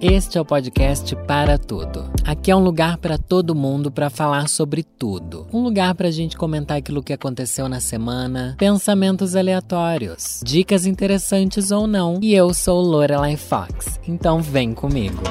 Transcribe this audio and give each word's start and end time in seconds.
Este 0.00 0.38
é 0.38 0.40
o 0.40 0.44
podcast 0.44 1.14
Para 1.26 1.58
Tudo. 1.58 2.10
Aqui 2.24 2.50
é 2.50 2.56
um 2.56 2.62
lugar 2.62 2.98
para 2.98 3.18
todo 3.18 3.54
mundo 3.54 3.90
para 3.90 4.08
falar 4.08 4.48
sobre 4.48 4.82
tudo. 4.82 5.46
Um 5.52 5.62
lugar 5.62 5.94
para 5.94 6.08
a 6.08 6.10
gente 6.10 6.36
comentar 6.36 6.76
aquilo 6.76 7.02
que 7.02 7.12
aconteceu 7.12 7.68
na 7.68 7.80
semana, 7.80 8.54
pensamentos 8.58 9.34
aleatórios, 9.34 10.40
dicas 10.44 10.86
interessantes 10.86 11.70
ou 11.70 11.86
não. 11.86 12.18
E 12.22 12.34
eu 12.34 12.54
sou 12.54 12.80
Lorelai 12.80 13.36
Fox, 13.36 14.00
então 14.06 14.40
vem 14.40 14.72
comigo. 14.72 15.22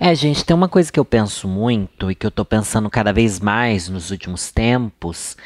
É, 0.00 0.14
gente, 0.14 0.44
tem 0.44 0.54
uma 0.54 0.68
coisa 0.68 0.92
que 0.92 1.00
eu 1.00 1.04
penso 1.04 1.48
muito 1.48 2.10
e 2.10 2.14
que 2.14 2.26
eu 2.26 2.30
tô 2.30 2.44
pensando 2.44 2.88
cada 2.88 3.12
vez 3.12 3.40
mais 3.40 3.88
nos 3.88 4.10
últimos 4.10 4.52
tempos, 4.52 5.36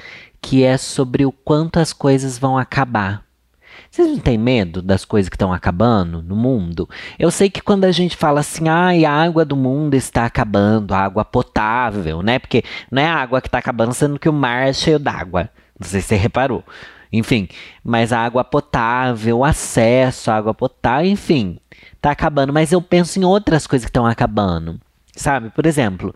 que 0.41 0.63
é 0.63 0.77
sobre 0.77 1.25
o 1.25 1.33
quanto 1.33 1.79
as 1.79 1.93
coisas 1.93 2.39
vão 2.39 2.59
acabar. 2.59 3.25
Vocês 3.93 4.09
não 4.09 4.19
têm 4.19 4.39
medo 4.39 4.81
das 4.81 5.05
coisas 5.05 5.29
que 5.29 5.37
estão 5.37 5.53
acabando 5.53 6.23
no 6.23 6.35
mundo? 6.35 6.89
Eu 7.19 7.31
sei 7.31 7.51
que 7.51 7.61
quando 7.61 7.85
a 7.85 7.93
gente 7.93 8.17
fala 8.17 8.41
assim, 8.41 8.67
ai, 8.67 9.05
a 9.05 9.13
água 9.13 9.45
do 9.45 9.55
mundo 9.55 9.93
está 9.93 10.25
acabando, 10.25 10.95
a 10.95 10.99
água 11.01 11.27
potável, 11.27 12.23
né? 12.23 12.39
Porque 12.39 12.65
não 12.91 13.03
é 13.03 13.05
a 13.05 13.17
água 13.17 13.43
que 13.43 13.49
está 13.49 13.59
acabando, 13.59 13.93
sendo 13.93 14.19
que 14.19 14.31
o 14.31 14.33
mar 14.33 14.67
é 14.67 14.73
cheio 14.73 14.99
d'água. 14.99 15.51
Não 15.79 15.87
sei 15.87 16.01
se 16.01 16.09
você 16.09 16.17
reparou. 16.17 16.65
Enfim, 17.13 17.47
mas 17.85 18.15
a 18.15 18.21
água 18.21 18.43
potável, 18.43 19.41
o 19.41 19.45
acesso 19.45 20.31
à 20.31 20.37
água 20.37 20.55
potável, 20.55 21.11
enfim, 21.11 21.59
está 21.93 22.13
acabando. 22.13 22.51
Mas 22.51 22.73
eu 22.73 22.81
penso 22.81 23.19
em 23.19 23.25
outras 23.25 23.67
coisas 23.67 23.85
que 23.85 23.91
estão 23.91 24.07
acabando. 24.07 24.81
Sabe? 25.15 25.51
Por 25.51 25.67
exemplo, 25.67 26.15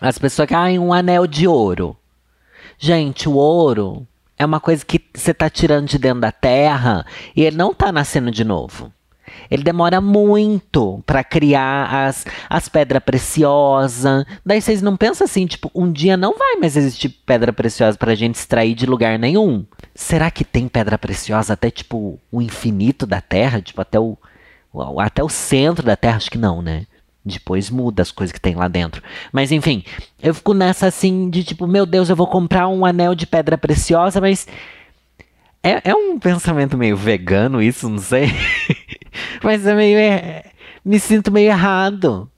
as 0.00 0.18
pessoas 0.18 0.46
que, 0.46 0.54
um 0.78 0.92
anel 0.92 1.26
de 1.26 1.48
ouro. 1.48 1.96
Gente, 2.78 3.28
o 3.28 3.34
ouro 3.34 4.06
é 4.40 4.46
uma 4.46 4.58
coisa 4.58 4.82
que 4.86 4.98
você 5.14 5.32
está 5.32 5.50
tirando 5.50 5.86
de 5.86 5.98
dentro 5.98 6.22
da 6.22 6.32
terra 6.32 7.04
e 7.36 7.44
ele 7.44 7.58
não 7.58 7.72
está 7.72 7.92
nascendo 7.92 8.30
de 8.30 8.42
novo. 8.42 8.90
Ele 9.50 9.62
demora 9.62 10.00
muito 10.00 11.02
para 11.04 11.22
criar 11.22 12.06
as, 12.06 12.24
as 12.48 12.66
pedras 12.66 13.02
preciosas. 13.02 14.24
Daí 14.44 14.62
vocês 14.62 14.80
não 14.80 14.96
pensam 14.96 15.26
assim, 15.26 15.46
tipo, 15.46 15.70
um 15.74 15.92
dia 15.92 16.16
não 16.16 16.38
vai 16.38 16.56
mais 16.56 16.74
existir 16.74 17.10
pedra 17.26 17.52
preciosa 17.52 17.98
para 17.98 18.12
a 18.12 18.14
gente 18.14 18.36
extrair 18.36 18.74
de 18.74 18.86
lugar 18.86 19.18
nenhum. 19.18 19.66
Será 19.94 20.30
que 20.30 20.42
tem 20.42 20.68
pedra 20.68 20.96
preciosa 20.96 21.52
até 21.52 21.70
tipo 21.70 22.18
o 22.32 22.40
infinito 22.40 23.06
da 23.06 23.20
Terra, 23.20 23.60
tipo 23.60 23.82
até 23.82 24.00
o 24.00 24.16
até 24.98 25.22
o 25.22 25.28
centro 25.28 25.84
da 25.84 25.96
Terra? 25.96 26.16
Acho 26.16 26.30
que 26.30 26.38
não, 26.38 26.62
né? 26.62 26.86
Depois 27.24 27.68
muda 27.68 28.02
as 28.02 28.10
coisas 28.10 28.32
que 28.32 28.40
tem 28.40 28.54
lá 28.54 28.66
dentro. 28.66 29.02
Mas 29.32 29.52
enfim, 29.52 29.84
eu 30.22 30.34
fico 30.34 30.54
nessa 30.54 30.86
assim 30.86 31.28
de 31.28 31.44
tipo, 31.44 31.66
meu 31.66 31.84
Deus, 31.84 32.08
eu 32.08 32.16
vou 32.16 32.26
comprar 32.26 32.66
um 32.68 32.84
anel 32.84 33.14
de 33.14 33.26
pedra 33.26 33.58
preciosa, 33.58 34.20
mas. 34.20 34.46
É, 35.62 35.90
é 35.90 35.94
um 35.94 36.18
pensamento 36.18 36.78
meio 36.78 36.96
vegano 36.96 37.62
isso, 37.62 37.88
não 37.88 37.98
sei. 37.98 38.32
mas 39.44 39.66
é 39.66 39.74
meio. 39.74 39.98
É, 39.98 40.44
me 40.82 40.98
sinto 40.98 41.30
meio 41.30 41.50
errado. 41.50 42.30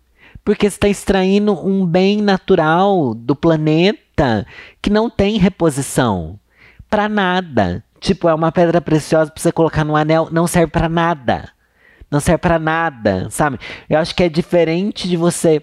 Porque 0.45 0.69
você 0.69 0.75
está 0.75 0.89
extraindo 0.89 1.53
um 1.65 1.87
bem 1.87 2.21
natural 2.21 3.15
do 3.15 3.37
planeta 3.37 4.45
que 4.81 4.91
não 4.91 5.09
tem 5.09 5.39
reposição. 5.39 6.37
Para 6.91 7.09
nada. 7.09 7.85
Tipo, 8.01 8.29
é 8.29 8.35
uma 8.35 8.51
pedra 8.51 8.81
preciosa 8.81 9.31
para 9.31 9.41
você 9.41 9.53
colocar 9.53 9.85
no 9.85 9.95
anel, 9.95 10.29
não 10.33 10.49
serve 10.49 10.73
para 10.73 10.89
nada 10.89 11.53
não 12.13 12.21
serve 12.21 12.39
para 12.39 12.59
nada, 12.59 13.29
sabe? 13.31 13.59
Eu 13.89 13.99
acho 13.99 14.15
que 14.15 14.23
é 14.23 14.29
diferente 14.29 15.09
de 15.09 15.17
você, 15.17 15.63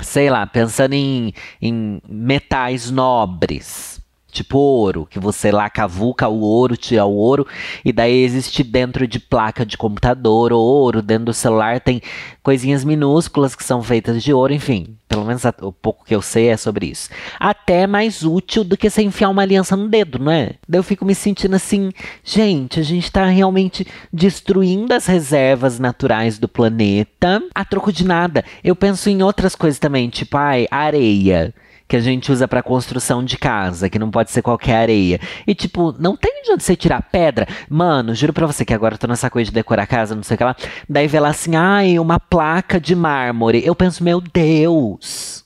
sei 0.00 0.30
lá, 0.30 0.46
pensando 0.46 0.92
em, 0.92 1.34
em 1.60 2.00
metais 2.08 2.92
nobres. 2.92 3.91
Tipo 4.32 4.56
ouro, 4.56 5.06
que 5.10 5.20
você 5.20 5.52
lá 5.52 5.68
cavuca 5.68 6.26
o 6.26 6.40
ouro, 6.40 6.74
tira 6.74 7.04
o 7.04 7.14
ouro, 7.14 7.46
e 7.84 7.92
daí 7.92 8.24
existe 8.24 8.64
dentro 8.64 9.06
de 9.06 9.20
placa 9.20 9.66
de 9.66 9.76
computador 9.76 10.54
ouro, 10.54 11.02
dentro 11.02 11.26
do 11.26 11.34
celular 11.34 11.80
tem 11.80 12.00
coisinhas 12.42 12.82
minúsculas 12.82 13.54
que 13.54 13.62
são 13.62 13.82
feitas 13.82 14.22
de 14.22 14.32
ouro, 14.32 14.54
enfim. 14.54 14.96
Pelo 15.06 15.26
menos 15.26 15.42
o 15.60 15.70
pouco 15.70 16.06
que 16.06 16.14
eu 16.14 16.22
sei 16.22 16.48
é 16.48 16.56
sobre 16.56 16.86
isso. 16.86 17.10
Até 17.38 17.86
mais 17.86 18.22
útil 18.22 18.64
do 18.64 18.74
que 18.74 18.88
você 18.88 19.02
enfiar 19.02 19.28
uma 19.28 19.42
aliança 19.42 19.76
no 19.76 19.86
dedo, 19.86 20.18
não 20.18 20.32
é? 20.32 20.54
Daí 20.66 20.78
eu 20.78 20.82
fico 20.82 21.04
me 21.04 21.14
sentindo 21.14 21.54
assim, 21.54 21.92
gente, 22.24 22.80
a 22.80 22.82
gente 22.82 23.12
tá 23.12 23.26
realmente 23.26 23.86
destruindo 24.10 24.94
as 24.94 25.04
reservas 25.04 25.78
naturais 25.78 26.38
do 26.38 26.48
planeta 26.48 27.42
a 27.54 27.64
troco 27.66 27.92
de 27.92 28.06
nada. 28.06 28.42
Eu 28.64 28.74
penso 28.74 29.10
em 29.10 29.22
outras 29.22 29.54
coisas 29.54 29.78
também, 29.78 30.08
tipo, 30.08 30.38
ai, 30.38 30.66
areia 30.70 31.52
que 31.92 31.96
a 31.96 32.00
gente 32.00 32.32
usa 32.32 32.48
para 32.48 32.62
construção 32.62 33.22
de 33.22 33.36
casa, 33.36 33.90
que 33.90 33.98
não 33.98 34.10
pode 34.10 34.30
ser 34.30 34.40
qualquer 34.40 34.76
areia. 34.76 35.20
E 35.46 35.54
tipo, 35.54 35.94
não 35.98 36.16
tem 36.16 36.42
de 36.42 36.52
onde 36.52 36.64
você 36.64 36.74
tirar 36.74 37.02
pedra. 37.02 37.46
Mano, 37.68 38.14
juro 38.14 38.32
pra 38.32 38.46
você 38.46 38.64
que 38.64 38.72
agora 38.72 38.94
eu 38.94 38.98
tô 38.98 39.06
nessa 39.06 39.28
coisa 39.28 39.50
de 39.50 39.54
decorar 39.54 39.86
casa, 39.86 40.14
não 40.14 40.22
sei 40.22 40.36
o 40.36 40.38
que 40.38 40.44
lá. 40.44 40.56
Daí 40.88 41.06
vê 41.06 41.20
lá 41.20 41.28
assim, 41.28 41.54
ai, 41.54 41.98
uma 41.98 42.18
placa 42.18 42.80
de 42.80 42.96
mármore. 42.96 43.62
Eu 43.62 43.74
penso, 43.74 44.02
meu 44.02 44.22
Deus. 44.22 45.44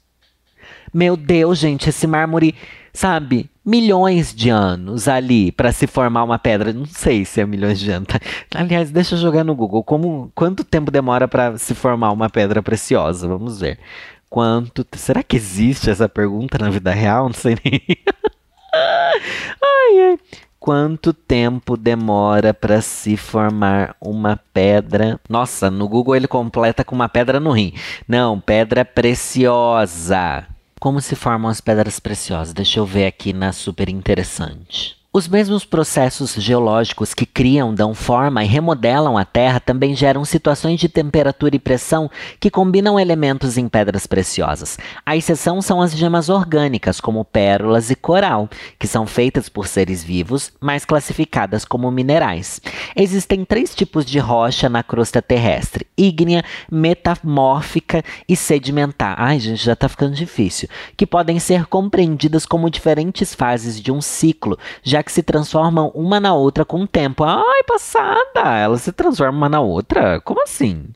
Meu 0.94 1.16
Deus, 1.16 1.58
gente, 1.58 1.88
esse 1.88 2.06
mármore, 2.06 2.54
sabe? 2.92 3.50
Milhões 3.64 4.32
de 4.32 4.48
anos 4.48 5.08
ali 5.08 5.50
para 5.50 5.72
se 5.72 5.88
formar 5.88 6.22
uma 6.22 6.38
pedra. 6.38 6.72
Não 6.72 6.86
sei 6.86 7.24
se 7.24 7.40
é 7.40 7.44
milhões 7.44 7.80
de 7.80 7.90
anos. 7.90 8.06
Tá? 8.06 8.20
Aliás, 8.54 8.92
deixa 8.92 9.16
eu 9.16 9.18
jogar 9.18 9.42
no 9.42 9.56
Google. 9.56 9.82
Como, 9.82 10.30
quanto 10.32 10.62
tempo 10.62 10.92
demora 10.92 11.26
para 11.26 11.58
se 11.58 11.74
formar 11.74 12.12
uma 12.12 12.30
pedra 12.30 12.62
preciosa? 12.62 13.26
Vamos 13.26 13.58
ver 13.58 13.80
quanto. 14.30 14.86
Será 14.96 15.22
que 15.22 15.36
existe 15.36 15.90
essa 15.90 16.08
pergunta 16.08 16.58
na 16.58 16.70
vida 16.70 16.92
real? 16.92 17.26
Não 17.26 17.34
sei 17.34 17.56
nem. 17.64 17.80
ai, 18.74 20.10
ai. 20.10 20.18
Quanto 20.58 21.12
tempo 21.12 21.76
demora 21.76 22.52
para 22.52 22.80
se 22.80 23.16
formar 23.16 23.94
uma 24.00 24.36
pedra? 24.52 25.20
Nossa, 25.28 25.70
no 25.70 25.88
Google 25.88 26.16
ele 26.16 26.26
completa 26.26 26.84
com 26.84 26.94
uma 26.94 27.08
pedra 27.08 27.38
no 27.38 27.52
rim. 27.52 27.72
Não, 28.08 28.40
pedra 28.40 28.84
preciosa. 28.84 30.44
Como 30.80 31.00
se 31.00 31.14
formam 31.14 31.50
as 31.50 31.60
pedras 31.60 32.00
preciosas? 32.00 32.52
Deixa 32.52 32.80
eu 32.80 32.86
ver 32.86 33.06
aqui 33.06 33.32
na 33.32 33.52
super 33.52 33.88
interessante. 33.88 34.95
Os 35.16 35.26
mesmos 35.26 35.64
processos 35.64 36.34
geológicos 36.34 37.14
que 37.14 37.24
criam, 37.24 37.74
dão 37.74 37.94
forma 37.94 38.44
e 38.44 38.46
remodelam 38.46 39.16
a 39.16 39.24
Terra 39.24 39.58
também 39.58 39.96
geram 39.96 40.26
situações 40.26 40.78
de 40.78 40.90
temperatura 40.90 41.56
e 41.56 41.58
pressão 41.58 42.10
que 42.38 42.50
combinam 42.50 43.00
elementos 43.00 43.56
em 43.56 43.66
pedras 43.66 44.06
preciosas. 44.06 44.76
A 45.06 45.16
exceção 45.16 45.62
são 45.62 45.80
as 45.80 45.96
gemas 45.96 46.28
orgânicas, 46.28 47.00
como 47.00 47.24
pérolas 47.24 47.90
e 47.90 47.94
coral, 47.94 48.46
que 48.78 48.86
são 48.86 49.06
feitas 49.06 49.48
por 49.48 49.66
seres 49.66 50.04
vivos, 50.04 50.52
mas 50.60 50.84
classificadas 50.84 51.64
como 51.64 51.90
minerais. 51.90 52.60
Existem 52.94 53.42
três 53.42 53.74
tipos 53.74 54.04
de 54.04 54.18
rocha 54.18 54.68
na 54.68 54.82
crosta 54.82 55.22
terrestre: 55.22 55.86
ígnea, 55.96 56.44
metamórfica 56.70 58.04
e 58.28 58.36
sedimentar. 58.36 59.14
Ai, 59.18 59.40
gente, 59.40 59.64
já 59.64 59.74
tá 59.74 59.88
ficando 59.88 60.14
difícil. 60.14 60.68
Que 60.94 61.06
podem 61.06 61.38
ser 61.38 61.64
compreendidas 61.64 62.44
como 62.44 62.68
diferentes 62.68 63.34
fases 63.34 63.80
de 63.80 63.90
um 63.90 64.02
ciclo, 64.02 64.58
já 64.82 65.05
que 65.06 65.12
se 65.12 65.22
transformam 65.22 65.92
uma 65.94 66.18
na 66.18 66.34
outra 66.34 66.64
com 66.64 66.82
o 66.82 66.86
tempo. 66.86 67.22
Ai, 67.22 67.62
passada! 67.64 68.58
Elas 68.58 68.82
se 68.82 68.90
transformam 68.90 69.38
uma 69.38 69.48
na 69.48 69.60
outra? 69.60 70.20
Como 70.20 70.42
assim? 70.42 70.86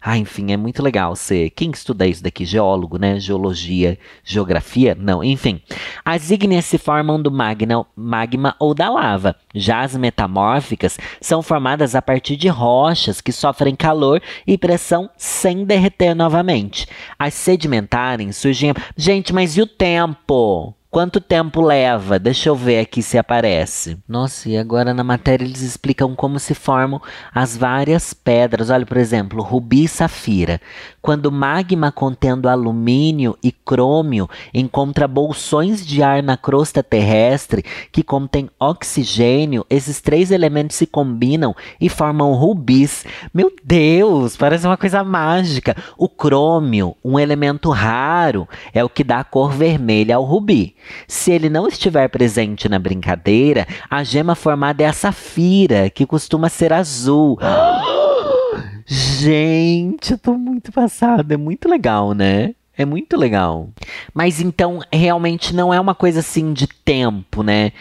Ah, 0.00 0.16
enfim, 0.16 0.52
é 0.52 0.56
muito 0.56 0.84
legal 0.84 1.16
ser. 1.16 1.50
Quem 1.50 1.72
estuda 1.72 2.06
isso 2.06 2.22
daqui? 2.22 2.44
Geólogo, 2.44 2.96
né? 2.96 3.18
Geologia, 3.18 3.98
geografia? 4.22 4.94
Não, 4.96 5.24
enfim. 5.24 5.60
As 6.04 6.30
ígneas 6.30 6.64
se 6.64 6.78
formam 6.78 7.20
do 7.20 7.28
magna, 7.28 7.84
magma 7.96 8.54
ou 8.60 8.72
da 8.72 8.88
lava. 8.88 9.34
Já 9.52 9.80
as 9.80 9.96
metamórficas 9.96 10.96
são 11.20 11.42
formadas 11.42 11.96
a 11.96 12.00
partir 12.00 12.36
de 12.36 12.46
rochas 12.46 13.20
que 13.20 13.32
sofrem 13.32 13.74
calor 13.74 14.22
e 14.46 14.56
pressão 14.56 15.10
sem 15.16 15.64
derreter 15.64 16.14
novamente. 16.14 16.86
As 17.18 17.34
sedimentares 17.34 18.36
surgem. 18.36 18.74
Gente, 18.96 19.32
mas 19.32 19.56
e 19.56 19.62
o 19.62 19.66
tempo? 19.66 20.72
Quanto 20.96 21.20
tempo 21.20 21.60
leva? 21.60 22.18
Deixa 22.18 22.48
eu 22.48 22.56
ver 22.56 22.80
aqui 22.80 23.02
se 23.02 23.18
aparece. 23.18 23.98
Nossa, 24.08 24.48
e 24.48 24.56
agora 24.56 24.94
na 24.94 25.04
matéria 25.04 25.44
eles 25.44 25.60
explicam 25.60 26.14
como 26.14 26.38
se 26.38 26.54
formam 26.54 27.02
as 27.34 27.54
várias 27.54 28.14
pedras. 28.14 28.70
Olha, 28.70 28.86
por 28.86 28.96
exemplo, 28.96 29.42
rubi 29.42 29.84
e 29.84 29.88
safira. 29.88 30.58
Quando 31.02 31.30
magma 31.30 31.92
contendo 31.92 32.48
alumínio 32.48 33.36
e 33.42 33.52
crômio 33.52 34.26
encontra 34.54 35.06
bolsões 35.06 35.86
de 35.86 36.02
ar 36.02 36.22
na 36.22 36.34
crosta 36.34 36.82
terrestre 36.82 37.62
que 37.92 38.02
contém 38.02 38.48
oxigênio, 38.58 39.66
esses 39.68 40.00
três 40.00 40.30
elementos 40.30 40.76
se 40.76 40.86
combinam 40.86 41.54
e 41.78 41.90
formam 41.90 42.32
rubis. 42.32 43.04
Meu 43.34 43.52
Deus, 43.62 44.34
parece 44.34 44.66
uma 44.66 44.78
coisa 44.78 45.04
mágica. 45.04 45.76
O 45.98 46.08
crômio, 46.08 46.96
um 47.04 47.18
elemento 47.18 47.68
raro, 47.68 48.48
é 48.72 48.82
o 48.82 48.88
que 48.88 49.04
dá 49.04 49.20
a 49.20 49.24
cor 49.24 49.52
vermelha 49.52 50.16
ao 50.16 50.24
rubi. 50.24 50.74
Se 51.06 51.30
ele 51.32 51.48
não 51.48 51.68
estiver 51.68 52.08
presente 52.08 52.68
na 52.68 52.78
brincadeira, 52.78 53.66
a 53.88 54.02
gema 54.02 54.34
formada 54.34 54.82
é 54.82 54.86
a 54.86 54.92
safira, 54.92 55.90
que 55.90 56.06
costuma 56.06 56.48
ser 56.48 56.72
azul. 56.72 57.38
Gente, 58.86 60.12
eu 60.12 60.18
tô 60.18 60.34
muito 60.34 60.70
passada. 60.70 61.34
É 61.34 61.36
muito 61.36 61.68
legal, 61.68 62.12
né? 62.12 62.54
É 62.76 62.84
muito 62.84 63.16
legal. 63.16 63.70
Mas 64.14 64.40
então, 64.40 64.80
realmente 64.92 65.54
não 65.54 65.72
é 65.72 65.80
uma 65.80 65.94
coisa 65.94 66.20
assim 66.20 66.52
de 66.52 66.66
tempo, 66.66 67.42
né? 67.42 67.72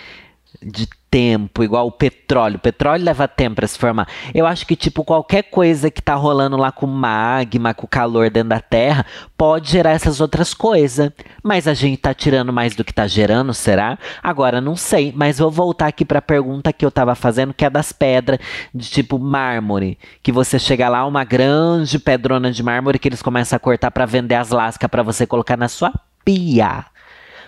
De 0.64 0.88
tempo, 1.16 1.64
igual 1.64 1.88
o 1.88 1.92
petróleo. 1.94 2.58
O 2.58 2.60
petróleo 2.60 3.06
leva 3.06 3.26
tempo 3.26 3.56
para 3.56 3.68
se 3.68 3.80
formar. 3.80 4.06
Eu 4.34 4.46
acho 4.46 4.68
que, 4.68 4.76
tipo, 4.76 5.02
qualquer 5.02 5.44
coisa 5.44 5.90
que 5.90 6.02
tá 6.02 6.14
rolando 6.14 6.58
lá 6.58 6.74
com 6.74 6.86
magma, 6.86 7.74
com 7.74 7.88
calor 7.88 8.30
dentro 8.30 8.50
da 8.50 8.60
Terra, 8.60 9.06
pode 9.38 9.72
gerar 9.72 9.92
essas 9.92 10.20
outras 10.20 10.54
coisas. 10.54 11.10
Mas 11.42 11.70
a 11.70 11.74
gente 11.74 12.02
tá 12.02 12.14
tirando 12.14 12.52
mais 12.52 12.76
do 12.76 12.84
que 12.84 12.94
tá 12.94 13.08
gerando, 13.08 13.54
será? 13.54 13.98
Agora 14.22 14.60
não 14.60 14.76
sei, 14.76 15.14
mas 15.16 15.40
vou 15.40 15.50
voltar 15.50 15.88
aqui 15.88 16.04
para 16.04 16.20
a 16.20 16.22
pergunta 16.22 16.74
que 16.74 16.86
eu 16.86 16.92
tava 16.92 17.16
fazendo, 17.16 17.54
que 17.54 17.64
é 17.64 17.70
das 17.70 17.94
pedras, 17.94 18.38
de 18.74 18.90
tipo 18.90 19.18
mármore. 19.18 19.98
Que 20.22 20.34
você 20.34 20.60
chega 20.60 20.90
lá, 20.90 21.06
uma 21.06 21.24
grande 21.24 21.98
pedrona 21.98 22.52
de 22.52 22.62
mármore 22.62 23.00
que 23.00 23.08
eles 23.08 23.22
começam 23.22 23.56
a 23.56 23.60
cortar 23.60 23.90
para 23.90 24.06
vender 24.06 24.36
as 24.36 24.50
lascas 24.50 24.90
para 24.90 25.02
você 25.02 25.26
colocar 25.26 25.56
na 25.56 25.70
sua 25.70 25.94
pia. 26.26 26.84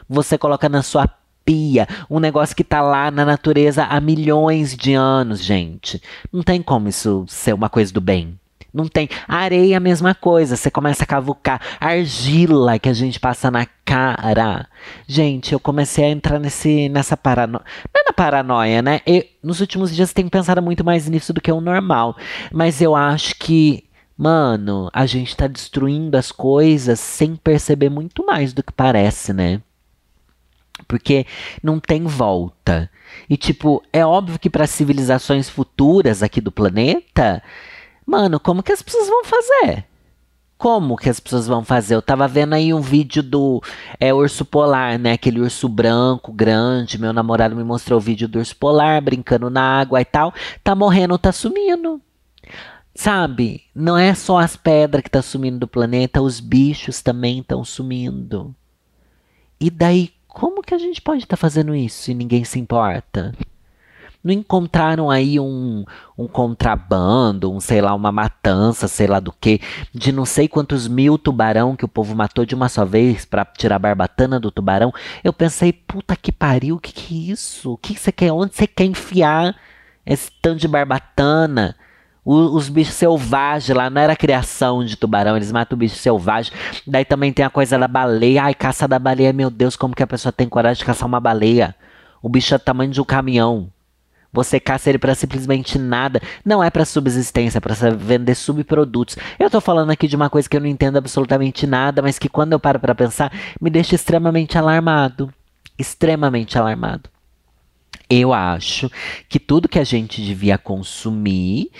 Você 0.10 0.38
coloca 0.38 0.70
na 0.70 0.82
sua 0.82 1.06
um 2.10 2.20
negócio 2.20 2.56
que 2.56 2.64
tá 2.64 2.82
lá 2.82 3.10
na 3.12 3.24
natureza 3.24 3.86
há 3.86 4.00
milhões 4.02 4.76
de 4.76 4.94
anos, 4.94 5.44
gente. 5.44 6.02
Não 6.32 6.44
tem 6.44 6.62
como 6.62 6.90
isso 6.90 7.26
ser 7.28 7.54
uma 7.54 7.70
coisa 7.70 7.94
do 7.94 8.02
bem. 8.02 8.38
Não 8.74 8.88
tem. 8.88 9.10
areia 9.28 9.74
é 9.74 9.78
a 9.78 9.80
mesma 9.80 10.14
coisa. 10.14 10.56
Você 10.56 10.70
começa 10.70 11.04
a 11.04 11.08
cavucar. 11.08 11.60
Argila 11.80 12.78
que 12.78 12.90
a 12.90 12.94
gente 12.94 13.20
passa 13.20 13.50
na 13.50 13.66
cara. 13.84 14.68
Gente, 15.08 15.54
eu 15.54 15.60
comecei 15.60 16.06
a 16.06 16.10
entrar 16.10 16.40
nesse, 16.40 16.88
nessa 16.90 17.18
paranoia. 17.18 17.64
Não 17.94 18.02
é 18.02 18.06
na 18.06 18.14
paranoia, 18.14 18.82
né? 18.82 19.02
Eu, 19.06 19.24
nos 19.42 19.62
últimos 19.62 19.96
dias 19.96 20.14
tenho 20.14 20.30
pensado 20.30 20.62
muito 20.62 20.84
mais 20.84 21.10
nisso 21.10 21.34
do 21.34 21.42
que 21.42 21.52
o 21.52 21.62
normal. 21.62 22.16
Mas 22.52 22.80
eu 22.82 22.96
acho 22.96 23.36
que, 23.40 23.86
mano, 24.16 24.90
a 24.94 25.06
gente 25.08 25.36
tá 25.36 25.48
destruindo 25.48 26.16
as 26.16 26.32
coisas 26.32 27.00
sem 27.00 27.36
perceber 27.36 27.90
muito 27.90 28.26
mais 28.26 28.54
do 28.54 28.62
que 28.62 28.72
parece, 28.72 29.34
né? 29.34 29.62
Porque 30.88 31.26
não 31.62 31.80
tem 31.80 32.04
volta. 32.04 32.90
E 33.30 33.38
tipo, 33.38 33.84
é 33.92 34.06
óbvio 34.06 34.40
que 34.40 34.50
para 34.50 34.68
civilizações 34.68 35.50
futuras 35.50 36.24
aqui 36.24 36.40
do 36.40 36.52
planeta, 36.52 37.44
mano, 38.06 38.40
como 38.40 38.64
que 38.64 38.72
as 38.72 38.82
pessoas 38.82 39.08
vão 39.08 39.24
fazer? 39.24 39.86
Como 40.58 40.98
que 40.98 41.10
as 41.10 41.20
pessoas 41.20 41.46
vão 41.46 41.64
fazer? 41.64 41.94
Eu 41.94 42.02
tava 42.02 42.28
vendo 42.28 42.54
aí 42.54 42.74
um 42.74 42.82
vídeo 42.82 43.22
do 43.22 43.62
é, 44.00 44.12
urso 44.12 44.44
polar, 44.44 44.98
né? 44.98 45.14
Aquele 45.14 45.40
urso 45.40 45.70
branco, 45.70 46.32
grande. 46.32 46.98
Meu 46.98 47.14
namorado 47.14 47.56
me 47.56 47.64
mostrou 47.64 48.00
o 48.00 48.02
vídeo 48.02 48.28
do 48.28 48.40
urso 48.40 48.56
polar 48.56 49.00
brincando 49.00 49.52
na 49.52 49.62
água 49.62 50.02
e 50.02 50.06
tal. 50.06 50.34
Tá 50.64 50.74
morrendo, 50.74 51.18
tá 51.20 51.32
sumindo. 51.32 52.02
Sabe? 52.96 53.66
Não 53.76 53.96
é 53.96 54.16
só 54.16 54.40
as 54.40 54.56
pedras 54.56 55.04
que 55.04 55.12
tá 55.12 55.22
sumindo 55.22 55.60
do 55.60 55.68
planeta, 55.68 56.20
os 56.20 56.40
bichos 56.40 57.04
também 57.04 57.40
estão 57.40 57.64
sumindo. 57.64 58.56
E 59.60 59.70
daí 59.70 60.12
como 60.38 60.62
que 60.62 60.76
a 60.76 60.78
gente 60.78 61.02
pode 61.02 61.24
estar 61.24 61.36
tá 61.36 61.42
fazendo 61.42 61.74
isso 61.74 62.12
e 62.12 62.14
ninguém 62.14 62.44
se 62.44 62.60
importa? 62.60 63.34
Não 64.24 64.32
encontraram 64.32 65.10
aí 65.10 65.40
um, 65.40 65.84
um 66.16 66.28
contrabando, 66.28 67.52
um, 67.52 67.60
sei 67.60 67.82
lá, 67.82 67.96
uma 67.96 68.12
matança, 68.12 68.88
sei 68.88 69.08
lá 69.08 69.20
do 69.20 69.32
que, 69.32 69.60
de 69.92 70.12
não 70.12 70.26
sei 70.26 70.48
quantos 70.48 70.88
mil 70.88 71.18
tubarão 71.18 71.76
que 71.76 71.86
o 71.86 71.88
povo 71.88 72.14
matou 72.16 72.46
de 72.46 72.54
uma 72.54 72.70
só 72.70 72.86
vez 72.86 73.26
para 73.26 73.46
tirar 73.46 73.78
a 73.78 73.80
barbatana 73.80 74.40
do 74.40 74.52
tubarão? 74.52 74.94
Eu 75.24 75.34
pensei, 75.34 75.74
puta 75.74 76.16
que 76.16 76.32
pariu, 76.32 76.76
o 76.76 76.80
que, 76.80 76.94
que 76.94 77.16
é 77.16 77.32
isso? 77.32 77.74
O 77.74 77.78
que 77.78 77.98
você 77.98 78.12
quer? 78.12 78.32
Onde 78.32 78.56
você 78.56 78.68
quer 78.68 78.86
enfiar 78.86 79.56
esse 80.06 80.30
tanto 80.40 80.60
de 80.60 80.68
barbatana? 80.68 81.76
Os 82.30 82.68
bichos 82.68 82.96
selvagens 82.96 83.76
lá, 83.76 83.90
não 83.90 84.02
era 84.02 84.14
criação 84.14 84.84
de 84.84 84.98
tubarão, 84.98 85.38
eles 85.38 85.50
matam 85.50 85.78
o 85.78 85.80
bicho 85.80 85.96
selvagem. 85.96 86.52
Daí 86.86 87.06
também 87.06 87.32
tem 87.32 87.46
a 87.46 87.50
coisa 87.50 87.80
da 87.80 87.88
baleia. 87.88 88.44
Ai, 88.44 88.54
caça 88.54 88.86
da 88.86 89.00
baleia, 89.00 89.32
meu 89.32 89.50
Deus, 89.50 89.78
como 89.78 89.96
que 89.96 90.04
a 90.04 90.08
pessoa 90.08 90.34
tem 90.34 90.50
coragem 90.50 90.80
de 90.80 90.86
caçar 90.86 91.08
uma 91.08 91.22
baleia? 91.22 91.74
O 92.22 92.28
bicho 92.28 92.54
é 92.54 92.58
do 92.58 92.64
tamanho 92.66 92.92
de 92.92 93.00
um 93.00 93.06
caminhão. 93.06 93.72
Você 94.34 94.60
caça 94.60 94.90
ele 94.90 95.00
para 95.00 95.16
simplesmente 95.16 95.80
nada. 95.80 96.22
Não 96.44 96.62
é 96.62 96.70
para 96.70 96.84
subsistência, 96.84 97.60
é 97.60 97.62
para 97.62 97.74
vender 97.92 98.36
subprodutos. 98.36 99.16
Eu 99.40 99.50
tô 99.50 99.62
falando 99.62 99.92
aqui 99.92 100.06
de 100.06 100.18
uma 100.18 100.30
coisa 100.30 100.50
que 100.50 100.58
eu 100.58 100.62
não 100.62 100.68
entendo 100.68 100.98
absolutamente 100.98 101.66
nada, 101.66 102.02
mas 102.02 102.20
que 102.20 102.28
quando 102.28 102.52
eu 102.52 102.60
paro 102.60 102.78
para 102.78 102.94
pensar, 102.94 103.32
me 103.62 103.70
deixa 103.70 103.96
extremamente 103.96 104.58
alarmado. 104.58 105.34
Extremamente 105.80 106.58
alarmado. 106.58 107.10
Eu 108.10 108.34
acho 108.34 108.92
que 109.30 109.40
tudo 109.40 109.70
que 109.70 109.80
a 109.80 109.84
gente 109.86 110.22
devia 110.22 110.58
consumir 110.58 111.72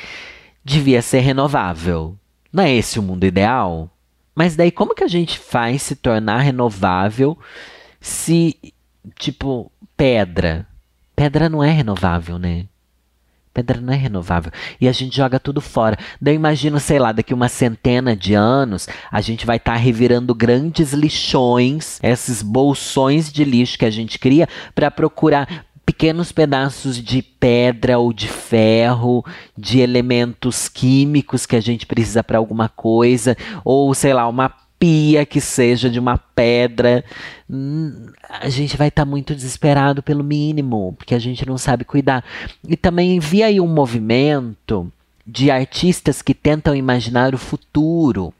devia 0.68 1.02
ser 1.02 1.22
renovável. 1.22 2.18
Não 2.52 2.62
é 2.62 2.74
esse 2.74 3.00
o 3.00 3.02
mundo 3.02 3.26
ideal? 3.26 3.90
Mas 4.36 4.56
daí 4.56 4.70
como 4.70 4.94
que 4.94 5.04
a 5.04 5.08
gente 5.08 5.40
faz 5.40 5.82
se 5.82 5.96
tornar 5.96 6.40
renovável 6.40 7.38
se, 8.02 8.74
tipo, 9.18 9.72
pedra? 9.96 10.68
Pedra 11.16 11.48
não 11.48 11.64
é 11.64 11.72
renovável, 11.72 12.38
né? 12.38 12.66
Pedra 13.54 13.82
não 13.82 13.92
é 13.92 13.96
renovável. 13.96 14.52
E 14.80 14.88
a 14.88 14.92
gente 14.92 15.16
joga 15.16 15.40
tudo 15.40 15.62
fora. 15.62 15.98
Daí 16.22 16.36
eu 16.36 16.36
imagino, 16.36 16.80
sei 16.80 17.00
lá, 17.00 17.12
daqui 17.12 17.34
uma 17.34 17.48
centena 17.48 18.16
de 18.16 18.36
anos, 18.36 18.88
a 19.10 19.22
gente 19.22 19.46
vai 19.46 19.58
estar 19.58 19.72
tá 19.72 19.78
revirando 19.78 20.36
grandes 20.36 20.94
lixões, 20.94 21.98
esses 22.04 22.44
bolsões 22.44 23.32
de 23.32 23.44
lixo 23.44 23.78
que 23.78 23.86
a 23.86 23.90
gente 23.90 24.20
cria, 24.20 24.48
para 24.76 24.92
procurar 24.92 25.66
pequenos 25.88 26.34
pedaços 26.34 27.02
de 27.02 27.22
pedra 27.22 27.98
ou 27.98 28.12
de 28.12 28.28
ferro, 28.28 29.24
de 29.58 29.80
elementos 29.80 30.68
químicos 30.68 31.46
que 31.46 31.56
a 31.56 31.62
gente 31.62 31.86
precisa 31.86 32.22
para 32.22 32.38
alguma 32.38 32.68
coisa, 32.68 33.38
ou 33.64 33.94
sei 33.94 34.14
lá, 34.14 34.28
uma 34.28 34.54
pia 34.78 35.26
que 35.26 35.40
seja 35.40 35.90
de 35.90 35.98
uma 35.98 36.18
pedra. 36.18 37.06
Hum, 37.50 38.08
a 38.30 38.50
gente 38.50 38.76
vai 38.76 38.90
estar 38.90 39.06
tá 39.06 39.10
muito 39.10 39.34
desesperado 39.34 40.04
pelo 40.04 40.26
mínimo, 40.26 40.94
porque 40.98 41.16
a 41.16 41.20
gente 41.20 41.48
não 41.48 41.58
sabe 41.58 41.86
cuidar. 41.86 42.22
E 42.68 42.76
também 42.76 43.18
vi 43.18 43.42
aí 43.42 43.62
um 43.62 43.68
movimento 43.68 44.92
de 45.26 45.50
artistas 45.50 46.22
que 46.22 46.34
tentam 46.34 46.76
imaginar 46.76 47.34
o 47.34 47.38
futuro 47.38 48.34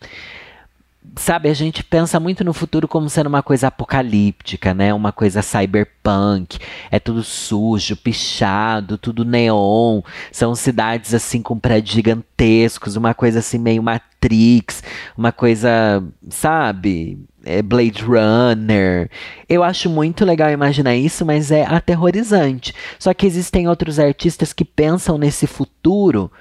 sabe, 1.16 1.50
a 1.50 1.54
gente 1.54 1.84
pensa 1.84 2.20
muito 2.20 2.44
no 2.44 2.54
futuro 2.54 2.88
como 2.88 3.10
sendo 3.10 3.28
uma 3.28 3.44
coisa 3.44 3.68
apocalíptica, 3.68 4.74
né? 4.74 4.94
Uma 4.94 5.12
coisa 5.12 5.42
cyberpunk. 5.42 6.60
É 6.92 7.00
tudo 7.00 7.24
sujo, 7.24 7.96
pichado, 7.96 8.98
tudo 8.98 9.26
neon. 9.26 10.02
São 10.32 10.56
cidades 10.56 11.14
assim 11.14 11.42
com 11.42 11.58
prédios 11.58 11.96
gigantescos, 11.96 12.96
uma 12.96 13.14
coisa 13.14 13.40
assim 13.40 13.58
meio 13.58 13.82
Matrix, 13.82 14.84
uma 15.18 15.32
coisa, 15.32 16.04
sabe? 16.30 17.20
É 17.46 17.62
Blade 17.62 18.04
Runner. 18.04 19.10
Eu 19.48 19.64
acho 19.64 19.90
muito 19.90 20.26
legal 20.26 20.52
imaginar 20.52 20.96
isso, 20.96 21.26
mas 21.26 21.50
é 21.52 21.64
aterrorizante. 21.64 22.74
Só 23.00 23.14
que 23.14 23.26
existem 23.26 23.68
outros 23.68 24.00
artistas 24.00 24.52
que 24.52 24.66
pensam 24.66 25.18
nesse 25.18 25.48
futuro 25.48 26.32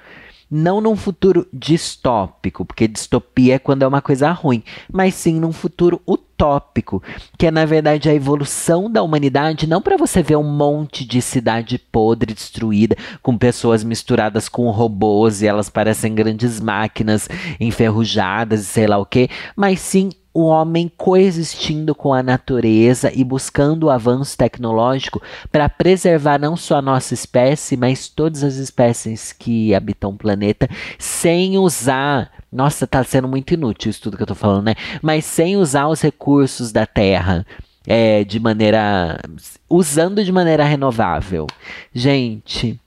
não 0.49 0.79
num 0.81 0.95
futuro 0.95 1.47
distópico, 1.51 2.65
porque 2.65 2.87
distopia 2.87 3.55
é 3.55 3.59
quando 3.59 3.83
é 3.83 3.87
uma 3.87 4.01
coisa 4.01 4.31
ruim, 4.31 4.63
mas 4.91 5.13
sim 5.13 5.39
num 5.39 5.51
futuro 5.51 6.01
utópico, 6.07 7.01
que 7.37 7.47
é 7.47 7.51
na 7.51 7.65
verdade 7.65 8.09
a 8.09 8.13
evolução 8.13 8.89
da 8.89 9.03
humanidade, 9.03 9.67
não 9.67 9.81
para 9.81 9.97
você 9.97 10.23
ver 10.23 10.37
um 10.37 10.43
monte 10.43 11.05
de 11.05 11.21
cidade 11.21 11.77
podre 11.77 12.33
destruída, 12.33 12.95
com 13.21 13.37
pessoas 13.37 13.83
misturadas 13.83 14.47
com 14.47 14.69
robôs 14.69 15.41
e 15.41 15.47
elas 15.47 15.69
parecem 15.69 16.15
grandes 16.15 16.59
máquinas 16.59 17.27
enferrujadas 17.59 18.61
e 18.61 18.65
sei 18.65 18.87
lá 18.87 18.97
o 18.97 19.05
que, 19.05 19.29
mas 19.55 19.79
sim 19.79 20.11
o 20.37 20.45
homem 20.45 20.87
coexistindo 20.95 21.95
com 21.95 22.13
a 22.13 22.21
natureza 22.21 23.11
e 23.11 23.23
buscando 23.23 23.85
o 23.85 23.89
avanço 23.89 24.37
tecnológico 24.37 25.19
para 25.51 25.67
preservar 25.67 26.37
não 26.37 26.55
só 26.55 26.75
a 26.75 26.81
nossa 26.81 27.15
espécie, 27.15 27.75
mas 27.75 28.07
todas 28.07 28.43
as 28.43 28.57
espécies 28.57 29.33
que 29.33 29.73
habitam 29.73 30.11
o 30.11 30.15
planeta, 30.15 30.69
sem 30.99 31.57
usar. 31.57 32.31
Nossa, 32.51 32.85
tá 32.85 33.03
sendo 33.03 33.27
muito 33.27 33.55
inútil 33.55 33.89
isso 33.89 33.99
tudo 33.99 34.15
que 34.15 34.21
eu 34.21 34.27
tô 34.27 34.35
falando, 34.35 34.65
né? 34.65 34.75
Mas 35.01 35.25
sem 35.25 35.57
usar 35.57 35.87
os 35.87 36.01
recursos 36.01 36.71
da 36.71 36.85
Terra. 36.85 37.43
É, 37.87 38.23
de 38.23 38.39
maneira. 38.39 39.19
usando 39.67 40.23
de 40.23 40.31
maneira 40.31 40.63
renovável. 40.65 41.47
Gente, 41.91 42.79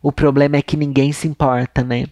o 0.00 0.12
problema 0.12 0.56
é 0.56 0.62
que 0.62 0.76
ninguém 0.76 1.10
se 1.10 1.26
importa, 1.26 1.82
né? 1.82 2.04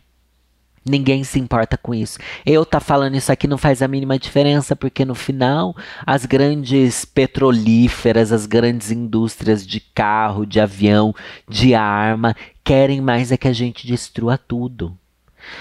Ninguém 0.87 1.25
se 1.25 1.39
importa 1.39 1.79
com 1.79 1.95
isso. 1.95 2.19
Eu 2.45 2.67
tá 2.67 2.79
falando 2.79 3.17
isso 3.17 3.33
aqui 3.33 3.49
não 3.49 3.57
faz 3.57 3.81
a 3.81 3.89
mínima 3.89 4.19
diferença, 4.19 4.77
porque 4.77 5.05
no 5.05 5.15
final 5.15 5.75
as 6.07 6.27
grandes 6.27 7.05
petrolíferas, 7.05 8.33
as 8.33 8.45
grandes 8.45 8.91
indústrias 8.91 9.67
de 9.67 9.81
carro, 9.81 10.45
de 10.45 10.61
avião, 10.61 11.15
de 11.49 11.75
arma, 11.75 12.37
querem 12.63 13.01
mais 13.01 13.33
é 13.33 13.37
que 13.37 13.49
a 13.49 13.53
gente 13.53 13.87
destrua 13.87 14.37
tudo. 14.37 14.97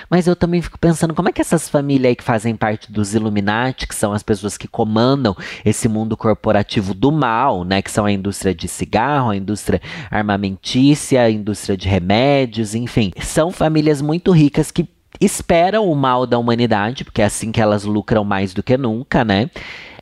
Mas 0.10 0.27
eu 0.27 0.36
também 0.36 0.62
fico 0.62 0.80
pensando 0.80 1.13
como 1.13 1.30
é 1.30 1.32
que 1.32 1.42
essas 1.42 1.70
famílias 1.70 2.10
aí 2.10 2.15
que 2.15 2.24
fazem 2.24 2.56
parte 2.56 2.92
dos 2.92 3.13
Illuminati, 3.13 3.88
que 3.88 3.96
são 3.96 4.13
as 4.13 4.24
pessoas 4.24 4.58
que 4.58 4.68
comandam 4.68 5.36
esse 5.63 5.88
mundo 5.88 6.15
corporativo 6.18 6.94
do 6.94 7.12
mal, 7.12 7.63
né, 7.63 7.82
que 7.82 7.92
são 7.92 8.06
a 8.06 8.12
indústria 8.12 8.53
de 8.53 8.68
cigarro, 8.68 9.32
a 9.32 9.36
indústria 9.36 9.82
armamentícia, 10.10 11.22
a 11.22 11.30
indústria 11.30 11.77
de 11.77 11.88
remédios, 11.88 12.75
enfim, 12.75 13.12
são 13.22 13.51
famílias 13.51 14.01
muito 14.01 14.32
ricas 14.32 14.72
que 14.72 14.88
esperam 15.25 15.89
o 15.89 15.96
mal 15.96 16.25
da 16.25 16.38
humanidade, 16.38 17.03
porque 17.03 17.22
é 17.22 17.25
assim 17.25 17.51
que 17.51 17.62
elas 17.62 17.84
lucram 17.84 18.24
mais 18.24 18.53
do 18.53 18.63
que 18.63 18.77
nunca, 18.77 19.24
né? 19.24 19.50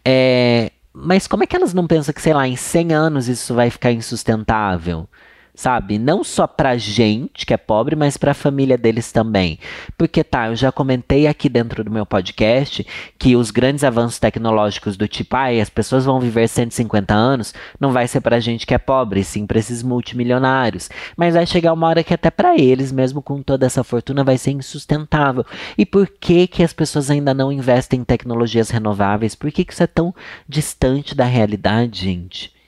É, 0.06 0.72
mas 0.94 1.28
como 1.28 1.44
é 1.44 1.48
que 1.48 1.56
elas 1.56 1.74
não 1.74 1.88
pensam 1.88 2.14
que, 2.14 2.22
sei 2.22 2.34
lá, 2.34 2.48
em 2.48 2.56
100 2.56 2.94
anos 2.94 3.28
isso 3.28 3.54
vai 3.54 3.70
ficar 3.70 3.92
insustentável? 3.92 5.08
Sabe? 5.54 5.98
Não 5.98 6.24
só 6.24 6.48
pra 6.48 6.78
gente 6.78 7.46
que 7.46 7.54
é 7.54 7.58
pobre, 7.58 7.96
mas 7.96 8.18
pra 8.18 8.34
família 8.34 8.78
deles 8.78 9.12
também. 9.12 9.60
Porque 9.98 10.24
tá, 10.24 10.48
eu 10.48 10.56
já 10.56 10.72
comentei 10.72 11.28
aqui 11.28 11.50
dentro 11.50 11.84
do 11.84 11.92
meu 11.92 12.06
podcast 12.06 12.86
que 13.18 13.36
os 13.36 13.52
grandes 13.52 13.84
avanços 13.84 14.20
tecnológicos 14.20 14.98
do 14.98 15.08
tipo, 15.08 15.36
ai, 15.36 15.60
as 15.60 15.70
pessoas 15.70 16.06
vão 16.06 16.20
viver 16.20 16.48
150 16.48 17.14
anos, 17.14 17.54
não 17.80 17.92
vai 17.92 18.08
ser 18.08 18.22
pra 18.22 18.40
gente 18.40 18.66
que 18.66 18.74
é 18.74 18.78
pobre, 18.78 19.24
sim 19.24 19.46
pra 19.46 19.60
esses 19.60 19.84
multimilionários. 19.84 20.90
Mas 21.16 21.36
vai 21.36 21.46
chegar 21.46 21.74
uma 21.74 21.88
hora 21.88 22.04
que 22.04 22.14
até 22.14 22.32
para 22.32 22.58
eles, 22.58 22.92
mesmo 22.92 23.22
com 23.22 23.42
toda 23.42 23.66
essa 23.66 23.84
fortuna, 23.84 24.24
vai 24.24 24.38
ser 24.38 24.52
insustentável. 24.52 25.46
E 25.78 25.86
por 25.86 26.08
que 26.08 26.48
que 26.48 26.64
as 26.64 26.74
pessoas 26.74 27.10
ainda 27.10 27.34
não 27.34 27.52
investem 27.52 28.00
em 28.02 28.04
tecnologias 28.04 28.70
renováveis? 28.70 29.36
Por 29.36 29.52
que 29.52 29.66
que 29.66 29.74
isso 29.74 29.84
é 29.84 29.88
tão 29.88 30.14
distante 30.48 31.16
da 31.16 31.26
realidade, 31.26 32.02
gente? 32.02 32.61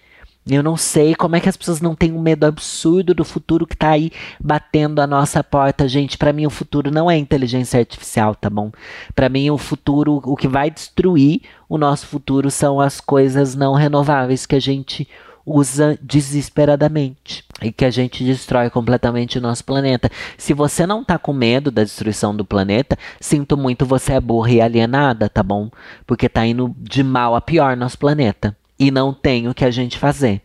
Eu 0.50 0.62
não 0.62 0.76
sei 0.76 1.16
como 1.16 1.38
é 1.38 1.40
que 1.40 1.48
as 1.48 1.56
pessoas 1.56 1.80
não 1.80 1.96
têm 1.96 2.12
um 2.12 2.22
medo 2.22 2.46
absurdo 2.46 3.14
do 3.14 3.24
futuro 3.24 3.66
que 3.66 3.78
tá 3.78 3.92
aí 3.92 4.12
batendo 4.38 5.00
a 5.00 5.08
nossa 5.08 5.42
porta, 5.42 5.88
gente. 5.88 6.18
Para 6.18 6.34
mim 6.34 6.46
o 6.46 6.50
futuro 6.50 6.92
não 6.92 7.10
é 7.10 7.18
inteligência 7.18 7.80
artificial, 7.80 8.36
tá 8.36 8.50
bom? 8.50 8.70
Para 9.16 9.30
mim 9.30 9.50
o 9.50 9.58
futuro, 9.58 10.22
o 10.26 10.36
que 10.36 10.48
vai 10.48 10.70
destruir 10.70 11.42
o 11.70 11.78
nosso 11.78 12.08
futuro 12.08 12.52
são 12.52 12.82
as 12.82 13.00
coisas 13.00 13.56
não 13.56 13.74
renováveis 13.74 14.46
que 14.46 14.56
a 14.56 14.60
gente 14.60 15.08
usa 15.46 15.98
desesperadamente 16.02 17.46
e 17.62 17.72
que 17.72 17.86
a 17.86 17.90
gente 17.90 18.24
destrói 18.24 18.70
completamente 18.70 19.38
o 19.38 19.42
nosso 19.42 19.64
planeta. 19.64 20.10
Se 20.38 20.54
você 20.54 20.86
não 20.86 21.06
tá 21.06 21.18
com 21.18 21.32
medo 21.32 21.72
da 21.72 21.84
destruição 21.84 22.36
do 22.36 22.44
planeta, 22.44 22.98
sinto 23.20 23.56
muito, 23.56 23.86
você 23.86 24.14
é 24.14 24.20
burra 24.20 24.52
e 24.52 24.62
alienada, 24.62 25.30
tá 25.30 25.42
bom? 25.42 25.70
Porque 26.06 26.28
tá 26.28 26.46
indo 26.46 26.76
de 26.78 27.02
mal 27.02 27.34
a 27.34 27.42
pior 27.42 27.78
nosso 27.78 27.98
planeta 27.98 28.56
e 28.80 28.92
não 28.92 29.14
tem 29.14 29.48
o 29.48 29.54
que 29.54 29.66
a 29.66 29.72
gente 29.72 29.98
fazer. 29.98 30.42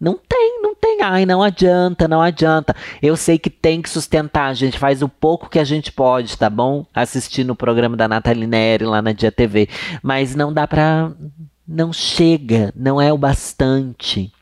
Não 0.00 0.18
tem, 0.28 0.62
não 0.62 0.74
tem. 0.74 1.02
Ai, 1.02 1.26
não 1.26 1.42
adianta, 1.42 2.08
não 2.08 2.22
adianta. 2.22 2.74
Eu 3.02 3.16
sei 3.16 3.38
que 3.38 3.50
tem 3.50 3.82
que 3.82 3.90
sustentar. 3.90 4.48
A 4.48 4.54
gente 4.54 4.78
faz 4.78 5.02
o 5.02 5.08
pouco 5.08 5.50
que 5.50 5.58
a 5.58 5.64
gente 5.64 5.92
pode, 5.92 6.38
tá 6.38 6.48
bom? 6.48 6.86
Assistindo 6.94 7.50
o 7.50 7.56
programa 7.56 7.96
da 7.96 8.08
Nathalie 8.08 8.46
Neri 8.46 8.86
lá 8.86 9.02
na 9.02 9.12
Dia 9.12 9.30
TV. 9.30 9.68
Mas 10.02 10.34
não 10.34 10.52
dá 10.52 10.66
pra. 10.66 11.12
Não 11.68 11.92
chega, 11.92 12.72
não 12.74 13.00
é 13.00 13.12
o 13.12 13.18
bastante. 13.18 14.32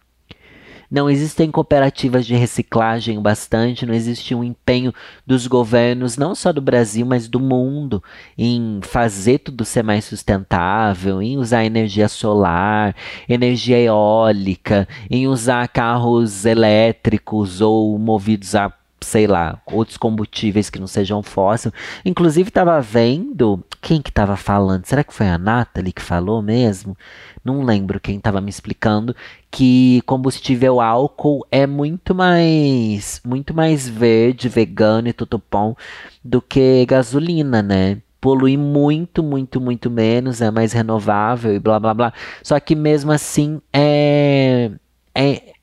Não 0.91 1.11
existem 1.11 1.51
cooperativas 1.51 2.25
de 2.25 2.35
reciclagem 2.35 3.21
bastante, 3.21 3.85
não 3.85 3.93
existe 3.93 4.35
um 4.35 4.43
empenho 4.43 4.93
dos 5.27 5.47
governos, 5.47 6.17
não 6.17 6.35
só 6.35 6.51
do 6.51 6.63
Brasil, 6.63 7.05
mas 7.05 7.29
do 7.29 7.39
mundo, 7.39 8.03
em 8.39 8.81
fazer 8.83 9.41
tudo 9.41 9.67
ser 9.67 9.83
mais 9.83 10.07
sustentável, 10.07 11.21
em 11.21 11.37
usar 11.37 11.65
energia 11.65 12.09
solar, 12.09 12.97
energia 13.29 13.79
eólica, 13.79 14.89
em 15.11 15.29
usar 15.29 15.69
carros 15.69 16.47
elétricos 16.47 17.61
ou 17.61 17.99
movidos 17.99 18.55
a 18.55 18.78
sei 19.01 19.27
lá, 19.27 19.61
outros 19.67 19.97
combustíveis 19.97 20.71
que 20.71 20.79
não 20.79 20.87
sejam 20.87 21.23
fósseis. 21.23 21.73
Inclusive, 22.05 22.49
estava 22.49 22.81
vendo. 22.81 23.63
Quem 23.81 24.03
que 24.03 24.11
estava 24.11 24.37
falando? 24.37 24.87
Será 24.87 25.05
que 25.05 25.15
foi 25.15 25.29
a 25.29 25.39
Nathalie 25.39 25.93
que 25.93 26.03
falou 26.03 26.43
mesmo? 26.43 26.97
Não 27.45 27.63
lembro 27.63 28.01
quem 28.01 28.17
estava 28.17 28.41
me 28.41 28.51
explicando 28.51 29.15
que 29.51 30.03
combustível 30.05 30.81
álcool 30.81 31.47
é 31.51 31.67
muito 31.67 32.15
mais 32.15 33.21
muito 33.25 33.55
mais 33.55 33.89
verde, 33.89 34.49
vegano 34.49 35.09
e 35.09 35.13
tutupom 35.13 35.75
do 36.23 36.43
que 36.43 36.85
gasolina, 36.87 37.63
né? 37.63 38.03
Polui 38.21 38.57
muito, 38.57 39.23
muito, 39.23 39.61
muito 39.61 39.91
menos, 39.91 40.43
é 40.43 40.51
mais 40.51 40.73
renovável 40.73 41.55
e 41.55 41.59
blá 41.59 41.79
blá 41.79 41.95
blá. 41.95 42.13
Só 42.43 42.59
que 42.59 42.75
mesmo 42.75 43.13
assim 43.13 43.61
é, 43.73 44.73
é 45.15 45.55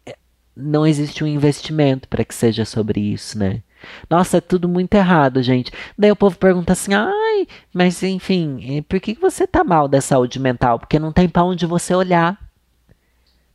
não 0.56 0.86
existe 0.86 1.24
um 1.24 1.28
investimento 1.28 2.08
para 2.08 2.24
que 2.24 2.34
seja 2.34 2.66
sobre 2.66 3.00
isso, 3.00 3.38
né? 3.38 3.62
Nossa, 4.10 4.38
é 4.38 4.42
tudo 4.42 4.68
muito 4.68 4.94
errado, 4.96 5.44
gente. 5.44 5.72
Daí 5.98 6.12
o 6.12 6.16
povo 6.16 6.38
pergunta 6.38 6.74
assim: 6.74 6.94
ai, 6.94 7.48
mas 7.74 8.02
enfim, 8.04 8.84
por 8.88 9.00
que 9.00 9.14
você 9.16 9.46
tá 9.46 9.64
mal 9.64 9.88
da 9.88 10.02
saúde 10.02 10.40
mental? 10.40 10.80
Porque 10.80 10.98
não 10.98 11.12
tem 11.12 11.28
para 11.28 11.44
onde 11.44 11.66
você 11.66 11.94
olhar. 11.94 12.38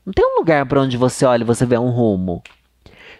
Não 0.04 0.12
tem 0.12 0.24
um 0.24 0.38
lugar 0.38 0.66
para 0.66 0.80
onde 0.80 0.96
você 0.96 1.24
olha 1.24 1.42
e 1.42 1.46
você 1.46 1.66
vê 1.66 1.78
um 1.78 1.90
rumo. 1.90 2.42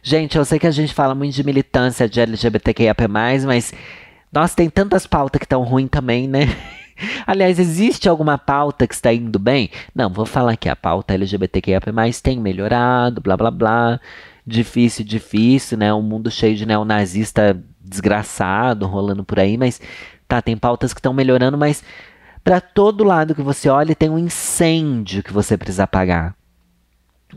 Gente, 0.02 0.38
eu 0.38 0.44
sei 0.44 0.58
que 0.58 0.66
a 0.66 0.70
gente 0.70 0.94
fala 0.94 1.14
muito 1.14 1.34
de 1.34 1.44
militância 1.44 2.08
de 2.08 2.20
LGBTQIAP+, 2.20 3.06
mas 3.08 3.72
nossa, 4.32 4.56
tem 4.56 4.70
tantas 4.70 5.06
pautas 5.06 5.38
que 5.38 5.44
estão 5.44 5.62
ruins 5.62 5.90
também, 5.90 6.28
né? 6.28 6.46
Aliás, 7.26 7.59
existe 7.59 8.09
alguma 8.09 8.38
pauta 8.38 8.87
que 8.87 8.95
está 8.95 9.12
indo 9.12 9.38
bem? 9.38 9.71
Não, 9.95 10.11
vou 10.11 10.26
falar 10.26 10.57
que 10.57 10.69
a 10.69 10.76
pauta 10.76 11.14
LGBTQIA+, 11.14 11.80
tem 12.23 12.38
melhorado, 12.38 13.21
blá 13.21 13.37
blá 13.37 13.50
blá. 13.50 14.00
Difícil, 14.47 15.04
difícil, 15.04 15.78
né? 15.78 15.92
Um 15.92 16.02
mundo 16.02 16.30
cheio 16.30 16.57
de 16.57 16.66
neonazista 16.66 17.62
desgraçado 17.80 18.87
rolando 18.87 19.25
por 19.25 19.38
aí, 19.38 19.57
mas 19.57 19.80
tá, 20.28 20.40
tem 20.40 20.57
pautas 20.57 20.92
que 20.92 21.00
estão 21.00 21.12
melhorando, 21.12 21.59
mas 21.59 21.83
para 22.45 22.61
todo 22.61 23.04
lado 23.04 23.35
que 23.35 23.42
você 23.42 23.69
olha 23.69 23.95
tem 23.95 24.09
um 24.09 24.19
incêndio 24.19 25.23
que 25.23 25.33
você 25.33 25.57
precisa 25.57 25.85
apagar. 25.85 26.35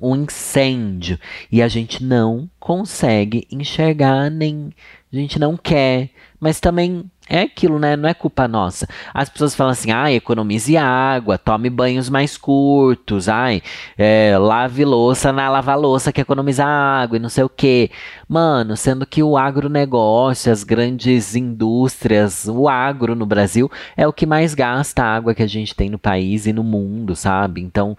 Um 0.02 0.16
incêndio. 0.16 1.20
E 1.52 1.62
a 1.62 1.68
gente 1.68 2.04
não 2.04 2.50
consegue 2.60 3.48
enxergar, 3.52 4.30
nem. 4.32 4.72
A 5.12 5.16
gente 5.16 5.38
não 5.38 5.56
quer. 5.56 6.10
Mas 6.40 6.60
também 6.60 7.12
é 7.30 7.42
aquilo, 7.42 7.80
né? 7.80 7.96
Não 7.96 8.08
é 8.10 8.14
culpa 8.14 8.48
nossa. 8.48 8.88
As 9.14 9.30
pessoas 9.30 9.56
falam 9.56 9.72
assim, 9.72 9.92
ah, 9.92 10.12
economize 10.12 10.76
água, 10.78 11.38
tome 11.38 11.70
banhos 11.70 12.10
mais 12.10 12.38
curtos, 12.38 13.30
ai, 13.30 13.62
é, 13.98 14.38
lave 14.38 14.84
louça 14.84 15.32
na 15.32 15.50
lava-louça 15.50 16.12
que 16.12 16.22
economiza 16.22 16.66
água 16.66 17.18
e 17.18 17.20
não 17.20 17.30
sei 17.30 17.44
o 17.44 17.50
quê. 17.50 17.90
Mano, 18.28 18.76
sendo 18.76 19.06
que 19.06 19.24
o 19.24 19.38
agronegócio, 19.38 20.52
as 20.52 20.64
grandes 20.64 21.36
indústrias, 21.36 22.48
o 22.48 22.68
agro 22.68 23.16
no 23.16 23.26
Brasil 23.26 23.72
é 23.96 24.08
o 24.08 24.14
que 24.14 24.26
mais 24.26 24.54
gasta 24.54 25.04
água 25.04 25.34
que 25.34 25.44
a 25.44 25.48
gente 25.48 25.76
tem 25.76 25.90
no 25.90 26.00
país 26.00 26.46
e 26.46 26.54
no 26.54 26.64
mundo, 26.64 27.16
sabe? 27.16 27.62
Então, 27.62 27.98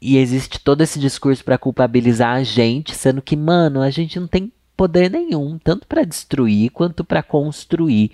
e 0.00 0.16
existe 0.18 0.60
todo 0.60 0.80
esse 0.82 0.98
discurso 0.98 1.44
para 1.44 1.58
culpabilizar 1.58 2.36
a 2.36 2.42
gente, 2.42 2.94
sendo 2.94 3.20
que, 3.20 3.36
mano, 3.36 3.82
a 3.82 3.90
gente 3.90 4.18
não 4.20 4.28
tem 4.28 4.52
poder 4.76 5.10
nenhum, 5.10 5.58
tanto 5.58 5.86
para 5.86 6.04
destruir 6.04 6.70
quanto 6.70 7.04
para 7.04 7.22
construir. 7.22 8.12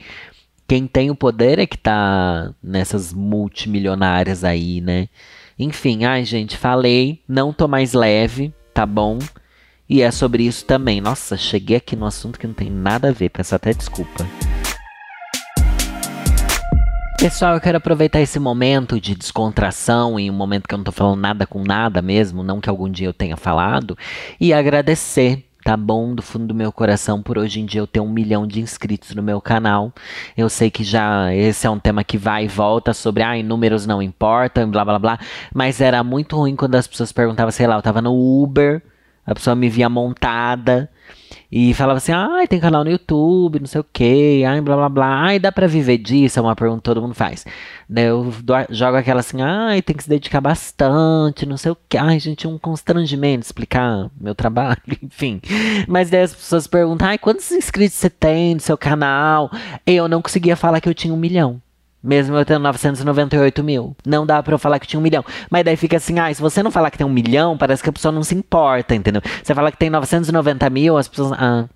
Quem 0.67 0.87
tem 0.87 1.11
o 1.11 1.17
poder 1.17 1.59
é 1.59 1.67
que 1.67 1.77
tá 1.77 2.55
nessas 2.63 3.13
multimilionárias 3.13 4.45
aí, 4.45 4.81
né? 4.81 5.09
Enfim, 5.59 6.05
ai 6.05 6.25
gente, 6.25 6.57
falei, 6.57 7.21
não 7.29 7.53
tô 7.53 7.69
mais 7.69 7.93
leve, 7.93 8.55
tá 8.73 8.87
bom? 8.87 9.19
E 9.89 10.01
é 10.01 10.11
sobre 10.11 10.45
isso 10.45 10.65
também. 10.65 11.01
Nossa, 11.01 11.37
cheguei 11.37 11.77
aqui 11.77 11.95
no 11.95 12.07
assunto 12.07 12.39
que 12.39 12.47
não 12.47 12.55
tem 12.55 12.71
nada 12.71 13.09
a 13.09 13.13
ver, 13.13 13.29
peço 13.29 13.55
até 13.55 13.75
desculpa. 13.75 14.27
Pessoal, 17.19 17.55
eu 17.55 17.61
quero 17.61 17.77
aproveitar 17.77 18.21
esse 18.21 18.41
momento 18.41 19.01
de 19.01 19.15
descontração 19.15 20.19
e 20.19 20.29
um 20.29 20.35
momento 20.35 20.67
que 20.67 20.75
eu 20.75 20.79
não 20.79 20.85
tô 20.85 20.91
falando 20.91 21.21
nada 21.21 21.47
com 21.47 21.63
nada 21.63 22.03
mesmo, 22.03 22.43
não 22.43 22.61
que 22.61 22.69
algum 22.69 22.91
dia 22.91 23.07
eu 23.07 23.13
tenha 23.13 23.37
falado, 23.37 23.97
e 24.41 24.53
agradecer 24.53 25.45
tá 25.63 25.77
bom 25.77 26.15
do 26.15 26.23
fundo 26.23 26.47
do 26.47 26.55
meu 26.55 26.73
coração 26.73 27.23
por 27.23 27.39
hoje 27.39 27.61
em 27.61 27.67
dia 27.67 27.81
eu 27.81 27.87
ter 27.87 28.01
um 28.01 28.09
milhão 28.09 28.47
de 28.47 28.61
inscritos 28.61 29.15
no 29.15 29.23
meu 29.23 29.41
canal. 29.41 29.93
Eu 30.37 30.49
sei 30.49 30.71
que 30.71 30.83
já 30.85 31.33
esse 31.35 31.67
é 31.67 31.71
um 31.71 31.79
tema 31.79 32.03
que 32.05 32.19
vai 32.19 32.45
e 32.45 32.49
volta 32.49 32.93
sobre, 32.93 33.23
ah, 33.23 33.41
números 33.43 33.87
não 33.87 34.03
importam, 34.03 34.71
blá 34.71 34.85
blá 34.85 34.99
blá, 34.99 35.19
mas 35.55 35.81
era 35.81 36.03
muito 36.03 36.37
ruim 36.37 36.57
quando 36.57 36.75
as 36.75 36.87
pessoas 36.87 37.13
perguntavam, 37.13 37.51
sei 37.51 37.67
lá, 37.67 37.77
eu 37.77 37.83
tava 37.83 38.03
no 38.03 38.13
Uber, 38.13 38.83
a 39.25 39.35
pessoa 39.35 39.55
me 39.55 39.69
via 39.69 39.89
montada 39.89 40.91
e 41.55 41.75
falava 41.75 41.99
assim, 41.99 42.13
ai, 42.13 42.45
ah, 42.45 42.49
tem 42.49 42.59
canal 42.59 42.83
no 42.83 42.91
YouTube, 42.91 43.61
não 43.61 43.67
sei 43.67 43.83
o 43.83 43.85
que, 43.85 44.43
ai, 44.43 44.59
blá 44.63 44.75
blá 44.75 44.89
blá, 44.89 45.23
ai, 45.25 45.39
dá 45.39 45.53
pra 45.53 45.67
viver 45.67 45.99
disso? 45.99 46.39
É 46.39 46.43
uma 46.43 46.57
pergunta 46.57 46.79
que 46.79 46.85
todo 46.85 47.03
mundo 47.03 47.15
faz. 47.15 47.45
Daí 47.87 48.07
eu 48.07 48.33
jogo 48.71 48.97
aquela 48.97 49.21
assim, 49.21 49.43
ai, 49.43 49.83
tem 49.83 49.95
que 49.95 50.03
se 50.03 50.09
dedicar 50.09 50.41
bastante, 50.41 51.45
não 51.45 51.59
sei 51.59 51.73
o 51.73 51.77
que, 51.89 51.99
ai, 51.99 52.19
gente, 52.19 52.49
um 52.49 52.57
constrangimento 52.59 53.45
explicar 53.45 54.11
meu 54.19 54.35
trabalho, 54.35 54.81
enfim. 55.03 55.43
Mas 55.87 56.09
daí 56.09 56.23
as 56.23 56.35
pessoas 56.35 56.67
perguntam, 56.67 57.07
ai, 57.07 57.19
quantos 57.19 57.53
inscritos 57.53 57.99
você 57.99 58.09
tem 58.09 58.55
no 58.55 58.61
seu 58.61 58.79
canal? 58.79 59.51
Eu 59.87 60.09
não 60.09 60.23
conseguia 60.23 60.57
falar 60.57 60.81
que 60.81 60.89
eu 60.89 60.95
tinha 60.95 61.13
um 61.13 61.19
milhão. 61.19 61.61
Mesmo 62.03 62.37
eu 62.37 62.45
tendo 62.45 62.63
998 62.63 63.63
mil. 63.63 63.97
Não 64.05 64.27
dá 64.27 64.43
pra 64.43 64.55
eu 64.55 64.59
falar 64.59 64.79
que 64.79 64.87
tinha 64.87 64.99
um 64.99 65.03
milhão. 65.03 65.25
Mas 65.51 65.65
daí 65.65 65.77
fica 65.77 65.97
assim, 65.97 66.19
ah, 66.19 66.33
se 66.33 66.41
você 66.41 66.63
não 66.63 66.71
falar 66.71 66.91
que 66.91 66.99
tem 66.99 67.07
um 67.07 67.13
milhão, 67.13 67.57
parece 67.57 67.83
que 67.83 67.89
a 67.89 67.93
pessoa 67.93 68.11
não 68.11 68.23
se 68.23 68.35
importa, 68.35 68.95
entendeu? 68.95 69.23
Você 69.43 69.55
fala 69.55 69.71
que 69.71 69.79
tem 69.79 69.91
990 69.91 70.69
mil, 70.71 70.97
as 70.97 71.07
pessoas. 71.07 71.33
Ah. 71.33 71.67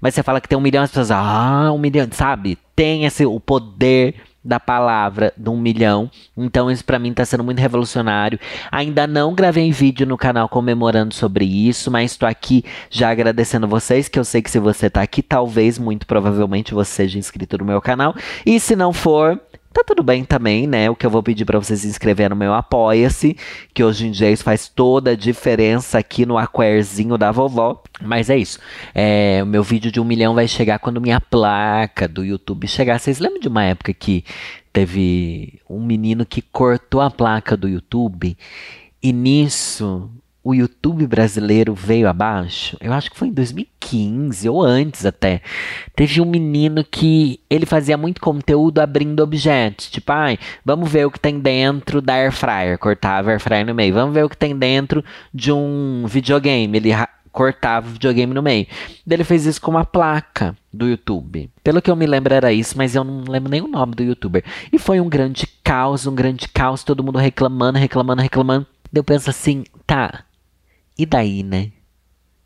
Mas 0.00 0.14
você 0.14 0.22
fala 0.22 0.40
que 0.40 0.48
tem 0.48 0.56
um 0.56 0.62
milhão, 0.62 0.82
as 0.82 0.90
pessoas. 0.90 1.10
Ah, 1.10 1.70
um 1.72 1.78
milhão, 1.78 2.08
sabe? 2.10 2.58
Tem 2.74 3.04
esse, 3.04 3.26
o 3.26 3.38
poder 3.38 4.14
da 4.46 4.60
palavra 4.60 5.32
de 5.36 5.50
um 5.50 5.58
milhão. 5.58 6.08
Então 6.36 6.70
isso 6.70 6.84
para 6.84 6.98
mim 6.98 7.12
tá 7.12 7.24
sendo 7.24 7.42
muito 7.42 7.58
revolucionário. 7.58 8.38
Ainda 8.70 9.06
não 9.06 9.34
gravei 9.34 9.70
vídeo 9.72 10.06
no 10.06 10.16
canal 10.16 10.48
comemorando 10.48 11.12
sobre 11.12 11.44
isso, 11.44 11.90
mas 11.90 12.12
estou 12.12 12.28
aqui 12.28 12.64
já 12.88 13.10
agradecendo 13.10 13.66
vocês, 13.66 14.08
que 14.08 14.18
eu 14.18 14.24
sei 14.24 14.40
que 14.40 14.50
se 14.50 14.60
você 14.60 14.88
tá 14.88 15.02
aqui, 15.02 15.22
talvez, 15.22 15.78
muito 15.78 16.06
provavelmente 16.06 16.72
você 16.72 16.92
seja 16.92 17.18
inscrito 17.18 17.58
no 17.58 17.64
meu 17.64 17.80
canal. 17.80 18.14
E 18.44 18.60
se 18.60 18.76
não 18.76 18.92
for, 18.92 19.40
tá 19.76 19.84
tudo 19.84 20.02
bem 20.02 20.24
também, 20.24 20.66
né? 20.66 20.88
O 20.88 20.96
que 20.96 21.04
eu 21.04 21.10
vou 21.10 21.22
pedir 21.22 21.44
para 21.44 21.58
vocês 21.58 21.80
se 21.80 21.86
inscrever 21.86 22.30
no 22.30 22.36
meu 22.36 22.54
Apoia-se, 22.54 23.36
que 23.74 23.84
hoje 23.84 24.06
em 24.06 24.10
dia 24.10 24.30
isso 24.30 24.42
faz 24.42 24.68
toda 24.68 25.10
a 25.10 25.16
diferença 25.16 25.98
aqui 25.98 26.24
no 26.24 26.38
aquerzinho 26.38 27.18
da 27.18 27.30
vovó. 27.30 27.82
Mas 28.00 28.30
é 28.30 28.38
isso. 28.38 28.58
É, 28.94 29.40
o 29.42 29.46
meu 29.46 29.62
vídeo 29.62 29.92
de 29.92 30.00
um 30.00 30.04
milhão 30.04 30.34
vai 30.34 30.48
chegar 30.48 30.78
quando 30.78 31.00
minha 31.00 31.20
placa 31.20 32.08
do 32.08 32.24
YouTube 32.24 32.66
chegar. 32.66 32.98
Vocês 32.98 33.18
lembram 33.18 33.40
de 33.40 33.48
uma 33.48 33.64
época 33.64 33.92
que 33.92 34.24
teve 34.72 35.60
um 35.68 35.84
menino 35.84 36.24
que 36.24 36.40
cortou 36.40 37.02
a 37.02 37.10
placa 37.10 37.56
do 37.56 37.68
YouTube? 37.68 38.36
E 39.02 39.12
nisso 39.12 40.10
o 40.46 40.54
YouTube 40.54 41.08
brasileiro 41.08 41.74
veio 41.74 42.08
abaixo, 42.08 42.76
eu 42.80 42.92
acho 42.92 43.10
que 43.10 43.16
foi 43.16 43.26
em 43.26 43.32
2015 43.32 44.48
ou 44.48 44.62
antes 44.62 45.04
até. 45.04 45.42
Teve 45.96 46.20
um 46.20 46.24
menino 46.24 46.84
que 46.84 47.40
ele 47.50 47.66
fazia 47.66 47.96
muito 47.96 48.20
conteúdo 48.20 48.78
abrindo 48.78 49.24
objetos, 49.24 49.90
tipo, 49.90 50.12
ai, 50.12 50.38
vamos 50.64 50.88
ver 50.88 51.04
o 51.04 51.10
que 51.10 51.18
tem 51.18 51.40
dentro 51.40 52.00
da 52.00 52.14
air 52.14 52.30
fryer, 52.30 52.78
cortava 52.78 53.30
a 53.30 53.32
air 53.32 53.40
fryer 53.40 53.66
no 53.66 53.74
meio. 53.74 53.92
Vamos 53.92 54.14
ver 54.14 54.24
o 54.24 54.28
que 54.28 54.36
tem 54.36 54.56
dentro 54.56 55.04
de 55.34 55.50
um 55.50 56.04
videogame, 56.06 56.78
ele 56.78 56.92
cortava 57.32 57.88
o 57.88 57.90
videogame 57.90 58.32
no 58.32 58.40
meio. 58.40 58.68
Ele 59.04 59.24
fez 59.24 59.46
isso 59.46 59.60
com 59.60 59.72
uma 59.72 59.84
placa 59.84 60.56
do 60.72 60.86
YouTube. 60.86 61.50
Pelo 61.64 61.82
que 61.82 61.90
eu 61.90 61.96
me 61.96 62.06
lembro 62.06 62.32
era 62.32 62.52
isso, 62.52 62.78
mas 62.78 62.94
eu 62.94 63.02
não 63.02 63.24
lembro 63.28 63.50
nem 63.50 63.62
o 63.62 63.66
nome 63.66 63.96
do 63.96 64.04
youtuber. 64.04 64.44
E 64.72 64.78
foi 64.78 65.00
um 65.00 65.08
grande 65.08 65.44
caos, 65.64 66.06
um 66.06 66.14
grande 66.14 66.46
caos, 66.46 66.84
todo 66.84 67.02
mundo 67.02 67.18
reclamando, 67.18 67.80
reclamando, 67.80 68.22
reclamando. 68.22 68.64
Eu 68.94 69.02
penso 69.02 69.28
assim, 69.28 69.64
tá, 69.84 70.24
e 70.98 71.04
daí, 71.04 71.42
né? 71.42 71.72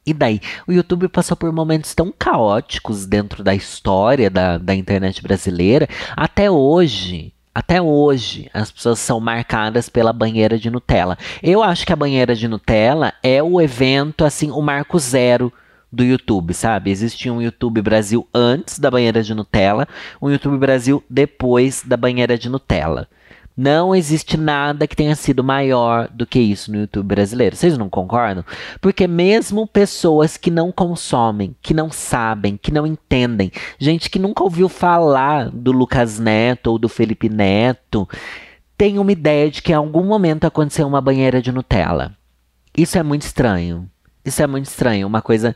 E 0.04 0.14
daí? 0.14 0.40
O 0.66 0.72
YouTube 0.72 1.08
passou 1.08 1.36
por 1.36 1.52
momentos 1.52 1.94
tão 1.94 2.12
caóticos 2.16 3.06
dentro 3.06 3.44
da 3.44 3.54
história 3.54 4.30
da, 4.30 4.58
da 4.58 4.74
internet 4.74 5.22
brasileira. 5.22 5.88
Até 6.16 6.50
hoje, 6.50 7.32
até 7.54 7.82
hoje, 7.82 8.48
as 8.54 8.70
pessoas 8.70 8.98
são 8.98 9.20
marcadas 9.20 9.88
pela 9.88 10.12
banheira 10.12 10.58
de 10.58 10.70
Nutella. 10.70 11.18
Eu 11.42 11.62
acho 11.62 11.84
que 11.84 11.92
a 11.92 11.96
banheira 11.96 12.34
de 12.34 12.48
Nutella 12.48 13.12
é 13.22 13.42
o 13.42 13.60
evento, 13.60 14.24
assim, 14.24 14.50
o 14.50 14.62
marco 14.62 14.98
zero 14.98 15.52
do 15.92 16.04
YouTube, 16.04 16.54
sabe? 16.54 16.90
Existia 16.90 17.32
um 17.32 17.42
YouTube 17.42 17.82
Brasil 17.82 18.26
antes 18.32 18.78
da 18.78 18.90
banheira 18.90 19.22
de 19.22 19.34
Nutella, 19.34 19.88
um 20.22 20.30
YouTube 20.30 20.56
Brasil 20.58 21.02
depois 21.10 21.82
da 21.84 21.96
banheira 21.96 22.38
de 22.38 22.48
Nutella. 22.48 23.08
Não 23.56 23.94
existe 23.94 24.36
nada 24.36 24.86
que 24.86 24.96
tenha 24.96 25.14
sido 25.14 25.44
maior 25.44 26.08
do 26.08 26.26
que 26.26 26.38
isso 26.38 26.72
no 26.72 26.80
YouTube 26.80 27.08
brasileiro. 27.08 27.56
Vocês 27.56 27.76
não 27.76 27.90
concordam? 27.90 28.44
Porque 28.80 29.06
mesmo 29.06 29.66
pessoas 29.66 30.36
que 30.36 30.50
não 30.50 30.72
consomem, 30.72 31.54
que 31.60 31.74
não 31.74 31.90
sabem, 31.90 32.56
que 32.56 32.72
não 32.72 32.86
entendem, 32.86 33.50
gente 33.78 34.08
que 34.08 34.18
nunca 34.18 34.42
ouviu 34.42 34.68
falar 34.68 35.50
do 35.50 35.72
Lucas 35.72 36.18
Neto 36.18 36.68
ou 36.68 36.78
do 36.78 36.88
Felipe 36.88 37.28
Neto, 37.28 38.08
tem 38.78 38.98
uma 38.98 39.12
ideia 39.12 39.50
de 39.50 39.60
que 39.60 39.72
em 39.72 39.74
algum 39.74 40.04
momento 40.04 40.46
aconteceu 40.46 40.86
uma 40.86 41.00
banheira 41.00 41.42
de 41.42 41.52
Nutella. 41.52 42.16
Isso 42.74 42.96
é 42.96 43.02
muito 43.02 43.22
estranho. 43.22 43.90
Isso 44.24 44.42
é 44.42 44.46
muito 44.46 44.66
estranho. 44.66 45.06
Uma 45.06 45.20
coisa 45.20 45.54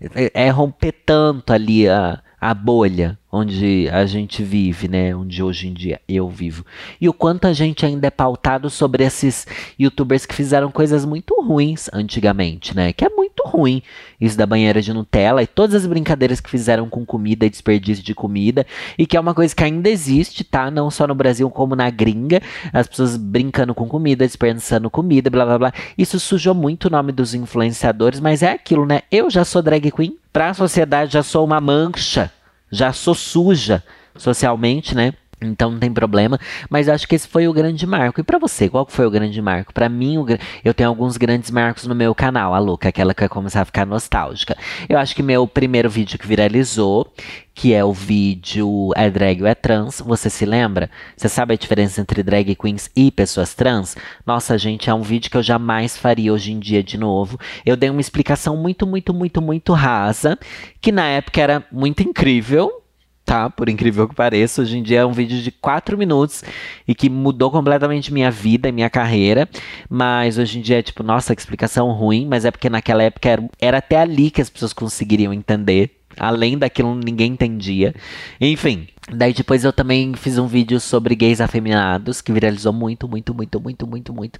é, 0.00 0.46
é 0.46 0.50
romper 0.50 0.92
tanto 1.04 1.52
ali 1.52 1.88
a, 1.88 2.20
a 2.40 2.52
bolha 2.54 3.18
onde 3.30 3.88
a 3.90 4.06
gente 4.06 4.42
vive, 4.42 4.88
né? 4.88 5.14
Onde 5.14 5.42
hoje 5.42 5.68
em 5.68 5.72
dia 5.72 6.00
eu 6.08 6.28
vivo. 6.28 6.64
E 7.00 7.08
o 7.08 7.12
quanto 7.12 7.46
a 7.46 7.52
gente 7.52 7.84
ainda 7.84 8.06
é 8.06 8.10
pautado 8.10 8.70
sobre 8.70 9.04
esses 9.04 9.46
youtubers 9.78 10.24
que 10.24 10.34
fizeram 10.34 10.70
coisas 10.70 11.04
muito 11.04 11.34
ruins 11.42 11.90
antigamente, 11.92 12.74
né? 12.74 12.92
Que 12.92 13.04
é 13.04 13.10
muito 13.10 13.35
ruim 13.46 13.82
isso 14.20 14.36
da 14.36 14.46
banheira 14.46 14.80
de 14.80 14.92
Nutella 14.92 15.42
e 15.42 15.46
todas 15.46 15.74
as 15.74 15.86
brincadeiras 15.86 16.40
que 16.40 16.50
fizeram 16.50 16.88
com 16.88 17.04
comida 17.04 17.46
e 17.46 17.50
desperdício 17.50 18.04
de 18.04 18.14
comida 18.14 18.66
e 18.98 19.06
que 19.06 19.16
é 19.16 19.20
uma 19.20 19.34
coisa 19.34 19.54
que 19.54 19.64
ainda 19.64 19.88
existe, 19.88 20.44
tá? 20.44 20.70
Não 20.70 20.90
só 20.90 21.06
no 21.06 21.14
Brasil 21.14 21.48
como 21.50 21.76
na 21.76 21.90
gringa, 21.90 22.40
as 22.72 22.86
pessoas 22.86 23.16
brincando 23.16 23.74
com 23.74 23.86
comida, 23.86 24.26
desperdiçando 24.26 24.90
comida, 24.90 25.30
blá 25.30 25.44
blá 25.44 25.58
blá. 25.58 25.72
Isso 25.96 26.18
sujou 26.18 26.54
muito 26.54 26.86
o 26.86 26.90
nome 26.90 27.12
dos 27.12 27.34
influenciadores, 27.34 28.20
mas 28.20 28.42
é 28.42 28.52
aquilo, 28.52 28.86
né? 28.86 29.02
Eu 29.10 29.30
já 29.30 29.44
sou 29.44 29.62
drag 29.62 29.90
queen, 29.90 30.16
pra 30.32 30.54
sociedade 30.54 31.12
já 31.12 31.22
sou 31.22 31.44
uma 31.44 31.60
mancha 31.60 32.30
já 32.70 32.92
sou 32.92 33.14
suja 33.14 33.82
socialmente, 34.16 34.94
né? 34.94 35.12
Então 35.40 35.70
não 35.70 35.78
tem 35.78 35.92
problema, 35.92 36.38
mas 36.70 36.88
acho 36.88 37.06
que 37.06 37.14
esse 37.14 37.28
foi 37.28 37.46
o 37.46 37.52
grande 37.52 37.86
marco. 37.86 38.20
E 38.20 38.24
para 38.24 38.38
você, 38.38 38.68
qual 38.68 38.86
foi 38.88 39.06
o 39.06 39.10
grande 39.10 39.40
marco? 39.42 39.72
Para 39.72 39.88
mim, 39.88 40.16
o, 40.16 40.26
eu 40.64 40.72
tenho 40.72 40.88
alguns 40.88 41.18
grandes 41.18 41.50
marcos 41.50 41.86
no 41.86 41.94
meu 41.94 42.14
canal, 42.14 42.54
a 42.54 42.58
Luca, 42.58 42.88
aquela 42.88 43.12
que 43.12 43.20
vai 43.20 43.28
começar 43.28 43.60
a 43.60 43.64
ficar 43.64 43.84
nostálgica. 43.84 44.56
Eu 44.88 44.98
acho 44.98 45.14
que 45.14 45.22
meu 45.22 45.46
primeiro 45.46 45.90
vídeo 45.90 46.18
que 46.18 46.26
viralizou, 46.26 47.12
que 47.54 47.74
é 47.74 47.84
o 47.84 47.92
vídeo 47.92 48.92
É 48.96 49.10
Drag 49.10 49.42
ou 49.42 49.46
É 49.46 49.54
Trans, 49.54 50.00
você 50.00 50.30
se 50.30 50.46
lembra? 50.46 50.90
Você 51.14 51.28
sabe 51.28 51.52
a 51.52 51.56
diferença 51.56 52.00
entre 52.00 52.22
drag 52.22 52.54
queens 52.54 52.90
e 52.96 53.10
pessoas 53.10 53.54
trans? 53.54 53.94
Nossa, 54.24 54.56
gente, 54.56 54.88
é 54.88 54.94
um 54.94 55.02
vídeo 55.02 55.30
que 55.30 55.36
eu 55.36 55.42
jamais 55.42 55.98
faria 55.98 56.32
hoje 56.32 56.52
em 56.52 56.58
dia 56.58 56.82
de 56.82 56.96
novo. 56.96 57.38
Eu 57.64 57.76
dei 57.76 57.90
uma 57.90 58.00
explicação 58.00 58.56
muito, 58.56 58.86
muito, 58.86 59.12
muito, 59.12 59.42
muito 59.42 59.72
rasa, 59.74 60.38
que 60.80 60.90
na 60.90 61.06
época 61.06 61.40
era 61.40 61.64
muito 61.70 62.02
incrível, 62.02 62.82
tá? 63.26 63.50
Por 63.50 63.68
incrível 63.68 64.08
que 64.08 64.14
pareça, 64.14 64.62
hoje 64.62 64.78
em 64.78 64.82
dia 64.82 65.00
é 65.00 65.04
um 65.04 65.12
vídeo 65.12 65.42
de 65.42 65.50
4 65.50 65.98
minutos 65.98 66.44
e 66.86 66.94
que 66.94 67.10
mudou 67.10 67.50
completamente 67.50 68.14
minha 68.14 68.30
vida 68.30 68.68
e 68.68 68.72
minha 68.72 68.88
carreira. 68.88 69.48
Mas 69.90 70.38
hoje 70.38 70.60
em 70.60 70.62
dia 70.62 70.78
é 70.78 70.82
tipo, 70.82 71.02
nossa, 71.02 71.34
que 71.34 71.42
explicação 71.42 71.90
ruim, 71.90 72.26
mas 72.26 72.44
é 72.44 72.50
porque 72.52 72.70
naquela 72.70 73.02
época 73.02 73.28
era, 73.28 73.50
era 73.60 73.78
até 73.78 73.98
ali 74.00 74.30
que 74.30 74.40
as 74.40 74.48
pessoas 74.48 74.72
conseguiriam 74.72 75.34
entender. 75.34 75.90
Além 76.18 76.56
daquilo, 76.56 76.94
ninguém 76.94 77.32
entendia. 77.32 77.94
Enfim, 78.40 78.86
Daí 79.08 79.32
depois 79.32 79.62
eu 79.62 79.72
também 79.72 80.14
fiz 80.14 80.36
um 80.36 80.48
vídeo 80.48 80.80
sobre 80.80 81.14
gays 81.14 81.40
afeminados, 81.40 82.20
que 82.20 82.32
viralizou 82.32 82.72
muito, 82.72 83.06
muito, 83.06 83.32
muito, 83.32 83.60
muito, 83.60 83.86
muito, 83.86 84.12
muito. 84.12 84.38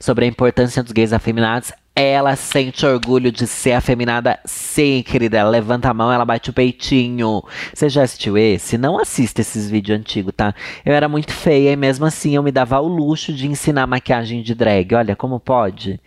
Sobre 0.00 0.24
a 0.24 0.28
importância 0.28 0.82
dos 0.82 0.90
gays 0.90 1.12
afeminados. 1.12 1.70
Ela 2.00 2.36
sente 2.36 2.86
orgulho 2.86 3.32
de 3.32 3.44
ser 3.44 3.72
afeminada? 3.72 4.38
Sim, 4.44 5.02
querida. 5.04 5.36
Ela 5.36 5.50
levanta 5.50 5.90
a 5.90 5.94
mão, 5.94 6.12
ela 6.12 6.24
bate 6.24 6.48
o 6.48 6.52
peitinho. 6.52 7.42
Você 7.74 7.88
já 7.88 8.04
assistiu 8.04 8.38
esse? 8.38 8.78
Não 8.78 9.00
assista 9.00 9.40
esses 9.40 9.68
vídeos 9.68 9.98
antigos, 9.98 10.32
tá? 10.36 10.54
Eu 10.86 10.94
era 10.94 11.08
muito 11.08 11.32
feia 11.32 11.72
e 11.72 11.76
mesmo 11.76 12.06
assim 12.06 12.36
eu 12.36 12.42
me 12.44 12.52
dava 12.52 12.78
o 12.78 12.86
luxo 12.86 13.32
de 13.32 13.48
ensinar 13.48 13.84
maquiagem 13.88 14.42
de 14.42 14.54
drag. 14.54 14.94
Olha 14.94 15.16
como 15.16 15.40
pode. 15.40 16.00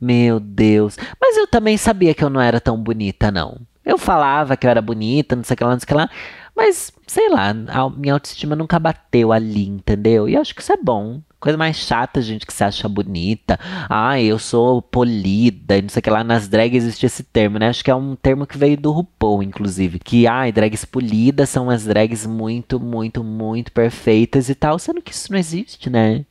Meu 0.00 0.38
Deus. 0.38 0.96
Mas 1.20 1.36
eu 1.36 1.48
também 1.48 1.76
sabia 1.76 2.14
que 2.14 2.22
eu 2.22 2.30
não 2.30 2.40
era 2.40 2.60
tão 2.60 2.80
bonita, 2.80 3.32
não. 3.32 3.60
Eu 3.84 3.98
falava 3.98 4.56
que 4.56 4.64
eu 4.64 4.70
era 4.70 4.80
bonita, 4.80 5.34
não 5.34 5.42
sei 5.42 5.54
o 5.54 5.56
que 5.56 5.64
lá, 5.64 5.70
não 5.72 5.80
sei 5.80 5.84
o 5.84 5.88
que 5.88 5.94
lá. 5.94 6.08
Mas, 6.56 6.92
sei 7.08 7.28
lá, 7.28 7.50
a 7.50 7.90
minha 7.90 8.14
autoestima 8.14 8.54
nunca 8.54 8.78
bateu 8.78 9.32
ali, 9.32 9.66
entendeu? 9.66 10.28
E 10.28 10.36
acho 10.36 10.54
que 10.54 10.62
isso 10.62 10.72
é 10.72 10.76
bom. 10.76 11.20
Coisa 11.44 11.58
mais 11.58 11.76
chata, 11.76 12.22
gente, 12.22 12.46
que 12.46 12.54
se 12.54 12.64
acha 12.64 12.88
bonita. 12.88 13.60
Ah, 13.90 14.18
eu 14.18 14.38
sou 14.38 14.80
polida, 14.80 15.82
não 15.82 15.90
sei 15.90 16.00
o 16.00 16.02
que 16.02 16.08
lá. 16.08 16.24
Nas 16.24 16.48
drags 16.48 16.82
existe 16.82 17.04
esse 17.04 17.22
termo, 17.22 17.58
né? 17.58 17.68
Acho 17.68 17.84
que 17.84 17.90
é 17.90 17.94
um 17.94 18.16
termo 18.16 18.46
que 18.46 18.56
veio 18.56 18.78
do 18.78 18.90
RuPaul, 18.90 19.42
inclusive. 19.42 19.98
Que, 19.98 20.26
ai, 20.26 20.48
ah, 20.48 20.52
drags 20.52 20.86
polidas 20.86 21.50
são 21.50 21.68
as 21.68 21.84
drags 21.84 22.24
muito, 22.26 22.80
muito, 22.80 23.22
muito 23.22 23.72
perfeitas 23.72 24.48
e 24.48 24.54
tal. 24.54 24.78
Sendo 24.78 25.02
que 25.02 25.12
isso 25.12 25.30
não 25.30 25.38
existe, 25.38 25.90
né? 25.90 26.24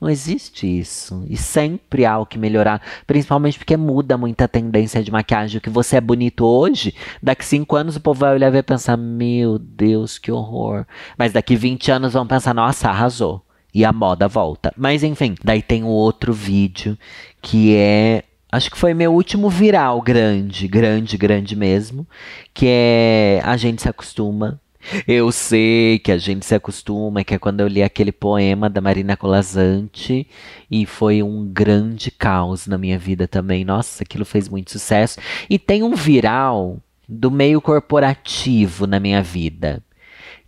Não 0.00 0.08
existe 0.08 0.66
isso. 0.66 1.22
E 1.28 1.36
sempre 1.36 2.06
há 2.06 2.18
o 2.18 2.24
que 2.24 2.38
melhorar. 2.38 2.80
Principalmente 3.06 3.58
porque 3.58 3.76
muda 3.76 4.16
muita 4.16 4.48
tendência 4.48 5.04
de 5.04 5.10
maquiagem. 5.10 5.58
O 5.58 5.60
que 5.60 5.68
você 5.68 5.98
é 5.98 6.00
bonito 6.00 6.46
hoje, 6.46 6.94
daqui 7.22 7.44
5 7.44 7.76
anos 7.76 7.96
o 7.96 8.00
povo 8.00 8.20
vai 8.20 8.32
olhar 8.32 8.48
e 8.48 8.52
vai 8.52 8.62
pensar: 8.62 8.96
Meu 8.96 9.58
Deus, 9.58 10.16
que 10.16 10.32
horror. 10.32 10.86
Mas 11.18 11.34
daqui 11.34 11.56
20 11.56 11.92
anos 11.92 12.14
vão 12.14 12.26
pensar: 12.26 12.54
Nossa, 12.54 12.88
arrasou. 12.88 13.44
E 13.72 13.84
a 13.84 13.92
moda 13.92 14.26
volta. 14.28 14.72
Mas 14.76 15.02
enfim, 15.02 15.34
daí 15.42 15.62
tem 15.62 15.84
um 15.84 15.88
outro 15.88 16.32
vídeo 16.32 16.98
que 17.40 17.74
é 17.74 18.24
Acho 18.52 18.68
que 18.68 18.76
foi 18.76 18.92
meu 18.92 19.14
último 19.14 19.48
viral 19.48 20.02
grande, 20.02 20.66
grande, 20.66 21.16
grande 21.16 21.54
mesmo. 21.54 22.06
Que 22.52 22.66
é 22.68 23.40
A 23.44 23.56
Gente 23.56 23.82
Se 23.82 23.88
Acostuma. 23.88 24.60
Eu 25.06 25.30
sei 25.30 25.98
que 25.98 26.10
a 26.10 26.18
gente 26.18 26.46
se 26.46 26.54
acostuma, 26.54 27.22
que 27.22 27.34
é 27.34 27.38
quando 27.38 27.60
eu 27.60 27.68
li 27.68 27.82
aquele 27.82 28.10
poema 28.10 28.68
da 28.68 28.80
Marina 28.80 29.16
Colasanti 29.16 30.26
e 30.70 30.86
foi 30.86 31.22
um 31.22 31.46
grande 31.46 32.10
caos 32.10 32.66
na 32.66 32.78
minha 32.78 32.98
vida 32.98 33.28
também. 33.28 33.64
Nossa, 33.64 34.02
aquilo 34.02 34.24
fez 34.24 34.48
muito 34.48 34.70
sucesso. 34.70 35.18
E 35.48 35.58
tem 35.58 35.82
um 35.82 35.94
viral 35.94 36.78
do 37.06 37.30
meio 37.30 37.60
corporativo 37.60 38.86
na 38.86 38.98
minha 38.98 39.22
vida, 39.22 39.82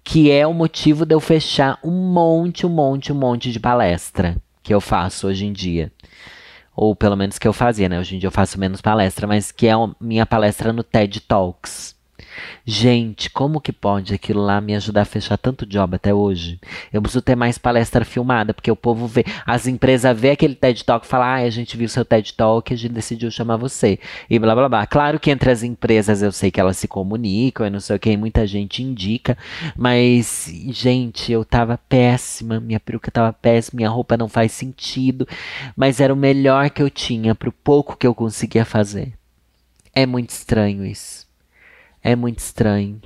que 0.05 0.31
é 0.31 0.47
o 0.47 0.53
motivo 0.53 1.05
de 1.07 1.15
eu 1.15 1.21
fechar 1.21 1.79
um 1.83 1.91
monte, 1.91 2.67
um 2.67 2.71
monte, 2.71 3.13
um 3.13 3.17
monte 3.17 3.53
de 3.53 3.61
palestra 3.61 4.37
que 4.63 4.73
eu 4.73 4.81
faço 4.81 5.27
hoje 5.27 5.47
em 5.47 5.53
dia. 5.53 5.93
Ou 6.75 6.97
pelo 6.97 7.17
menos 7.17 7.39
que 7.39 7.47
eu 7.47 7.53
fazia, 7.53 7.89
né? 7.89 8.01
Hoje 8.01 8.17
em 8.17 8.19
dia 8.19 8.27
eu 8.27 8.33
faço 8.33 8.59
menos 8.59 8.81
palestra, 8.81 9.27
mas 9.27 9.53
que 9.53 9.67
é 9.67 9.73
a 9.73 9.91
minha 10.01 10.25
palestra 10.25 10.73
no 10.73 10.83
TED 10.83 11.21
Talks 11.21 11.95
Gente, 12.65 13.29
como 13.31 13.61
que 13.61 13.73
pode 13.73 14.15
aquilo 14.15 14.43
lá 14.43 14.61
me 14.61 14.75
ajudar 14.75 15.03
a 15.03 15.05
fechar 15.05 15.37
tanto 15.37 15.67
job 15.67 15.97
até 15.97 16.15
hoje? 16.15 16.61
Eu 16.93 17.03
preciso 17.03 17.23
ter 17.23 17.35
mais 17.35 17.59
palestra 17.59 18.05
filmada, 18.05 18.55
porque 18.55 18.71
o 18.71 18.77
povo 18.77 19.07
vê, 19.07 19.25
as 19.47 19.67
empresas 19.67 20.19
vê 20.19 20.31
aquele 20.31 20.55
TED 20.55 20.85
Talk 20.85 21.05
e 21.05 21.09
falam, 21.09 21.27
ah, 21.27 21.35
a 21.35 21.51
gente 21.51 21.77
viu 21.77 21.89
seu 21.89 22.05
TED 22.05 22.35
Talk 22.35 22.73
a 22.73 22.77
gente 22.77 22.93
decidiu 22.93 23.31
chamar 23.31 23.57
você. 23.57 23.99
E 24.29 24.39
blá 24.39 24.55
blá 24.55 24.69
blá. 24.69 24.87
Claro 24.87 25.19
que 25.19 25.31
entre 25.31 25.51
as 25.51 25.63
empresas 25.63 26.23
eu 26.23 26.33
sei 26.33 26.51
que 26.51 26.61
elas 26.61 26.77
se 26.77 26.89
comunicam 26.89 27.67
e 27.67 27.71
não 27.71 27.81
sei 27.81 27.97
o 27.97 27.99
que, 27.99 28.17
muita 28.17 28.47
gente 28.47 28.83
indica, 28.83 29.37
mas, 29.77 30.51
gente, 30.69 31.33
eu 31.33 31.45
tava 31.45 31.79
péssima, 31.89 32.61
minha 32.61 32.81
peruca 32.81 33.11
tava 33.11 33.33
péssima, 33.33 33.79
minha 33.79 33.91
roupa 33.91 34.17
não 34.17 34.29
faz 34.29 34.53
sentido, 34.53 35.27
mas 35.77 36.01
era 36.01 36.13
o 36.13 36.17
melhor 36.17 36.71
que 36.71 36.83
eu 36.83 36.91
tinha 36.91 37.35
pro 37.35 37.53
pouco 37.53 37.97
que 37.97 38.07
eu 38.07 38.15
conseguia 38.15 38.65
fazer. 38.65 39.15
É 39.95 40.07
muito 40.07 40.31
estranho 40.31 40.85
isso. 40.85 41.32
É 42.03 42.17
muito 42.17 42.39
estranho. 42.39 43.01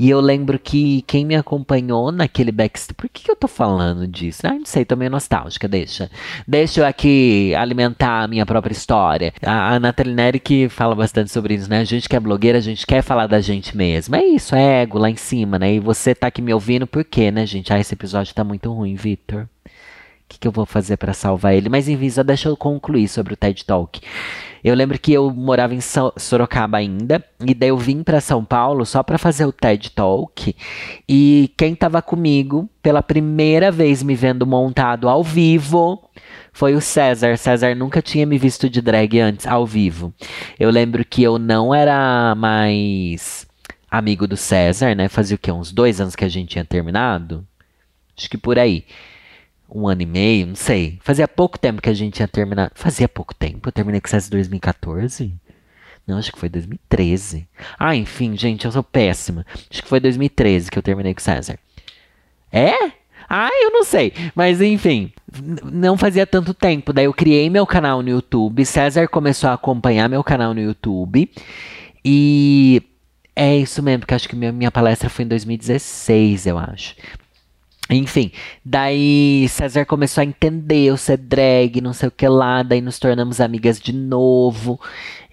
E 0.00 0.08
eu 0.08 0.18
lembro 0.18 0.58
que 0.58 1.02
quem 1.02 1.26
me 1.26 1.36
acompanhou 1.36 2.10
naquele 2.10 2.50
backstage. 2.50 2.94
Por 2.94 3.06
que, 3.10 3.22
que 3.24 3.30
eu 3.30 3.36
tô 3.36 3.46
falando 3.46 4.06
disso? 4.06 4.46
Ah, 4.46 4.54
não 4.54 4.64
sei, 4.64 4.82
tô 4.82 4.96
meio 4.96 5.10
nostálgica, 5.10 5.68
deixa. 5.68 6.10
Deixa 6.48 6.80
eu 6.80 6.86
aqui 6.86 7.54
alimentar 7.54 8.22
a 8.22 8.26
minha 8.26 8.46
própria 8.46 8.72
história. 8.72 9.34
A, 9.44 9.74
a 9.74 9.78
Nathalie 9.78 10.14
Neri 10.14 10.40
que 10.40 10.70
fala 10.70 10.94
bastante 10.94 11.30
sobre 11.30 11.52
isso, 11.52 11.68
né? 11.68 11.80
A 11.80 11.84
gente 11.84 12.08
que 12.08 12.16
é 12.16 12.20
blogueira, 12.20 12.56
a 12.56 12.62
gente 12.62 12.86
quer 12.86 13.02
falar 13.02 13.26
da 13.26 13.42
gente 13.42 13.76
mesmo. 13.76 14.16
É 14.16 14.24
isso, 14.24 14.54
é 14.54 14.84
ego 14.84 14.96
lá 14.96 15.10
em 15.10 15.16
cima, 15.16 15.58
né? 15.58 15.74
E 15.74 15.80
você 15.80 16.14
tá 16.14 16.28
aqui 16.28 16.40
me 16.40 16.54
ouvindo 16.54 16.86
por 16.86 17.04
quê, 17.04 17.30
né, 17.30 17.44
gente? 17.44 17.70
Ah, 17.70 17.78
esse 17.78 17.92
episódio 17.92 18.34
tá 18.34 18.42
muito 18.42 18.72
ruim, 18.72 18.94
Victor. 18.94 19.46
Que, 20.30 20.38
que 20.38 20.46
eu 20.46 20.52
vou 20.52 20.64
fazer 20.64 20.96
para 20.96 21.12
salvar 21.12 21.54
ele? 21.54 21.68
Mas 21.68 21.88
enfim, 21.88 22.08
só 22.08 22.22
deixa 22.22 22.48
eu 22.48 22.56
concluir 22.56 23.08
sobre 23.08 23.34
o 23.34 23.36
TED 23.36 23.64
Talk. 23.64 24.00
Eu 24.62 24.76
lembro 24.76 24.96
que 24.96 25.12
eu 25.12 25.28
morava 25.28 25.74
em 25.74 25.80
Sorocaba 25.80 26.78
ainda, 26.78 27.24
e 27.44 27.52
daí 27.52 27.70
eu 27.70 27.76
vim 27.76 28.04
para 28.04 28.20
São 28.20 28.44
Paulo 28.44 28.86
só 28.86 29.02
para 29.02 29.18
fazer 29.18 29.44
o 29.44 29.52
TED 29.52 29.90
Talk. 29.90 30.54
E 31.08 31.52
quem 31.56 31.72
estava 31.72 32.00
comigo 32.00 32.70
pela 32.80 33.02
primeira 33.02 33.72
vez 33.72 34.04
me 34.04 34.14
vendo 34.14 34.46
montado 34.46 35.08
ao 35.08 35.24
vivo 35.24 36.08
foi 36.52 36.76
o 36.76 36.80
César. 36.80 37.36
César 37.36 37.74
nunca 37.74 38.00
tinha 38.00 38.24
me 38.24 38.38
visto 38.38 38.70
de 38.70 38.80
drag 38.80 39.18
antes, 39.18 39.48
ao 39.48 39.66
vivo. 39.66 40.14
Eu 40.60 40.70
lembro 40.70 41.04
que 41.04 41.24
eu 41.24 41.40
não 41.40 41.74
era 41.74 42.36
mais 42.36 43.48
amigo 43.90 44.28
do 44.28 44.36
César, 44.36 44.94
né? 44.94 45.08
Fazia 45.08 45.34
o 45.34 45.38
quê? 45.38 45.50
Uns 45.50 45.72
dois 45.72 46.00
anos 46.00 46.14
que 46.14 46.24
a 46.24 46.28
gente 46.28 46.50
tinha 46.50 46.64
terminado? 46.64 47.44
Acho 48.16 48.30
que 48.30 48.38
por 48.38 48.60
aí 48.60 48.84
um 49.72 49.88
ano 49.88 50.02
e 50.02 50.06
meio, 50.06 50.46
não 50.46 50.54
sei. 50.54 50.98
Fazia 51.02 51.28
pouco 51.28 51.58
tempo 51.58 51.80
que 51.82 51.88
a 51.88 51.94
gente 51.94 52.14
tinha 52.14 52.28
terminado. 52.28 52.72
Fazia 52.74 53.08
pouco 53.08 53.34
tempo. 53.34 53.68
Eu 53.68 53.72
terminei 53.72 54.00
com 54.00 54.08
o 54.08 54.16
em 54.18 54.30
2014. 54.30 55.34
Não, 56.06 56.18
acho 56.18 56.32
que 56.32 56.38
foi 56.38 56.48
2013. 56.48 57.48
Ah, 57.78 57.94
enfim, 57.94 58.36
gente, 58.36 58.64
eu 58.64 58.72
sou 58.72 58.82
péssima. 58.82 59.46
Acho 59.70 59.82
que 59.82 59.88
foi 59.88 60.00
2013 60.00 60.70
que 60.70 60.78
eu 60.78 60.82
terminei 60.82 61.14
com 61.14 61.20
César. 61.20 61.58
É? 62.52 62.72
Ah, 63.28 63.50
eu 63.62 63.70
não 63.70 63.84
sei. 63.84 64.12
Mas 64.34 64.60
enfim, 64.60 65.12
não 65.64 65.96
fazia 65.96 66.26
tanto 66.26 66.52
tempo. 66.52 66.92
Daí 66.92 67.04
eu 67.04 67.14
criei 67.14 67.48
meu 67.48 67.64
canal 67.66 68.02
no 68.02 68.08
YouTube. 68.08 68.66
César 68.66 69.06
começou 69.08 69.50
a 69.50 69.54
acompanhar 69.54 70.08
meu 70.08 70.24
canal 70.24 70.52
no 70.52 70.60
YouTube. 70.60 71.30
E 72.04 72.82
é 73.36 73.56
isso 73.56 73.82
mesmo, 73.82 74.00
porque 74.00 74.14
acho 74.14 74.28
que 74.28 74.36
minha, 74.36 74.52
minha 74.52 74.70
palestra 74.70 75.08
foi 75.08 75.24
em 75.24 75.28
2016, 75.28 76.46
eu 76.46 76.58
acho. 76.58 76.94
Enfim, 77.90 78.30
daí 78.64 79.48
César 79.48 79.84
começou 79.84 80.22
a 80.22 80.24
entender 80.24 80.84
eu 80.84 80.96
ser 80.96 81.16
drag, 81.16 81.80
não 81.80 81.92
sei 81.92 82.08
o 82.08 82.12
que 82.12 82.28
lá, 82.28 82.62
daí 82.62 82.80
nos 82.80 83.00
tornamos 83.00 83.40
amigas 83.40 83.80
de 83.80 83.92
novo. 83.92 84.80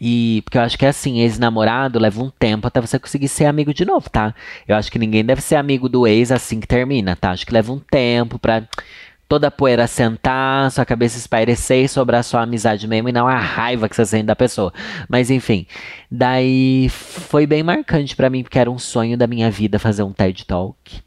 E 0.02 0.42
porque 0.44 0.58
eu 0.58 0.62
acho 0.62 0.78
que 0.78 0.86
é 0.86 0.90
assim, 0.90 1.20
ex-namorado 1.20 2.00
leva 2.00 2.22
um 2.22 2.32
tempo 2.32 2.68
até 2.68 2.82
você 2.82 2.98
conseguir 2.98 3.28
ser 3.28 3.46
amigo 3.46 3.74
de 3.74 3.86
novo, 3.86 4.10
tá? 4.10 4.34
Eu 4.68 4.76
acho 4.76 4.92
que 4.92 4.98
ninguém 4.98 5.24
deve 5.24 5.42
ser 5.42 5.56
amigo 5.56 5.88
do 5.88 6.08
ex 6.08 6.32
assim 6.32 6.60
que 6.60 6.68
termina, 6.68 7.16
tá? 7.16 7.32
Acho 7.32 7.46
que 7.46 7.54
leva 7.54 7.72
um 7.72 7.80
tempo 7.80 8.40
pra 8.40 8.64
toda 9.28 9.48
a 9.48 9.52
poeira 9.52 9.86
sentar, 9.88 10.72
sua 10.72 10.86
cabeça 10.86 11.18
espairecer 11.18 11.84
e 11.84 11.88
sobrar 11.88 12.24
sua 12.24 12.42
amizade 12.42 12.88
mesmo 12.88 13.10
e 13.10 13.12
não 13.12 13.28
a 13.28 13.38
raiva 13.38 13.90
que 13.90 13.96
você 13.96 14.06
sente 14.06 14.26
da 14.26 14.36
pessoa. 14.36 14.74
Mas 15.10 15.30
enfim, 15.30 15.68
daí 16.10 16.90
foi 16.90 17.46
bem 17.46 17.62
marcante 17.62 18.16
para 18.16 18.30
mim, 18.30 18.42
porque 18.42 18.58
era 18.58 18.72
um 18.72 18.80
sonho 18.80 19.18
da 19.18 19.28
minha 19.28 19.52
vida 19.52 19.78
fazer 19.78 20.04
um 20.04 20.14
TED 20.14 20.46
Talk 20.46 21.07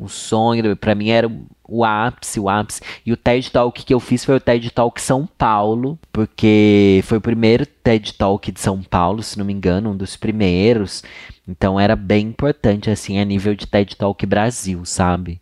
um 0.00 0.08
sonho, 0.08 0.74
para 0.76 0.94
mim 0.94 1.10
era 1.10 1.30
o 1.68 1.84
ápice, 1.84 2.40
o 2.40 2.48
ápice. 2.48 2.80
E 3.04 3.12
o 3.12 3.16
TED 3.16 3.50
Talk 3.50 3.84
que 3.84 3.92
eu 3.92 4.00
fiz 4.00 4.24
foi 4.24 4.36
o 4.36 4.40
TED 4.40 4.70
Talk 4.70 5.00
São 5.00 5.28
Paulo, 5.38 5.98
porque 6.10 7.02
foi 7.04 7.18
o 7.18 7.20
primeiro 7.20 7.66
TED 7.66 8.14
Talk 8.14 8.50
de 8.50 8.60
São 8.60 8.82
Paulo, 8.82 9.22
se 9.22 9.38
não 9.38 9.44
me 9.44 9.52
engano, 9.52 9.90
um 9.90 9.96
dos 9.96 10.16
primeiros. 10.16 11.04
Então 11.46 11.78
era 11.78 11.94
bem 11.94 12.28
importante, 12.28 12.90
assim, 12.90 13.18
a 13.18 13.24
nível 13.24 13.54
de 13.54 13.66
TED 13.66 13.96
Talk 13.96 14.24
Brasil, 14.24 14.84
sabe? 14.84 15.40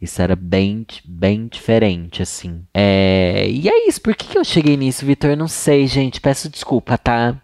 Isso 0.00 0.20
era 0.20 0.34
bem, 0.34 0.86
bem 1.04 1.46
diferente, 1.46 2.22
assim. 2.22 2.62
É... 2.74 3.46
E 3.48 3.68
é 3.68 3.86
isso, 3.86 4.00
por 4.00 4.16
que, 4.16 4.26
que 4.26 4.38
eu 4.38 4.44
cheguei 4.44 4.76
nisso, 4.76 5.04
Vitor? 5.06 5.36
Não 5.36 5.46
sei, 5.46 5.86
gente, 5.86 6.20
peço 6.20 6.48
desculpa, 6.48 6.98
tá? 6.98 7.40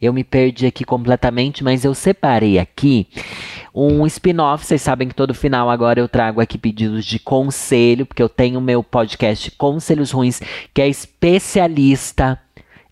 Eu 0.00 0.12
me 0.12 0.24
perdi 0.24 0.64
aqui 0.64 0.84
completamente, 0.84 1.62
mas 1.62 1.84
eu 1.84 1.92
separei 1.92 2.58
aqui 2.58 3.08
um 3.74 4.06
spin-off. 4.06 4.64
Vocês 4.64 4.82
sabem 4.82 5.08
que 5.08 5.14
todo 5.14 5.34
final 5.34 5.70
agora 5.70 6.00
eu 6.00 6.08
trago 6.08 6.40
aqui 6.40 6.58
pedidos 6.58 7.04
de 7.04 7.18
conselho, 7.18 8.06
porque 8.06 8.22
eu 8.22 8.28
tenho 8.28 8.60
meu 8.60 8.82
podcast 8.82 9.50
Conselhos 9.52 10.10
Ruins, 10.10 10.40
que 10.72 10.82
é 10.82 10.88
especialista 10.88 12.40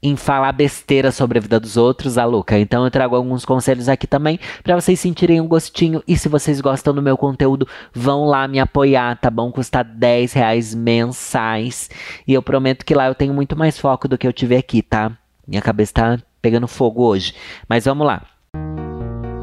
em 0.03 0.15
falar 0.15 0.53
besteira 0.53 1.11
sobre 1.11 1.39
a 1.39 1.41
vida 1.41 1.59
dos 1.59 1.77
outros, 1.77 2.19
a 2.19 2.25
louca. 2.25 2.59
Então 2.59 2.85
eu 2.85 2.91
trago 2.91 3.17
alguns 3.17 3.45
conselhos 3.45 3.89
aqui 3.89 4.07
também 4.07 4.39
para 4.62 4.75
vocês 4.75 5.01
sentirem 5.01 5.41
um 5.41 5.49
gostinho. 5.49 6.03
E 6.07 6.17
se 6.17 6.29
vocês 6.29 6.61
gostam 6.61 6.95
do 6.95 7.03
meu 7.03 7.17
conteúdo, 7.17 7.67
vão 7.93 8.25
lá 8.25 8.47
me 8.47 8.61
apoiar, 8.61 9.17
tá 9.19 9.31
bom? 9.31 9.51
Custa 9.51 9.83
10 9.83 10.33
reais 10.33 10.75
mensais. 10.75 11.91
E 12.27 12.35
eu 12.35 12.43
prometo 12.43 12.85
que 12.85 12.95
lá 12.95 13.09
eu 13.09 13.15
tenho 13.15 13.35
muito 13.35 13.57
mais 13.57 13.79
foco 13.79 14.07
do 14.07 14.19
que 14.19 14.27
eu 14.27 14.33
tive 14.33 14.57
aqui, 14.57 14.83
tá? 14.83 15.11
Minha 15.47 15.62
cabeça 15.62 15.93
tá 15.93 16.19
pegando 16.41 16.69
fogo 16.69 17.03
hoje. 17.03 17.35
Mas 17.69 17.85
vamos 17.85 18.07
lá. 18.07 18.36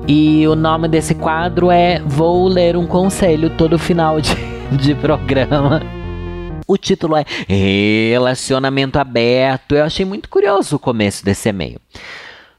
E 0.05 0.45
o 0.49 0.55
nome 0.55 0.89
desse 0.89 1.15
quadro 1.15 1.71
é 1.71 1.99
Vou 1.99 2.47
Ler 2.49 2.75
um 2.75 2.85
Conselho 2.85 3.49
todo 3.51 3.79
final 3.79 4.19
de, 4.19 4.35
de 4.75 4.93
programa. 4.95 5.81
O 6.67 6.77
título 6.77 7.15
é 7.15 7.23
Relacionamento 7.47 8.99
Aberto. 8.99 9.75
Eu 9.75 9.85
achei 9.85 10.05
muito 10.05 10.27
curioso 10.27 10.75
o 10.75 10.79
começo 10.79 11.23
desse 11.23 11.47
e-mail. 11.47 11.79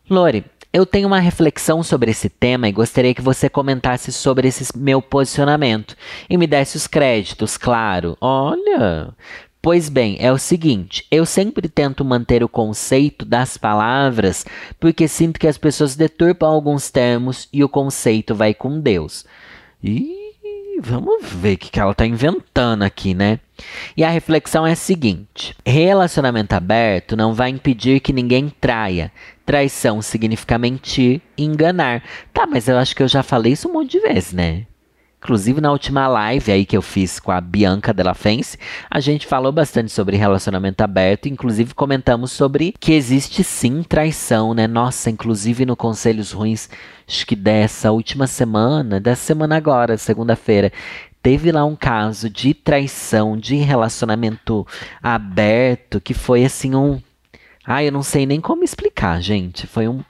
Lore, 0.09 0.44
eu 0.72 0.87
tenho 0.87 1.07
uma 1.07 1.20
reflexão 1.20 1.83
sobre 1.83 2.11
esse 2.11 2.28
tema 2.28 2.66
e 2.66 2.72
gostaria 2.72 3.14
que 3.14 3.22
você 3.22 3.48
comentasse 3.48 4.11
sobre 4.11 4.48
esse 4.48 4.76
meu 4.76 5.02
posicionamento 5.02 5.94
e 6.28 6.38
me 6.38 6.46
desse 6.46 6.76
os 6.76 6.87
créditos, 6.87 7.57
claro. 7.59 8.16
Olha, 8.20 9.14
Pois 9.64 9.88
bem, 9.88 10.18
é 10.20 10.31
o 10.31 10.37
seguinte: 10.37 11.07
eu 11.11 11.24
sempre 11.24 11.70
tento 11.70 12.05
manter 12.05 12.44
o 12.44 12.48
conceito 12.50 13.24
das 13.24 13.57
palavras 13.57 14.44
porque 14.79 15.09
sinto 15.09 15.40
que 15.40 15.48
as 15.48 15.57
pessoas 15.57 15.96
deturpam 15.96 16.50
alguns 16.50 16.90
termos 16.90 17.48
e 17.50 17.64
o 17.64 17.68
conceito 17.68 18.35
vai 18.35 18.53
com 18.53 18.79
Deus. 18.79 19.24
E 19.83 20.35
vamos 20.83 21.24
ver 21.33 21.55
o 21.55 21.57
que 21.57 21.81
ela 21.81 21.92
está 21.92 22.05
inventando 22.05 22.83
aqui, 22.83 23.14
né? 23.14 23.40
E 23.96 24.05
a 24.05 24.11
reflexão 24.11 24.66
é 24.66 24.72
a 24.72 24.77
seguinte: 24.77 25.57
relacionamento 25.64 26.55
aberto 26.55 27.16
não 27.16 27.33
vai 27.33 27.48
impedir 27.48 28.00
que 28.00 28.12
ninguém 28.12 28.53
traia. 28.61 29.11
Traição 29.46 30.03
significa 30.03 30.59
mentir 30.59 31.22
enganar. 31.38 32.03
Tá, 32.35 32.46
mas 32.46 32.68
eu 32.68 32.77
acho 32.77 32.94
que 32.94 33.03
eu 33.03 33.09
já 33.09 33.22
falei 33.22 33.53
isso 33.55 33.66
um 33.66 33.72
monte 33.72 33.92
de 33.92 34.00
vezes, 34.00 34.35
né? 34.35 34.66
Inclusive, 35.24 35.58
na 35.58 35.72
última 35.72 36.06
live 36.06 36.52
aí 36.52 36.66
que 36.66 36.76
eu 36.76 36.82
fiz 36.82 37.18
com 37.18 37.32
a 37.32 37.40
Bianca 37.40 37.94
Della 37.94 38.12
Fence, 38.12 38.58
a 38.90 39.00
gente 39.00 39.26
falou 39.26 39.50
bastante 39.50 39.90
sobre 39.90 40.18
relacionamento 40.18 40.84
aberto, 40.84 41.30
inclusive 41.30 41.72
comentamos 41.72 42.30
sobre 42.30 42.74
que 42.78 42.92
existe 42.92 43.42
sim 43.42 43.82
traição, 43.82 44.52
né? 44.52 44.66
Nossa, 44.66 45.08
inclusive 45.08 45.64
no 45.64 45.74
Conselhos 45.74 46.32
Ruins, 46.32 46.68
acho 47.08 47.26
que 47.26 47.34
dessa 47.34 47.90
última 47.90 48.26
semana, 48.26 49.00
dessa 49.00 49.22
semana 49.22 49.56
agora, 49.56 49.96
segunda-feira, 49.96 50.70
teve 51.22 51.50
lá 51.50 51.64
um 51.64 51.74
caso 51.74 52.28
de 52.28 52.52
traição, 52.52 53.34
de 53.34 53.56
relacionamento 53.56 54.66
aberto, 55.02 56.02
que 56.02 56.12
foi 56.12 56.44
assim 56.44 56.74
um. 56.74 57.00
Ah, 57.64 57.82
eu 57.82 57.90
não 57.90 58.02
sei 58.02 58.26
nem 58.26 58.42
como 58.42 58.62
explicar, 58.62 59.22
gente. 59.22 59.66
Foi 59.66 59.88
um, 59.88 60.04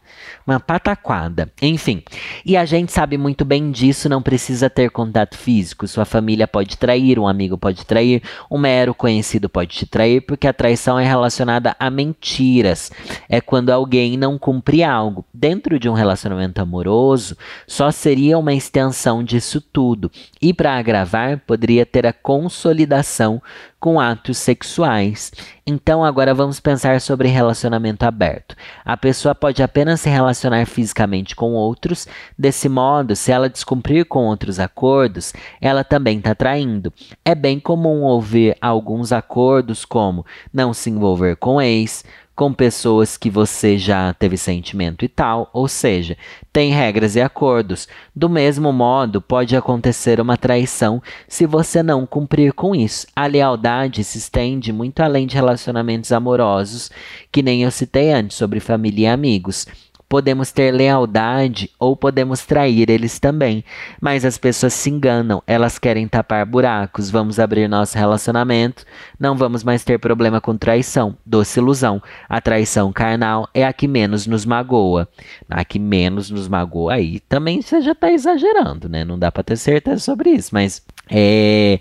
uma 0.46 0.60
pataquada. 0.60 1.50
Enfim, 1.60 2.02
e 2.44 2.56
a 2.56 2.64
gente 2.64 2.92
sabe 2.92 3.16
muito 3.16 3.44
bem 3.44 3.70
disso, 3.70 4.08
não 4.08 4.22
precisa 4.22 4.68
ter 4.68 4.90
contato 4.90 5.36
físico. 5.36 5.86
Sua 5.88 6.04
família 6.04 6.46
pode 6.46 6.76
trair, 6.76 7.18
um 7.18 7.26
amigo 7.26 7.56
pode 7.56 7.84
trair, 7.84 8.22
um 8.50 8.58
mero 8.58 8.94
conhecido 8.94 9.48
pode 9.48 9.74
te 9.76 9.86
trair, 9.86 10.20
porque 10.20 10.46
a 10.46 10.52
traição 10.52 10.98
é 10.98 11.04
relacionada 11.04 11.74
a 11.78 11.90
mentiras. 11.90 12.90
É 13.28 13.40
quando 13.40 13.70
alguém 13.70 14.16
não 14.16 14.38
cumpre 14.38 14.82
algo. 14.82 15.24
Dentro 15.32 15.78
de 15.78 15.88
um 15.88 15.94
relacionamento 15.94 16.60
amoroso, 16.60 17.36
só 17.66 17.90
seria 17.90 18.38
uma 18.38 18.52
extensão 18.52 19.22
disso 19.24 19.60
tudo. 19.60 20.10
E 20.40 20.52
para 20.52 20.76
agravar, 20.76 21.38
poderia 21.46 21.86
ter 21.86 22.06
a 22.06 22.12
consolidação 22.12 23.40
com 23.84 24.00
atos 24.00 24.38
sexuais. 24.38 25.30
Então 25.66 26.02
agora 26.02 26.32
vamos 26.32 26.58
pensar 26.58 27.02
sobre 27.02 27.28
relacionamento 27.28 28.04
aberto. 28.06 28.56
A 28.82 28.96
pessoa 28.96 29.34
pode 29.34 29.62
apenas 29.62 30.03
se 30.04 30.10
relacionar 30.10 30.66
fisicamente 30.66 31.34
com 31.34 31.54
outros. 31.54 32.06
Desse 32.38 32.68
modo, 32.68 33.16
se 33.16 33.32
ela 33.32 33.48
descumprir 33.48 34.04
com 34.04 34.26
outros 34.26 34.60
acordos, 34.60 35.32
ela 35.62 35.82
também 35.82 36.18
está 36.18 36.34
traindo. 36.34 36.92
É 37.24 37.34
bem 37.34 37.58
comum 37.58 38.02
ouvir 38.02 38.54
alguns 38.60 39.12
acordos 39.12 39.86
como 39.86 40.26
não 40.52 40.74
se 40.74 40.90
envolver 40.90 41.36
com 41.36 41.58
ex, 41.58 42.04
com 42.36 42.52
pessoas 42.52 43.16
que 43.16 43.30
você 43.30 43.78
já 43.78 44.12
teve 44.12 44.36
sentimento 44.36 45.04
e 45.04 45.08
tal, 45.08 45.48
ou 45.52 45.68
seja, 45.68 46.18
tem 46.52 46.72
regras 46.72 47.14
e 47.16 47.22
acordos. 47.22 47.88
Do 48.14 48.28
mesmo 48.28 48.72
modo, 48.72 49.22
pode 49.22 49.56
acontecer 49.56 50.20
uma 50.20 50.36
traição 50.36 51.02
se 51.28 51.46
você 51.46 51.82
não 51.82 52.04
cumprir 52.04 52.52
com 52.52 52.74
isso. 52.74 53.06
A 53.16 53.26
lealdade 53.26 54.04
se 54.04 54.18
estende 54.18 54.70
muito 54.70 55.00
além 55.00 55.26
de 55.26 55.36
relacionamentos 55.36 56.12
amorosos, 56.12 56.90
que 57.32 57.42
nem 57.42 57.62
eu 57.62 57.70
citei 57.70 58.12
antes, 58.12 58.36
sobre 58.36 58.60
família 58.60 59.04
e 59.04 59.12
amigos. 59.12 59.66
Podemos 60.14 60.52
ter 60.52 60.70
lealdade 60.70 61.68
ou 61.76 61.96
podemos 61.96 62.46
trair 62.46 62.88
eles 62.88 63.18
também. 63.18 63.64
Mas 64.00 64.24
as 64.24 64.38
pessoas 64.38 64.72
se 64.72 64.88
enganam, 64.88 65.42
elas 65.44 65.76
querem 65.76 66.06
tapar 66.06 66.46
buracos. 66.46 67.10
Vamos 67.10 67.40
abrir 67.40 67.68
nosso 67.68 67.98
relacionamento, 67.98 68.84
não 69.18 69.36
vamos 69.36 69.64
mais 69.64 69.82
ter 69.82 69.98
problema 69.98 70.40
com 70.40 70.56
traição. 70.56 71.16
Doce 71.26 71.58
ilusão. 71.58 72.00
A 72.28 72.40
traição 72.40 72.92
carnal 72.92 73.48
é 73.52 73.66
a 73.66 73.72
que 73.72 73.88
menos 73.88 74.24
nos 74.24 74.44
magoa. 74.44 75.08
A 75.50 75.64
que 75.64 75.80
menos 75.80 76.30
nos 76.30 76.46
magoa 76.46 76.94
aí 76.94 77.18
também 77.18 77.60
você 77.60 77.80
já 77.80 77.90
está 77.90 78.12
exagerando, 78.12 78.88
né? 78.88 79.04
Não 79.04 79.18
dá 79.18 79.32
para 79.32 79.42
ter 79.42 79.56
certeza 79.56 79.98
sobre 79.98 80.30
isso, 80.30 80.50
mas 80.52 80.80
é. 81.10 81.80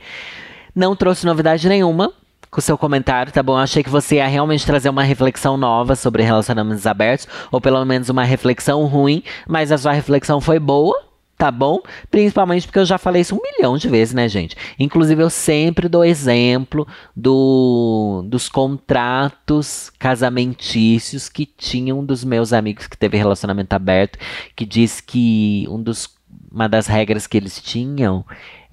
Não 0.75 0.95
trouxe 0.95 1.23
novidade 1.23 1.69
nenhuma 1.69 2.11
com 2.53 2.59
o 2.59 2.61
seu 2.61 2.77
comentário, 2.77 3.33
tá 3.33 3.41
bom? 3.41 3.53
Eu 3.53 3.63
achei 3.63 3.83
que 3.83 3.89
você 3.89 4.17
ia 4.17 4.27
realmente 4.27 4.65
trazer 4.65 4.87
uma 4.87 5.03
reflexão 5.03 5.57
nova 5.57 5.95
sobre 5.95 6.21
relacionamentos 6.21 6.85
abertos, 6.85 7.27
ou 7.51 7.59
pelo 7.59 7.83
menos 7.83 8.09
uma 8.09 8.23
reflexão 8.23 8.85
ruim, 8.85 9.23
mas 9.47 9.71
a 9.71 9.77
sua 9.77 9.91
reflexão 9.91 10.39
foi 10.39 10.59
boa, 10.59 10.95
tá 11.35 11.49
bom? 11.49 11.79
Principalmente 12.11 12.67
porque 12.67 12.77
eu 12.77 12.85
já 12.85 12.99
falei 12.99 13.23
isso 13.23 13.35
um 13.35 13.41
milhão 13.41 13.75
de 13.75 13.89
vezes, 13.89 14.13
né, 14.13 14.29
gente? 14.29 14.55
Inclusive, 14.77 15.23
eu 15.23 15.31
sempre 15.31 15.89
dou 15.89 16.05
exemplo 16.05 16.87
do, 17.15 18.23
dos 18.27 18.47
contratos 18.47 19.91
casamentícios 19.97 21.29
que 21.29 21.47
tinham 21.47 21.99
um 21.99 22.05
dos 22.05 22.23
meus 22.23 22.53
amigos 22.53 22.85
que 22.85 22.97
teve 22.97 23.17
relacionamento 23.17 23.73
aberto, 23.73 24.19
que 24.55 24.63
diz 24.63 25.01
que 25.01 25.65
um 25.69 25.81
dos, 25.81 26.07
uma 26.51 26.69
das 26.69 26.85
regras 26.85 27.25
que 27.25 27.35
eles 27.35 27.59
tinham 27.59 28.23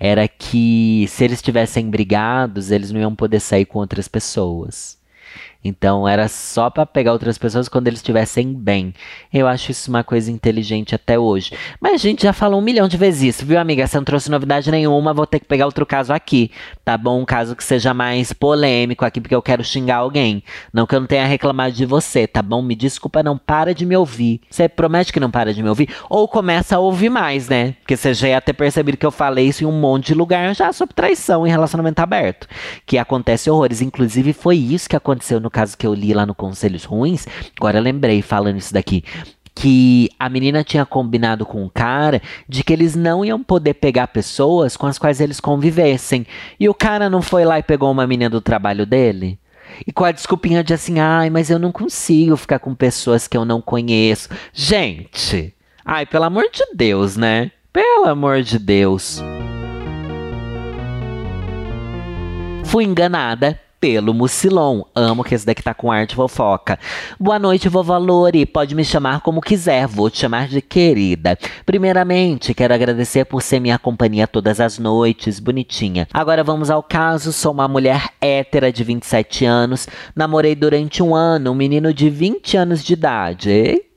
era 0.00 0.26
que 0.26 1.06
se 1.08 1.24
eles 1.24 1.42
tivessem 1.42 1.90
brigados, 1.90 2.70
eles 2.70 2.90
não 2.90 3.00
iam 3.00 3.14
poder 3.14 3.38
sair 3.40 3.66
com 3.66 3.78
outras 3.78 4.08
pessoas. 4.08 4.99
Então 5.62 6.08
era 6.08 6.26
só 6.26 6.70
para 6.70 6.86
pegar 6.86 7.12
outras 7.12 7.36
pessoas 7.36 7.68
quando 7.68 7.86
eles 7.86 7.98
estivessem 7.98 8.52
bem. 8.52 8.94
Eu 9.32 9.46
acho 9.46 9.70
isso 9.70 9.90
uma 9.90 10.02
coisa 10.02 10.30
inteligente 10.30 10.94
até 10.94 11.18
hoje. 11.18 11.52
Mas 11.80 11.94
a 11.94 11.96
gente 11.98 12.22
já 12.22 12.32
falou 12.32 12.60
um 12.60 12.64
milhão 12.64 12.88
de 12.88 12.96
vezes 12.96 13.36
isso, 13.36 13.46
viu, 13.46 13.58
amiga? 13.58 13.86
Você 13.86 13.96
não 13.96 14.04
trouxe 14.04 14.30
novidade 14.30 14.70
nenhuma, 14.70 15.12
vou 15.12 15.26
ter 15.26 15.38
que 15.38 15.46
pegar 15.46 15.66
outro 15.66 15.84
caso 15.84 16.12
aqui, 16.12 16.50
tá 16.84 16.96
bom? 16.96 17.20
Um 17.20 17.24
caso 17.26 17.54
que 17.54 17.62
seja 17.62 17.92
mais 17.92 18.32
polêmico 18.32 19.04
aqui, 19.04 19.20
porque 19.20 19.34
eu 19.34 19.42
quero 19.42 19.62
xingar 19.62 19.96
alguém. 19.96 20.42
Não 20.72 20.86
que 20.86 20.94
eu 20.94 21.00
não 21.00 21.06
tenha 21.06 21.26
reclamado 21.26 21.74
de 21.74 21.84
você, 21.84 22.26
tá 22.26 22.40
bom? 22.40 22.62
Me 22.62 22.74
desculpa, 22.74 23.22
não 23.22 23.36
para 23.36 23.74
de 23.74 23.84
me 23.84 23.96
ouvir. 23.96 24.40
Você 24.50 24.68
promete 24.68 25.12
que 25.12 25.20
não 25.20 25.30
para 25.30 25.52
de 25.52 25.62
me 25.62 25.68
ouvir? 25.68 25.90
Ou 26.08 26.26
começa 26.26 26.76
a 26.76 26.78
ouvir 26.78 27.10
mais, 27.10 27.48
né? 27.48 27.74
Porque 27.80 27.96
você 27.96 28.14
já 28.14 28.28
ia 28.28 28.40
ter 28.40 28.54
percebido 28.54 28.96
que 28.96 29.06
eu 29.06 29.10
falei 29.10 29.48
isso 29.48 29.62
em 29.62 29.66
um 29.66 29.72
monte 29.72 30.08
de 30.08 30.14
lugar 30.14 30.54
já 30.54 30.72
sobre 30.72 30.94
traição 30.94 31.46
em 31.46 31.50
relacionamento 31.50 32.00
aberto. 32.00 32.48
Que 32.86 32.96
acontece 32.96 33.50
horrores. 33.50 33.82
Inclusive, 33.82 34.32
foi 34.32 34.56
isso 34.56 34.88
que 34.88 34.96
aconteceu 34.96 35.38
no 35.38 35.49
no 35.50 35.52
caso 35.52 35.76
que 35.76 35.84
eu 35.84 35.92
li 35.92 36.14
lá 36.14 36.24
no 36.24 36.32
Conselhos 36.32 36.84
Ruins, 36.84 37.26
agora 37.58 37.78
eu 37.78 37.82
lembrei 37.82 38.22
falando 38.22 38.56
isso 38.56 38.72
daqui 38.72 39.02
que 39.52 40.08
a 40.16 40.28
menina 40.28 40.62
tinha 40.62 40.86
combinado 40.86 41.44
com 41.44 41.64
o 41.64 41.68
cara 41.68 42.22
de 42.48 42.62
que 42.62 42.72
eles 42.72 42.94
não 42.94 43.24
iam 43.24 43.42
poder 43.42 43.74
pegar 43.74 44.06
pessoas 44.06 44.76
com 44.76 44.86
as 44.86 44.96
quais 44.96 45.20
eles 45.20 45.40
convivessem. 45.40 46.24
E 46.58 46.68
o 46.68 46.72
cara 46.72 47.10
não 47.10 47.20
foi 47.20 47.44
lá 47.44 47.58
e 47.58 47.62
pegou 47.62 47.90
uma 47.90 48.06
menina 48.06 48.30
do 48.30 48.40
trabalho 48.40 48.86
dele? 48.86 49.38
E 49.84 49.92
com 49.92 50.04
a 50.04 50.12
desculpinha 50.12 50.62
de 50.62 50.72
assim, 50.72 51.00
ai, 51.00 51.28
mas 51.28 51.50
eu 51.50 51.58
não 51.58 51.72
consigo 51.72 52.36
ficar 52.36 52.60
com 52.60 52.74
pessoas 52.74 53.26
que 53.26 53.36
eu 53.36 53.44
não 53.44 53.60
conheço. 53.60 54.28
Gente, 54.52 55.52
ai, 55.84 56.06
pelo 56.06 56.24
amor 56.24 56.44
de 56.50 56.64
Deus, 56.74 57.16
né? 57.16 57.50
Pelo 57.72 58.06
amor 58.06 58.42
de 58.42 58.58
Deus. 58.58 59.20
Fui 62.64 62.84
enganada 62.84 63.60
pelo 63.80 64.12
Mucilon. 64.12 64.82
Amo 64.94 65.24
que 65.24 65.34
esse 65.34 65.46
daqui 65.46 65.62
tá 65.62 65.72
com 65.72 65.90
arte 65.90 66.14
fofoca. 66.14 66.78
Boa 67.18 67.38
noite, 67.38 67.68
vovó 67.68 67.96
Lori. 67.96 68.44
Pode 68.44 68.74
me 68.74 68.84
chamar 68.84 69.20
como 69.22 69.40
quiser, 69.40 69.86
vou 69.86 70.10
te 70.10 70.18
chamar 70.18 70.48
de 70.48 70.60
querida. 70.60 71.38
Primeiramente, 71.64 72.52
quero 72.52 72.74
agradecer 72.74 73.24
por 73.24 73.40
ser 73.40 73.60
minha 73.60 73.78
companhia 73.78 74.26
todas 74.26 74.60
as 74.60 74.78
noites, 74.78 75.40
bonitinha. 75.40 76.06
Agora 76.12 76.44
vamos 76.44 76.70
ao 76.70 76.82
caso. 76.82 77.32
Sou 77.32 77.52
uma 77.52 77.66
mulher 77.66 78.10
hétera 78.20 78.72
de 78.72 78.84
27 78.84 79.44
anos. 79.44 79.88
Namorei 80.14 80.54
durante 80.54 81.02
um 81.02 81.14
ano 81.14 81.52
um 81.52 81.54
menino 81.54 81.94
de 81.94 82.10
20 82.10 82.56
anos 82.56 82.84
de 82.84 82.92
idade 82.92 83.50
eita, 83.50 83.89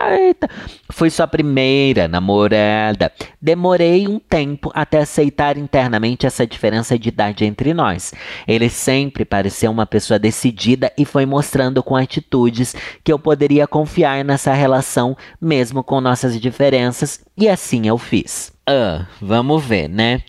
eita. 0.00 0.48
Fui 0.90 1.10
sua 1.10 1.26
primeira 1.26 2.08
namorada. 2.08 3.12
Demorei 3.40 4.08
um 4.08 4.18
tempo 4.18 4.70
até 4.74 4.98
aceitar 4.98 5.56
internamente 5.56 6.26
essa 6.26 6.46
diferença 6.46 6.98
de 6.98 7.08
idade 7.08 7.44
entre 7.44 7.74
nós. 7.74 8.12
Ele 8.46 8.68
sempre 8.68 9.24
pareceu 9.24 9.70
uma 9.70 9.86
pessoa 9.86 10.18
decidida 10.18 10.92
e 10.96 11.04
foi 11.04 11.26
mostrando 11.26 11.82
com 11.82 11.96
atitudes 11.96 12.74
que 13.02 13.12
eu 13.12 13.18
poderia 13.18 13.66
confiar 13.66 14.24
nessa 14.24 14.52
relação, 14.52 15.16
mesmo 15.40 15.82
com 15.82 16.00
nossas 16.00 16.40
diferenças, 16.40 17.20
e 17.36 17.48
assim 17.48 17.86
eu 17.86 17.98
fiz. 17.98 18.52
Ah, 18.66 19.06
vamos 19.20 19.64
ver, 19.64 19.88
né? 19.88 20.22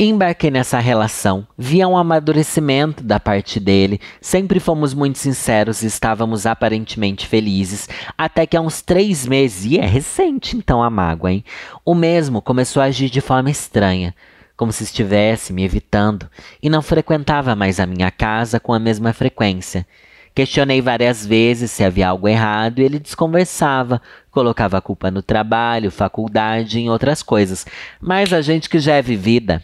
Embarquei 0.00 0.48
nessa 0.48 0.78
relação, 0.78 1.44
via 1.58 1.88
um 1.88 1.96
amadurecimento 1.96 3.02
da 3.02 3.18
parte 3.18 3.58
dele, 3.58 4.00
sempre 4.20 4.60
fomos 4.60 4.94
muito 4.94 5.18
sinceros 5.18 5.82
e 5.82 5.86
estávamos 5.86 6.46
aparentemente 6.46 7.26
felizes, 7.26 7.88
até 8.16 8.46
que 8.46 8.56
há 8.56 8.60
uns 8.60 8.80
três 8.80 9.26
meses, 9.26 9.64
e 9.64 9.76
é 9.76 9.84
recente 9.84 10.56
então 10.56 10.80
a 10.80 10.88
mágoa, 10.88 11.32
hein? 11.32 11.44
O 11.84 11.96
mesmo 11.96 12.40
começou 12.40 12.80
a 12.80 12.84
agir 12.84 13.10
de 13.10 13.20
forma 13.20 13.50
estranha, 13.50 14.14
como 14.56 14.72
se 14.72 14.84
estivesse 14.84 15.52
me 15.52 15.64
evitando, 15.64 16.30
e 16.62 16.70
não 16.70 16.80
frequentava 16.80 17.56
mais 17.56 17.80
a 17.80 17.86
minha 17.86 18.12
casa 18.12 18.60
com 18.60 18.72
a 18.72 18.78
mesma 18.78 19.12
frequência. 19.12 19.84
Questionei 20.32 20.80
várias 20.80 21.26
vezes 21.26 21.72
se 21.72 21.82
havia 21.82 22.10
algo 22.10 22.28
errado 22.28 22.78
e 22.78 22.84
ele 22.84 23.00
desconversava, 23.00 24.00
colocava 24.30 24.78
a 24.78 24.80
culpa 24.80 25.10
no 25.10 25.22
trabalho, 25.22 25.90
faculdade 25.90 26.78
e 26.78 26.82
em 26.82 26.88
outras 26.88 27.20
coisas. 27.20 27.66
Mas 28.00 28.32
a 28.32 28.40
gente 28.40 28.68
que 28.68 28.78
já 28.78 28.94
é 28.94 29.02
vivida, 29.02 29.60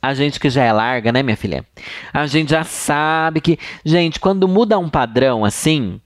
a 0.00 0.14
gente 0.14 0.38
que 0.38 0.48
já 0.48 0.64
é 0.64 0.72
larga, 0.72 1.12
né, 1.12 1.22
minha 1.22 1.36
filha? 1.36 1.64
A 2.12 2.26
gente 2.26 2.50
já 2.50 2.64
sabe 2.64 3.40
que, 3.40 3.58
gente, 3.84 4.20
quando 4.20 4.48
muda 4.48 4.78
um 4.78 4.88
padrão 4.88 5.44
assim, 5.44 6.00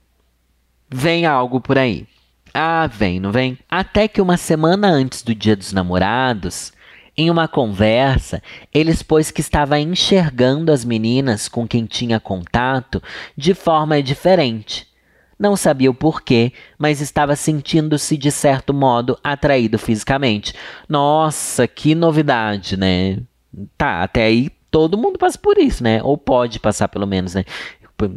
vem 0.89 1.25
algo 1.25 1.61
por 1.61 1.77
aí. 1.77 2.07
Ah, 2.53 2.87
vem, 2.87 3.19
não 3.19 3.31
vem? 3.31 3.57
Até 3.69 4.07
que 4.07 4.21
uma 4.21 4.37
semana 4.37 4.87
antes 4.87 5.23
do 5.23 5.33
Dia 5.33 5.55
dos 5.55 5.73
Namorados, 5.73 6.71
em 7.15 7.29
uma 7.29 7.47
conversa, 7.47 8.41
ele 8.73 8.91
expôs 8.91 9.31
que 9.31 9.41
estava 9.41 9.79
enxergando 9.79 10.71
as 10.71 10.83
meninas 10.83 11.47
com 11.47 11.67
quem 11.67 11.85
tinha 11.85 12.19
contato 12.19 13.01
de 13.37 13.53
forma 13.53 14.01
diferente. 14.01 14.87
Não 15.37 15.55
sabia 15.55 15.89
o 15.89 15.95
porquê, 15.95 16.53
mas 16.77 17.01
estava 17.01 17.35
sentindo-se 17.35 18.17
de 18.17 18.31
certo 18.31 18.73
modo 18.73 19.17
atraído 19.23 19.77
fisicamente. 19.77 20.53
Nossa, 20.87 21.67
que 21.67 21.95
novidade, 21.95 22.77
né? 22.77 23.17
Tá, 23.77 24.03
até 24.03 24.23
aí 24.23 24.49
todo 24.71 24.97
mundo 24.97 25.19
passa 25.19 25.37
por 25.37 25.57
isso, 25.57 25.83
né? 25.83 26.01
Ou 26.03 26.17
pode 26.17 26.59
passar 26.59 26.87
pelo 26.87 27.05
menos, 27.05 27.35
né? 27.35 27.45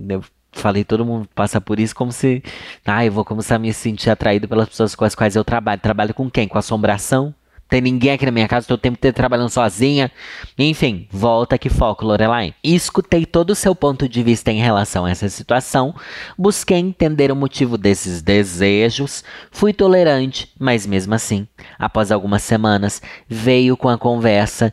Eu 0.08 0.24
falei, 0.52 0.84
todo 0.84 1.04
mundo 1.04 1.28
passa 1.34 1.60
por 1.60 1.78
isso 1.78 1.94
como 1.94 2.10
se. 2.10 2.42
Ah, 2.84 3.04
eu 3.04 3.12
vou 3.12 3.24
começar 3.24 3.56
a 3.56 3.58
me 3.58 3.72
sentir 3.72 4.10
atraído 4.10 4.48
pelas 4.48 4.68
pessoas 4.68 4.94
com 4.94 5.04
as 5.04 5.14
quais 5.14 5.36
eu 5.36 5.44
trabalho. 5.44 5.80
Trabalho 5.80 6.14
com 6.14 6.30
quem? 6.30 6.48
Com 6.48 6.58
assombração? 6.58 7.34
Tem 7.68 7.80
ninguém 7.80 8.12
aqui 8.12 8.24
na 8.24 8.30
minha 8.30 8.46
casa, 8.46 8.62
estou 8.62 8.76
o 8.76 8.80
tempo 8.80 8.96
inteiro 8.96 9.14
trabalhando 9.14 9.50
sozinha. 9.50 10.10
Enfim, 10.56 11.08
volta 11.10 11.58
que 11.58 11.68
foco, 11.68 12.04
Lorelai. 12.04 12.54
Escutei 12.62 13.26
todo 13.26 13.50
o 13.50 13.56
seu 13.56 13.74
ponto 13.74 14.08
de 14.08 14.22
vista 14.22 14.52
em 14.52 14.60
relação 14.60 15.04
a 15.04 15.10
essa 15.10 15.28
situação, 15.28 15.92
busquei 16.38 16.78
entender 16.78 17.32
o 17.32 17.36
motivo 17.36 17.76
desses 17.76 18.22
desejos, 18.22 19.24
fui 19.50 19.72
tolerante, 19.72 20.48
mas 20.60 20.86
mesmo 20.86 21.12
assim, 21.12 21.48
após 21.76 22.12
algumas 22.12 22.44
semanas, 22.44 23.02
veio 23.28 23.76
com 23.76 23.88
a 23.88 23.98
conversa 23.98 24.72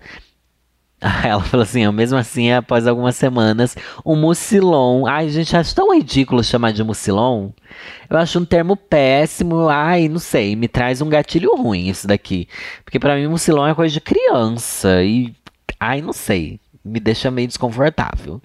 Ela 1.23 1.41
falou 1.43 1.63
assim, 1.63 1.89
mesmo 1.91 2.17
assim, 2.17 2.51
após 2.51 2.87
algumas 2.87 3.15
semanas, 3.15 3.75
o 4.05 4.15
mucilon. 4.15 5.05
Ai, 5.05 5.29
gente, 5.29 5.55
acho 5.55 5.75
tão 5.75 5.93
ridículo 5.93 6.43
chamar 6.43 6.71
de 6.71 6.83
mucilon. 6.83 7.49
Eu 8.09 8.17
acho 8.17 8.39
um 8.39 8.45
termo 8.45 8.77
péssimo. 8.77 9.67
Ai, 9.67 10.07
não 10.07 10.19
sei, 10.19 10.55
me 10.55 10.67
traz 10.67 11.01
um 11.01 11.09
gatilho 11.09 11.55
ruim 11.55 11.89
isso 11.89 12.07
daqui. 12.07 12.47
Porque 12.85 12.99
para 12.99 13.15
mim, 13.15 13.27
mucilon 13.27 13.67
é 13.67 13.75
coisa 13.75 13.93
de 13.93 14.01
criança. 14.01 15.03
E. 15.03 15.33
Ai, 15.79 16.01
não 16.01 16.13
sei. 16.13 16.59
Me 16.83 16.99
deixa 16.99 17.31
meio 17.31 17.47
desconfortável. 17.47 18.41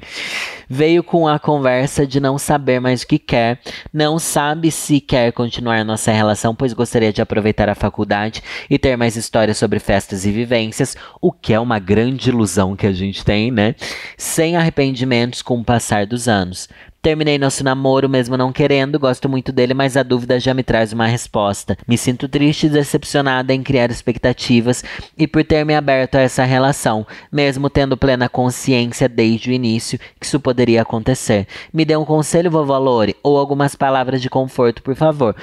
Veio 0.69 1.03
com 1.03 1.27
a 1.27 1.39
conversa 1.39 2.07
de 2.07 2.21
não 2.21 2.39
saber 2.39 2.79
mais 2.81 3.03
o 3.03 3.07
que 3.07 3.19
quer, 3.19 3.61
não 3.93 4.19
sabe 4.19 4.71
se 4.71 5.01
quer 5.01 5.33
continuar 5.33 5.85
nossa 5.85 6.13
relação, 6.13 6.55
pois 6.55 6.73
gostaria 6.73 7.13
de 7.13 7.21
aproveitar 7.21 7.69
a 7.69 7.75
faculdade 7.75 8.43
e 8.69 8.79
ter 8.79 8.97
mais 8.97 9.17
histórias 9.17 9.59
sobre 9.59 9.79
festas 9.79 10.25
e 10.25 10.31
vivências, 10.31 10.97
o 11.21 11.33
que 11.33 11.53
é 11.53 11.59
uma 11.59 11.79
grande 11.79 12.29
ilusão 12.29 12.77
que 12.77 12.87
a 12.87 12.93
gente 12.93 13.25
tem, 13.25 13.51
né? 13.51 13.75
Sem 14.17 14.57
arrependimentos 14.57 15.43
com 15.43 15.59
o 15.59 15.65
passar 15.65 16.07
dos 16.07 16.29
anos. 16.29 16.69
Terminei 17.09 17.39
nosso 17.39 17.65
namoro 17.65 18.07
mesmo 18.07 18.37
não 18.37 18.53
querendo, 18.53 18.99
gosto 18.99 19.31
muito 19.31 19.51
dele, 19.51 19.73
mas 19.73 19.97
a 19.97 20.03
dúvida 20.03 20.39
já 20.39 20.53
me 20.53 20.63
traz 20.63 20.93
uma 20.93 21.07
resposta. 21.07 21.75
Me 21.89 21.97
sinto 21.97 22.29
triste 22.29 22.67
e 22.67 22.69
decepcionada 22.69 23.55
em 23.55 23.63
criar 23.63 23.91
expectativas 23.91 24.85
e 25.17 25.27
por 25.27 25.43
ter 25.43 25.65
me 25.65 25.75
aberto 25.75 26.17
a 26.17 26.21
essa 26.21 26.45
relação, 26.45 27.07
mesmo 27.33 27.71
tendo 27.71 27.97
plena 27.97 28.29
consciência 28.29 29.09
desde 29.09 29.49
o 29.49 29.55
início 29.55 29.99
que 30.21 30.27
isso 30.27 30.39
poderia 30.39 30.83
acontecer. 30.83 31.47
Me 31.73 31.83
dê 31.83 31.97
um 31.97 32.05
conselho, 32.05 32.51
vovó 32.51 32.77
Lore, 32.77 33.17
ou 33.23 33.39
algumas 33.39 33.75
palavras 33.75 34.21
de 34.21 34.29
conforto, 34.29 34.83
por 34.83 34.95
favor. 34.95 35.35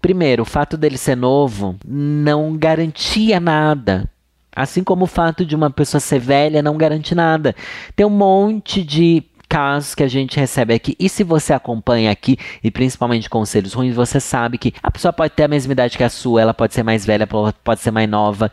Primeiro, 0.00 0.42
o 0.42 0.44
fato 0.44 0.76
dele 0.76 0.98
ser 0.98 1.16
novo 1.16 1.76
não 1.86 2.56
garantia 2.56 3.38
nada. 3.38 4.10
Assim 4.54 4.84
como 4.84 5.04
o 5.04 5.06
fato 5.06 5.46
de 5.46 5.56
uma 5.56 5.70
pessoa 5.70 5.98
ser 5.98 6.18
velha 6.18 6.60
não 6.60 6.76
garante 6.76 7.14
nada. 7.14 7.56
Tem 7.96 8.04
um 8.04 8.10
monte 8.10 8.84
de 8.84 9.22
casos 9.52 9.94
que 9.94 10.02
a 10.02 10.08
gente 10.08 10.40
recebe 10.40 10.72
aqui. 10.72 10.96
E 10.98 11.10
se 11.10 11.22
você 11.22 11.52
acompanha 11.52 12.10
aqui, 12.10 12.38
e 12.64 12.70
principalmente 12.70 13.28
conselhos 13.28 13.74
ruins, 13.74 13.94
você 13.94 14.18
sabe 14.18 14.56
que 14.56 14.72
a 14.82 14.90
pessoa 14.90 15.12
pode 15.12 15.34
ter 15.34 15.42
a 15.42 15.48
mesma 15.48 15.72
idade 15.72 15.98
que 15.98 16.02
a 16.02 16.08
sua, 16.08 16.40
ela 16.40 16.54
pode 16.54 16.72
ser 16.72 16.82
mais 16.82 17.04
velha, 17.04 17.26
pode 17.26 17.80
ser 17.82 17.90
mais 17.90 18.08
nova. 18.08 18.50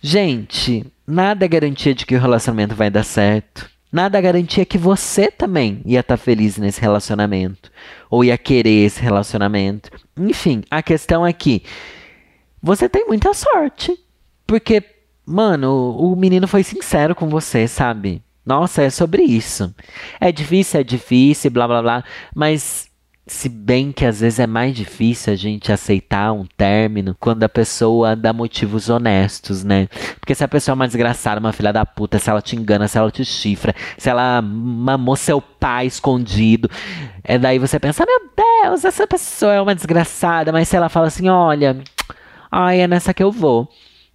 Gente, 0.00 0.86
nada 1.04 1.44
é 1.44 1.48
garantia 1.48 1.92
de 1.96 2.06
que 2.06 2.14
o 2.14 2.20
relacionamento 2.20 2.76
vai 2.76 2.88
dar 2.88 3.02
certo. 3.02 3.68
Nada 3.90 4.16
é 4.18 4.22
garantia 4.22 4.64
que 4.64 4.78
você 4.78 5.32
também 5.32 5.82
ia 5.84 5.98
estar 5.98 6.16
tá 6.16 6.22
feliz 6.22 6.58
nesse 6.58 6.80
relacionamento. 6.80 7.68
Ou 8.08 8.22
ia 8.22 8.38
querer 8.38 8.84
esse 8.84 9.02
relacionamento. 9.02 9.90
Enfim, 10.16 10.62
a 10.70 10.80
questão 10.80 11.26
é 11.26 11.32
que 11.32 11.64
você 12.62 12.88
tem 12.88 13.04
muita 13.08 13.34
sorte. 13.34 13.98
Porque, 14.46 14.80
mano, 15.26 15.96
o 15.98 16.14
menino 16.14 16.46
foi 16.46 16.62
sincero 16.62 17.16
com 17.16 17.28
você, 17.28 17.66
sabe? 17.66 18.22
Nossa, 18.48 18.80
é 18.82 18.88
sobre 18.88 19.22
isso. 19.22 19.74
É 20.18 20.32
difícil, 20.32 20.80
é 20.80 20.82
difícil, 20.82 21.50
blá 21.50 21.68
blá 21.68 21.82
blá, 21.82 22.04
mas 22.34 22.88
se 23.26 23.46
bem 23.46 23.92
que 23.92 24.06
às 24.06 24.20
vezes 24.20 24.38
é 24.40 24.46
mais 24.46 24.74
difícil 24.74 25.34
a 25.34 25.36
gente 25.36 25.70
aceitar 25.70 26.32
um 26.32 26.46
término 26.56 27.14
quando 27.20 27.44
a 27.44 27.48
pessoa 27.48 28.16
dá 28.16 28.32
motivos 28.32 28.88
honestos, 28.88 29.62
né? 29.62 29.86
Porque 30.18 30.34
se 30.34 30.42
a 30.42 30.48
pessoa 30.48 30.72
é 30.72 30.76
uma 30.76 30.86
desgraçada, 30.86 31.38
uma 31.38 31.52
filha 31.52 31.74
da 31.74 31.84
puta, 31.84 32.18
se 32.18 32.30
ela 32.30 32.40
te 32.40 32.56
engana, 32.56 32.88
se 32.88 32.96
ela 32.96 33.10
te 33.10 33.22
chifra, 33.22 33.74
se 33.98 34.08
ela 34.08 34.40
mamou 34.40 35.14
seu 35.14 35.42
pai 35.42 35.84
escondido, 35.84 36.70
é 37.22 37.36
daí 37.36 37.58
você 37.58 37.78
pensa, 37.78 38.06
meu 38.06 38.30
Deus, 38.64 38.82
essa 38.82 39.06
pessoa 39.06 39.52
é 39.52 39.60
uma 39.60 39.74
desgraçada, 39.74 40.52
mas 40.52 40.68
se 40.68 40.74
ela 40.74 40.88
fala 40.88 41.08
assim, 41.08 41.28
olha, 41.28 41.76
ai, 42.50 42.80
é 42.80 42.88
nessa 42.88 43.12
que 43.12 43.22
eu 43.22 43.30
vou. 43.30 43.68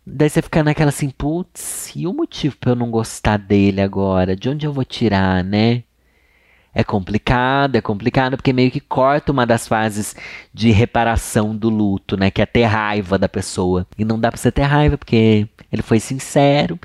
Daí 0.05 0.29
você 0.29 0.41
fica 0.41 0.63
naquela 0.63 0.89
assim, 0.89 1.09
putz, 1.09 1.93
e 1.95 2.05
o 2.05 2.13
motivo 2.13 2.57
pra 2.57 2.71
eu 2.71 2.75
não 2.75 2.91
gostar 2.91 3.37
dele 3.37 3.81
agora? 3.81 4.35
De 4.35 4.49
onde 4.49 4.65
eu 4.65 4.73
vou 4.73 4.83
tirar, 4.83 5.43
né? 5.43 5.83
É 6.75 6.83
complicado, 6.83 7.75
é 7.75 7.81
complicado, 7.81 8.35
porque 8.35 8.51
meio 8.51 8.71
que 8.71 8.79
corta 8.79 9.31
uma 9.31 9.45
das 9.45 9.67
fases 9.67 10.15
de 10.51 10.71
reparação 10.71 11.55
do 11.55 11.69
luto, 11.69 12.17
né? 12.17 12.31
Que 12.31 12.41
é 12.41 12.45
ter 12.47 12.63
raiva 12.63 13.17
da 13.17 13.29
pessoa. 13.29 13.85
E 13.95 14.03
não 14.03 14.19
dá 14.19 14.31
pra 14.31 14.39
você 14.39 14.51
ter 14.51 14.63
raiva, 14.63 14.97
porque 14.97 15.47
ele 15.71 15.83
foi 15.83 15.99
sincero, 15.99 16.79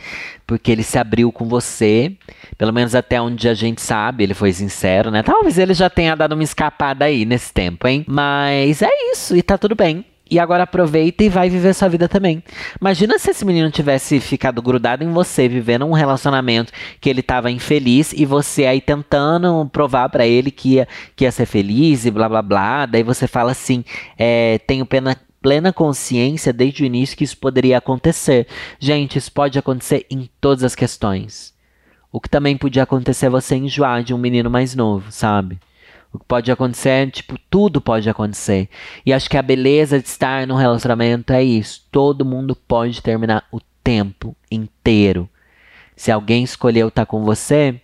porque 0.46 0.70
ele 0.70 0.82
se 0.82 0.98
abriu 0.98 1.32
com 1.32 1.46
você. 1.48 2.14
Pelo 2.58 2.72
menos 2.72 2.94
até 2.94 3.20
onde 3.20 3.48
a 3.48 3.54
gente 3.54 3.80
sabe, 3.80 4.24
ele 4.24 4.34
foi 4.34 4.52
sincero, 4.52 5.10
né? 5.10 5.22
Talvez 5.22 5.56
ele 5.58 5.72
já 5.72 5.88
tenha 5.88 6.14
dado 6.14 6.32
uma 6.32 6.44
escapada 6.44 7.06
aí 7.06 7.24
nesse 7.24 7.52
tempo, 7.52 7.88
hein? 7.88 8.04
Mas 8.06 8.82
é 8.82 8.90
isso, 9.12 9.34
e 9.34 9.42
tá 9.42 9.56
tudo 9.56 9.74
bem. 9.74 10.04
E 10.30 10.38
agora 10.38 10.64
aproveita 10.64 11.24
e 11.24 11.28
vai 11.28 11.48
viver 11.48 11.74
sua 11.74 11.88
vida 11.88 12.08
também. 12.08 12.42
Imagina 12.80 13.18
se 13.18 13.30
esse 13.30 13.44
menino 13.44 13.70
tivesse 13.70 14.20
ficado 14.20 14.60
grudado 14.60 15.02
em 15.02 15.12
você, 15.12 15.48
vivendo 15.48 15.86
um 15.86 15.92
relacionamento 15.92 16.72
que 17.00 17.08
ele 17.08 17.20
estava 17.20 17.50
infeliz 17.50 18.12
e 18.12 18.24
você 18.24 18.66
aí 18.66 18.80
tentando 18.80 19.68
provar 19.72 20.08
para 20.08 20.26
ele 20.26 20.50
que 20.50 20.74
ia, 20.74 20.88
que 21.16 21.24
ia 21.24 21.32
ser 21.32 21.46
feliz 21.46 22.04
e 22.04 22.10
blá 22.10 22.28
blá 22.28 22.42
blá. 22.42 22.86
Daí 22.86 23.02
você 23.02 23.26
fala 23.26 23.52
assim: 23.52 23.84
é, 24.18 24.58
tenho 24.66 24.84
pena 24.84 25.16
plena 25.40 25.72
consciência 25.72 26.52
desde 26.52 26.82
o 26.82 26.86
início 26.86 27.16
que 27.16 27.24
isso 27.24 27.36
poderia 27.36 27.78
acontecer. 27.78 28.46
Gente, 28.78 29.18
isso 29.18 29.32
pode 29.32 29.58
acontecer 29.58 30.04
em 30.10 30.28
todas 30.40 30.64
as 30.64 30.74
questões. 30.74 31.54
O 32.10 32.20
que 32.20 32.28
também 32.28 32.56
podia 32.56 32.82
acontecer 32.82 33.26
é 33.26 33.30
você 33.30 33.54
enjoar 33.56 34.02
de 34.02 34.14
um 34.14 34.18
menino 34.18 34.50
mais 34.50 34.74
novo, 34.74 35.12
sabe? 35.12 35.58
O 36.12 36.18
que 36.18 36.24
pode 36.24 36.50
acontecer, 36.50 37.10
tipo, 37.10 37.38
tudo 37.50 37.80
pode 37.80 38.08
acontecer. 38.08 38.68
E 39.04 39.12
acho 39.12 39.28
que 39.28 39.36
a 39.36 39.42
beleza 39.42 40.00
de 40.00 40.08
estar 40.08 40.46
num 40.46 40.54
relacionamento 40.54 41.32
é 41.32 41.42
isso. 41.42 41.86
Todo 41.92 42.24
mundo 42.24 42.56
pode 42.56 43.02
terminar 43.02 43.46
o 43.52 43.60
tempo 43.84 44.34
inteiro. 44.50 45.28
Se 45.94 46.10
alguém 46.10 46.44
escolheu 46.44 46.88
estar 46.88 47.04
com 47.04 47.24
você, 47.24 47.80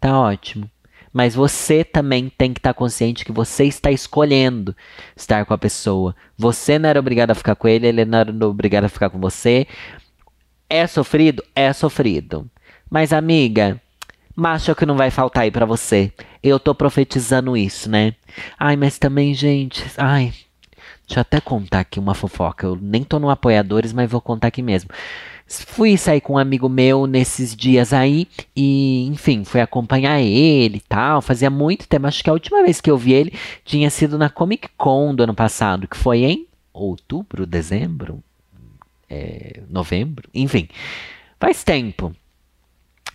tá 0.00 0.18
ótimo. 0.18 0.70
Mas 1.12 1.34
você 1.34 1.82
também 1.82 2.28
tem 2.28 2.52
que 2.52 2.58
estar 2.58 2.74
consciente 2.74 3.24
que 3.24 3.32
você 3.32 3.64
está 3.64 3.90
escolhendo 3.90 4.76
estar 5.16 5.46
com 5.46 5.54
a 5.54 5.58
pessoa. 5.58 6.14
Você 6.36 6.78
não 6.78 6.90
era 6.90 7.00
obrigado 7.00 7.30
a 7.30 7.34
ficar 7.34 7.54
com 7.54 7.66
ele, 7.68 7.86
ele 7.86 8.04
não 8.04 8.18
era 8.18 8.46
obrigado 8.46 8.84
a 8.84 8.88
ficar 8.88 9.08
com 9.08 9.18
você. 9.18 9.66
É 10.68 10.86
sofrido? 10.86 11.42
É 11.54 11.72
sofrido. 11.72 12.50
Mas, 12.90 13.12
amiga, 13.12 13.80
macho 14.36 14.70
é 14.70 14.74
que 14.74 14.86
não 14.86 14.96
vai 14.96 15.10
faltar 15.10 15.44
aí 15.44 15.50
para 15.50 15.64
você. 15.64 16.12
Eu 16.42 16.60
tô 16.60 16.74
profetizando 16.74 17.56
isso, 17.56 17.90
né? 17.90 18.14
Ai, 18.58 18.76
mas 18.76 18.98
também, 18.98 19.32
gente, 19.32 19.82
ai, 19.96 20.34
deixa 21.06 21.18
eu 21.18 21.20
até 21.22 21.40
contar 21.40 21.80
aqui 21.80 21.98
uma 21.98 22.14
fofoca. 22.14 22.66
Eu 22.66 22.76
nem 22.80 23.02
tô 23.02 23.18
no 23.18 23.30
apoiadores, 23.30 23.92
mas 23.92 24.10
vou 24.10 24.20
contar 24.20 24.48
aqui 24.48 24.62
mesmo. 24.62 24.90
Fui 25.48 25.96
sair 25.96 26.20
com 26.20 26.34
um 26.34 26.38
amigo 26.38 26.68
meu 26.68 27.06
nesses 27.06 27.54
dias 27.54 27.92
aí 27.92 28.26
e, 28.54 29.06
enfim, 29.06 29.44
fui 29.44 29.60
acompanhar 29.60 30.20
ele 30.20 30.78
e 30.78 30.80
tal. 30.80 31.22
Fazia 31.22 31.48
muito 31.48 31.88
tempo, 31.88 32.06
acho 32.06 32.22
que 32.22 32.30
a 32.30 32.32
última 32.32 32.62
vez 32.62 32.80
que 32.80 32.90
eu 32.90 32.98
vi 32.98 33.12
ele 33.12 33.32
tinha 33.64 33.88
sido 33.88 34.18
na 34.18 34.28
Comic 34.28 34.68
Con 34.76 35.14
do 35.14 35.22
ano 35.22 35.34
passado, 35.34 35.88
que 35.88 35.96
foi 35.96 36.24
em 36.24 36.46
outubro, 36.72 37.46
dezembro, 37.46 38.22
é, 39.08 39.62
novembro, 39.70 40.28
enfim, 40.34 40.68
faz 41.38 41.62
tempo. 41.62 42.14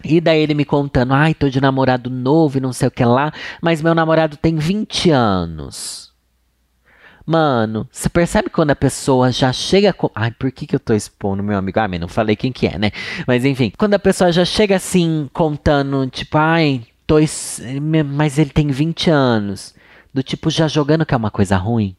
E 0.03 0.21
daí 0.21 0.41
ele 0.41 0.53
me 0.53 0.65
contando, 0.65 1.13
ai, 1.13 1.33
tô 1.33 1.49
de 1.49 1.61
namorado 1.61 2.09
novo 2.09 2.57
e 2.57 2.61
não 2.61 2.73
sei 2.73 2.87
o 2.87 2.91
que 2.91 3.03
lá, 3.03 3.31
mas 3.61 3.81
meu 3.81 3.95
namorado 3.95 4.37
tem 4.37 4.55
20 4.55 5.09
anos. 5.11 6.11
Mano, 7.25 7.87
você 7.91 8.09
percebe 8.09 8.49
quando 8.49 8.71
a 8.71 8.75
pessoa 8.75 9.31
já 9.31 9.53
chega 9.53 9.93
com. 9.93 10.09
Ai, 10.15 10.31
por 10.31 10.51
que, 10.51 10.65
que 10.65 10.75
eu 10.75 10.79
tô 10.79 10.93
expondo 10.93 11.43
meu 11.43 11.57
amigo? 11.57 11.79
Ah, 11.79 11.87
mas 11.87 11.99
não 11.99 12.07
falei 12.07 12.35
quem 12.35 12.51
que 12.51 12.67
é, 12.67 12.77
né? 12.77 12.91
Mas 13.27 13.45
enfim, 13.45 13.71
quando 13.77 13.93
a 13.93 13.99
pessoa 13.99 14.31
já 14.31 14.43
chega 14.43 14.75
assim, 14.75 15.29
contando, 15.31 16.07
tipo, 16.09 16.37
ai, 16.37 16.83
tô. 17.05 17.15
Mas 18.13 18.37
ele 18.37 18.49
tem 18.49 18.67
20 18.67 19.09
anos. 19.09 19.75
Do 20.13 20.21
tipo, 20.23 20.49
já 20.49 20.67
jogando 20.67 21.05
que 21.05 21.13
é 21.13 21.17
uma 21.17 21.31
coisa 21.31 21.55
ruim. 21.57 21.95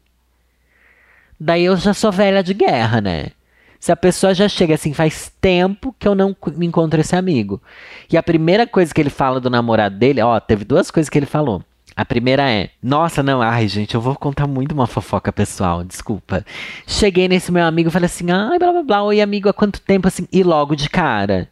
Daí 1.39 1.65
eu 1.65 1.75
já 1.77 1.93
sou 1.93 2.11
velha 2.11 2.43
de 2.43 2.53
guerra, 2.53 3.01
né? 3.01 3.31
Se 3.83 3.91
a 3.91 3.97
pessoa 3.97 4.33
já 4.33 4.47
chega 4.47 4.75
assim, 4.75 4.93
faz 4.93 5.29
tempo 5.41 5.93
que 5.99 6.07
eu 6.07 6.15
não 6.15 6.33
me 6.55 6.65
encontro 6.65 7.01
esse 7.01 7.17
amigo. 7.17 7.61
E 8.09 8.15
a 8.15 8.23
primeira 8.23 8.65
coisa 8.65 8.93
que 8.93 9.01
ele 9.01 9.09
fala 9.09 9.41
do 9.41 9.49
namorado 9.49 9.97
dele, 9.97 10.21
ó, 10.21 10.39
teve 10.39 10.63
duas 10.63 10.89
coisas 10.89 11.09
que 11.09 11.19
ele 11.19 11.25
falou. 11.25 11.61
A 11.93 12.05
primeira 12.05 12.49
é: 12.49 12.69
Nossa, 12.81 13.21
não, 13.21 13.41
ai, 13.41 13.67
gente, 13.67 13.93
eu 13.93 13.99
vou 13.99 14.15
contar 14.15 14.47
muito 14.47 14.71
uma 14.71 14.87
fofoca 14.87 15.33
pessoal, 15.33 15.83
desculpa. 15.83 16.45
Cheguei 16.87 17.27
nesse 17.27 17.51
meu 17.51 17.65
amigo 17.65 17.89
e 17.89 17.91
falei 17.91 18.05
assim: 18.05 18.31
Ai, 18.31 18.57
blá 18.57 18.71
blá 18.71 18.83
blá, 18.83 19.03
oi 19.03 19.19
amigo, 19.19 19.49
há 19.49 19.53
quanto 19.53 19.81
tempo 19.81 20.07
assim? 20.07 20.29
E 20.31 20.43
logo 20.43 20.77
de 20.77 20.89
cara, 20.89 21.49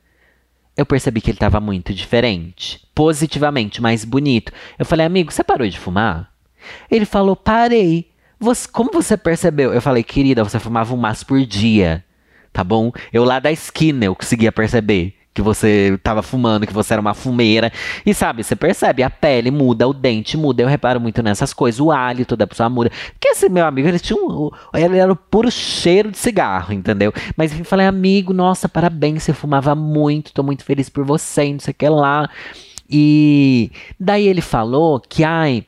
eu 0.77 0.85
percebi 0.85 1.19
que 1.19 1.31
ele 1.31 1.37
tava 1.37 1.59
muito 1.59 1.93
diferente. 1.93 2.79
Positivamente, 2.95 3.81
mais 3.81 4.05
bonito. 4.05 4.53
Eu 4.79 4.85
falei: 4.85 5.05
Amigo, 5.05 5.33
você 5.33 5.43
parou 5.43 5.67
de 5.67 5.77
fumar? 5.77 6.31
Ele 6.89 7.03
falou: 7.03 7.35
Parei. 7.35 8.09
Você, 8.39 8.69
como 8.69 8.89
você 8.89 9.17
percebeu? 9.17 9.73
Eu 9.73 9.81
falei: 9.81 10.01
Querida, 10.01 10.45
você 10.45 10.59
fumava 10.59 10.93
um 10.93 10.97
maço 10.97 11.25
por 11.25 11.45
dia 11.45 12.05
tá 12.61 12.63
bom? 12.63 12.91
Eu 13.11 13.23
lá 13.23 13.39
da 13.39 13.51
esquina 13.51 14.05
eu 14.05 14.15
conseguia 14.15 14.51
perceber 14.51 15.15
que 15.33 15.41
você 15.41 15.97
tava 16.03 16.21
fumando, 16.21 16.67
que 16.67 16.73
você 16.73 16.93
era 16.93 17.01
uma 17.01 17.13
fumeira. 17.13 17.71
E 18.05 18.13
sabe, 18.13 18.43
você 18.43 18.55
percebe, 18.55 19.01
a 19.01 19.09
pele 19.09 19.49
muda, 19.49 19.87
o 19.87 19.93
dente 19.93 20.37
muda. 20.37 20.61
Eu 20.61 20.67
reparo 20.67 20.99
muito 20.99 21.23
nessas 21.23 21.53
coisas, 21.53 21.79
o 21.79 21.89
hálito 21.89 22.35
da 22.35 22.45
pessoa 22.45 22.69
muda. 22.69 22.91
Porque 23.13 23.29
esse 23.29 23.49
meu 23.49 23.65
amigo, 23.65 23.87
ele 23.87 23.97
tinha 23.97 24.19
um. 24.19 24.51
Ele 24.73 24.97
era 24.97 25.11
o 25.11 25.15
puro 25.15 25.49
cheiro 25.49 26.11
de 26.11 26.17
cigarro, 26.17 26.73
entendeu? 26.73 27.13
Mas 27.35 27.51
enfim, 27.51 27.63
falei, 27.63 27.87
amigo, 27.87 28.33
nossa, 28.33 28.69
parabéns, 28.69 29.23
você 29.23 29.33
fumava 29.33 29.73
muito, 29.73 30.33
tô 30.33 30.43
muito 30.43 30.63
feliz 30.63 30.89
por 30.89 31.03
você, 31.03 31.51
não 31.51 31.59
sei 31.59 31.71
o 31.71 31.75
que 31.75 31.89
lá. 31.89 32.29
E 32.89 33.71
daí 33.99 34.27
ele 34.27 34.41
falou 34.41 34.99
que, 34.99 35.23
ai, 35.23 35.65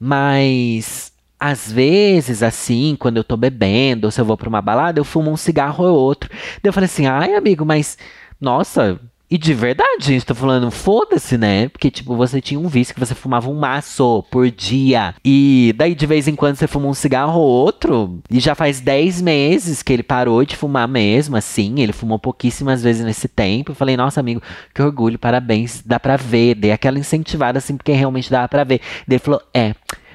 mas 0.00 1.13
às 1.44 1.70
vezes, 1.70 2.42
assim, 2.42 2.96
quando 2.98 3.18
eu 3.18 3.24
tô 3.24 3.36
bebendo, 3.36 4.06
ou 4.06 4.10
se 4.10 4.18
eu 4.18 4.24
vou 4.24 4.34
pra 4.34 4.48
uma 4.48 4.62
balada, 4.62 4.98
eu 4.98 5.04
fumo 5.04 5.30
um 5.30 5.36
cigarro 5.36 5.84
ou 5.84 5.94
outro. 5.94 6.30
Daí 6.62 6.70
eu 6.70 6.72
falei 6.72 6.86
assim, 6.86 7.06
ai, 7.06 7.34
amigo, 7.34 7.66
mas, 7.66 7.98
nossa, 8.40 8.98
E 9.30 9.38
de 9.38 9.52
verdade, 9.52 10.20
tô 10.24 10.34
falando, 10.34 10.70
foda-se, 10.70 11.36
né? 11.38 11.68
Porque, 11.70 11.90
tipo, 11.90 12.14
você 12.14 12.40
tinha 12.40 12.60
um 12.60 12.68
vício 12.68 12.94
que 12.94 13.00
você 13.00 13.14
fumava 13.14 13.50
um 13.50 13.58
maço 13.58 14.22
por 14.30 14.50
dia. 14.50 15.14
E 15.24 15.74
daí, 15.76 15.94
de 15.94 16.06
vez 16.06 16.28
em 16.28 16.36
quando, 16.36 16.56
você 16.56 16.66
fuma 16.66 16.86
um 16.86 16.94
cigarro 16.94 17.40
ou 17.40 17.48
outro. 17.48 18.20
E 18.30 18.38
já 18.38 18.54
faz 18.54 18.80
10 18.80 19.22
meses 19.22 19.82
que 19.82 19.92
ele 19.92 20.02
parou 20.02 20.44
de 20.44 20.56
fumar 20.56 20.86
mesmo, 20.86 21.36
assim. 21.36 21.80
Ele 21.80 21.92
fumou 21.92 22.18
pouquíssimas 22.18 22.82
vezes 22.82 23.04
nesse 23.04 23.26
tempo. 23.26 23.72
Eu 23.72 23.74
falei, 23.74 23.96
nossa, 23.96 24.20
amigo, 24.20 24.42
que 24.74 24.82
orgulho, 24.82 25.18
parabéns. 25.18 25.82
Dá 25.84 25.98
pra 25.98 26.16
ver. 26.16 26.54
Dei 26.54 26.70
aquela 26.70 26.98
incentivada, 26.98 27.58
assim, 27.58 27.76
porque 27.76 27.92
realmente 27.92 28.30
dava 28.30 28.46
pra 28.46 28.62
ver. 28.62 28.80
Daí 29.08 29.16
ele 29.16 29.18
falou, 29.18 29.42
é. 29.52 29.74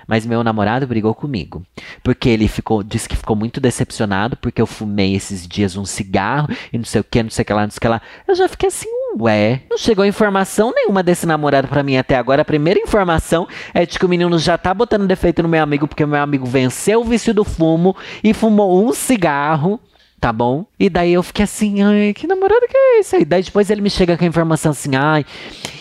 Mas 0.09 0.25
meu 0.25 0.43
namorado 0.43 0.87
brigou 0.87 1.13
comigo. 1.13 1.63
Porque 2.03 2.27
ele 2.29 2.47
ficou, 2.47 2.81
disse 2.81 3.07
que 3.07 3.15
ficou 3.15 3.35
muito 3.35 3.61
decepcionado 3.61 4.35
porque 4.35 4.59
eu 4.59 4.65
fumei 4.65 5.13
esses 5.13 5.47
dias 5.47 5.77
um 5.77 5.85
cigarro 5.85 6.49
e 6.73 6.79
não 6.79 6.83
sei 6.83 7.01
o 7.01 7.03
que, 7.03 7.21
não 7.21 7.29
sei 7.29 7.43
o 7.43 7.45
que 7.45 7.53
lá, 7.53 7.61
não 7.61 7.69
sei 7.69 7.77
o 7.77 7.81
que 7.81 7.87
lá. 7.87 8.01
Eu 8.27 8.33
já 8.33 8.49
fiquei 8.49 8.69
assim, 8.69 8.89
ué, 9.19 9.61
não 9.69 9.77
chegou 9.77 10.03
informação 10.03 10.73
nenhuma 10.75 11.03
desse 11.03 11.27
namorado 11.27 11.67
para 11.67 11.83
mim 11.83 11.95
até 11.95 12.17
agora. 12.17 12.41
A 12.41 12.45
primeira 12.45 12.79
informação 12.79 13.47
é 13.71 13.85
de 13.85 13.99
que 13.99 14.05
o 14.05 14.09
menino 14.09 14.39
já 14.39 14.57
tá 14.57 14.73
botando 14.73 15.05
defeito 15.05 15.43
no 15.43 15.49
meu 15.49 15.61
amigo 15.61 15.87
porque 15.87 16.03
meu 16.07 16.23
amigo 16.23 16.47
venceu 16.47 17.01
o 17.01 17.05
vício 17.05 17.31
do 17.31 17.43
fumo 17.43 17.95
e 18.23 18.33
fumou 18.33 18.83
um 18.83 18.91
cigarro 18.91 19.79
tá 20.19 20.33
bom? 20.33 20.65
E 20.79 20.89
daí 20.89 21.13
eu 21.13 21.23
fiquei 21.23 21.43
assim, 21.43 21.81
ai, 21.81 22.13
que 22.13 22.27
namorado 22.27 22.67
que 22.67 22.75
é 22.75 22.99
esse? 22.99 23.19
E 23.19 23.25
daí 23.25 23.41
depois 23.41 23.69
ele 23.69 23.81
me 23.81 23.89
chega 23.89 24.17
com 24.17 24.23
a 24.23 24.27
informação 24.27 24.71
assim, 24.71 24.95
ai. 24.95 25.25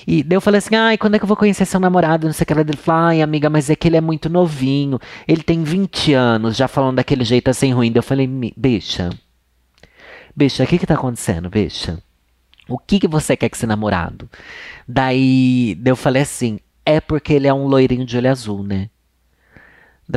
E 0.07 0.23
daí 0.23 0.37
eu 0.37 0.41
falei 0.41 0.59
assim, 0.59 0.77
ai, 0.77 0.97
quando 0.97 1.17
é 1.17 1.19
que 1.19 1.25
eu 1.25 1.29
vou 1.29 1.37
conhecer 1.37 1.65
seu 1.65 1.81
namorado? 1.81 2.27
Não 2.27 2.33
sei 2.33 2.45
o 2.45 2.47
que. 2.47 2.53
Ele 2.53 2.77
falou, 2.77 3.09
ai, 3.09 3.23
amiga, 3.23 3.51
mas 3.51 3.69
é 3.69 3.77
que 3.77 3.89
ele 3.89 3.97
é 3.97 4.01
muito 4.01 4.29
novinho. 4.29 4.99
Ele 5.27 5.43
tem 5.43 5.63
20 5.65 6.15
anos, 6.15 6.57
já 6.57 6.69
falando 6.69 6.97
daquele 6.97 7.25
jeito 7.25 7.49
assim 7.51 7.73
ruim. 7.73 7.91
Daí 7.91 7.99
eu 7.99 8.03
falei, 8.03 8.27
bicha, 8.57 9.11
bicha, 10.35 10.65
o 10.65 10.67
que 10.67 10.79
que 10.79 10.87
tá 10.87 10.95
acontecendo, 10.95 11.51
bicha? 11.51 11.99
O 12.69 12.79
que 12.79 13.01
que 13.01 13.09
você 13.09 13.37
quer 13.37 13.49
com 13.49 13.57
esse 13.57 13.67
namorado? 13.67 14.29
Daí, 14.87 15.77
daí 15.81 15.93
eu 15.93 15.97
falei 15.97 16.23
assim, 16.23 16.61
é 16.87 17.01
porque 17.01 17.33
ele 17.33 17.49
é 17.49 17.53
um 17.53 17.67
loirinho 17.67 18.05
de 18.05 18.17
olho 18.17 18.31
azul, 18.31 18.63
né? 18.63 18.89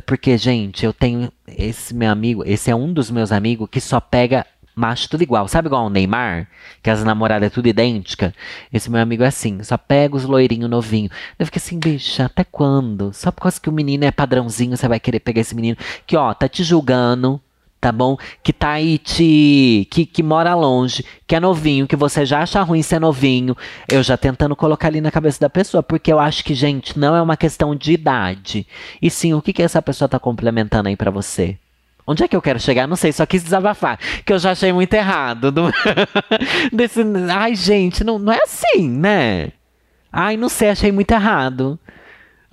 Porque, 0.05 0.37
gente, 0.37 0.85
eu 0.85 0.93
tenho 0.93 1.31
esse 1.47 1.93
meu 1.93 2.09
amigo, 2.09 2.43
esse 2.45 2.71
é 2.71 2.75
um 2.75 2.93
dos 2.93 3.11
meus 3.11 3.31
amigos 3.31 3.67
que 3.69 3.81
só 3.81 3.99
pega 3.99 4.45
macho 4.75 5.09
tudo 5.09 5.21
igual. 5.21 5.47
Sabe 5.47 5.67
igual 5.67 5.85
o 5.85 5.89
Neymar? 5.89 6.47
Que 6.81 6.89
as 6.89 7.03
namoradas 7.03 7.47
é 7.47 7.49
tudo 7.49 7.67
idêntica? 7.67 8.33
Esse 8.71 8.89
meu 8.89 9.01
amigo 9.01 9.23
é 9.23 9.27
assim, 9.27 9.61
só 9.63 9.77
pega 9.77 10.15
os 10.15 10.23
loirinhos 10.23 10.69
novinhos. 10.69 11.11
Eu 11.37 11.45
fiquei 11.45 11.59
assim, 11.59 11.77
bicha, 11.77 12.25
até 12.25 12.43
quando? 12.43 13.13
Só 13.13 13.31
por 13.31 13.41
causa 13.41 13.59
que 13.59 13.69
o 13.69 13.73
menino 13.73 14.05
é 14.05 14.11
padrãozinho, 14.11 14.77
você 14.77 14.87
vai 14.87 14.99
querer 14.99 15.19
pegar 15.19 15.41
esse 15.41 15.55
menino 15.55 15.77
que, 16.07 16.15
ó, 16.15 16.33
tá 16.33 16.47
te 16.47 16.63
julgando, 16.63 17.39
tá 17.81 17.91
bom? 17.91 18.15
Que 18.43 18.53
tá 18.53 18.69
aí 18.73 18.99
te. 18.99 19.87
Que, 19.89 20.05
que 20.05 20.21
mora 20.21 20.53
longe, 20.53 21.03
que 21.27 21.35
é 21.35 21.39
novinho, 21.39 21.87
que 21.87 21.95
você 21.95 22.23
já 22.23 22.41
acha 22.41 22.61
ruim 22.61 22.83
ser 22.83 22.99
novinho. 22.99 23.57
Eu 23.91 24.03
já 24.03 24.15
tentando 24.15 24.55
colocar 24.55 24.87
ali 24.87 25.01
na 25.01 25.09
cabeça 25.09 25.39
da 25.39 25.49
pessoa, 25.49 25.81
porque 25.81 26.13
eu 26.13 26.19
acho 26.19 26.43
que, 26.43 26.53
gente, 26.53 26.97
não 26.97 27.15
é 27.15 27.21
uma 27.21 27.35
questão 27.35 27.75
de 27.75 27.91
idade. 27.91 28.67
E 29.01 29.09
sim, 29.09 29.33
o 29.33 29.41
que, 29.41 29.51
que 29.51 29.63
essa 29.63 29.81
pessoa 29.81 30.07
tá 30.07 30.19
complementando 30.19 30.87
aí 30.87 30.95
para 30.95 31.09
você? 31.09 31.57
Onde 32.05 32.23
é 32.23 32.27
que 32.27 32.35
eu 32.35 32.41
quero 32.41 32.59
chegar? 32.59 32.87
Não 32.87 32.95
sei, 32.95 33.11
só 33.11 33.25
quis 33.25 33.43
desabafar. 33.43 33.97
Que 34.25 34.33
eu 34.33 34.39
já 34.39 34.51
achei 34.51 34.71
muito 34.71 34.93
errado. 34.93 35.51
Do... 35.51 35.71
Desse... 36.71 37.01
Ai, 37.33 37.55
gente, 37.55 38.03
não, 38.03 38.19
não 38.19 38.33
é 38.33 38.39
assim, 38.43 38.89
né? 38.89 39.51
Ai, 40.11 40.37
não 40.37 40.49
sei, 40.49 40.69
achei 40.69 40.91
muito 40.91 41.11
errado. 41.11 41.79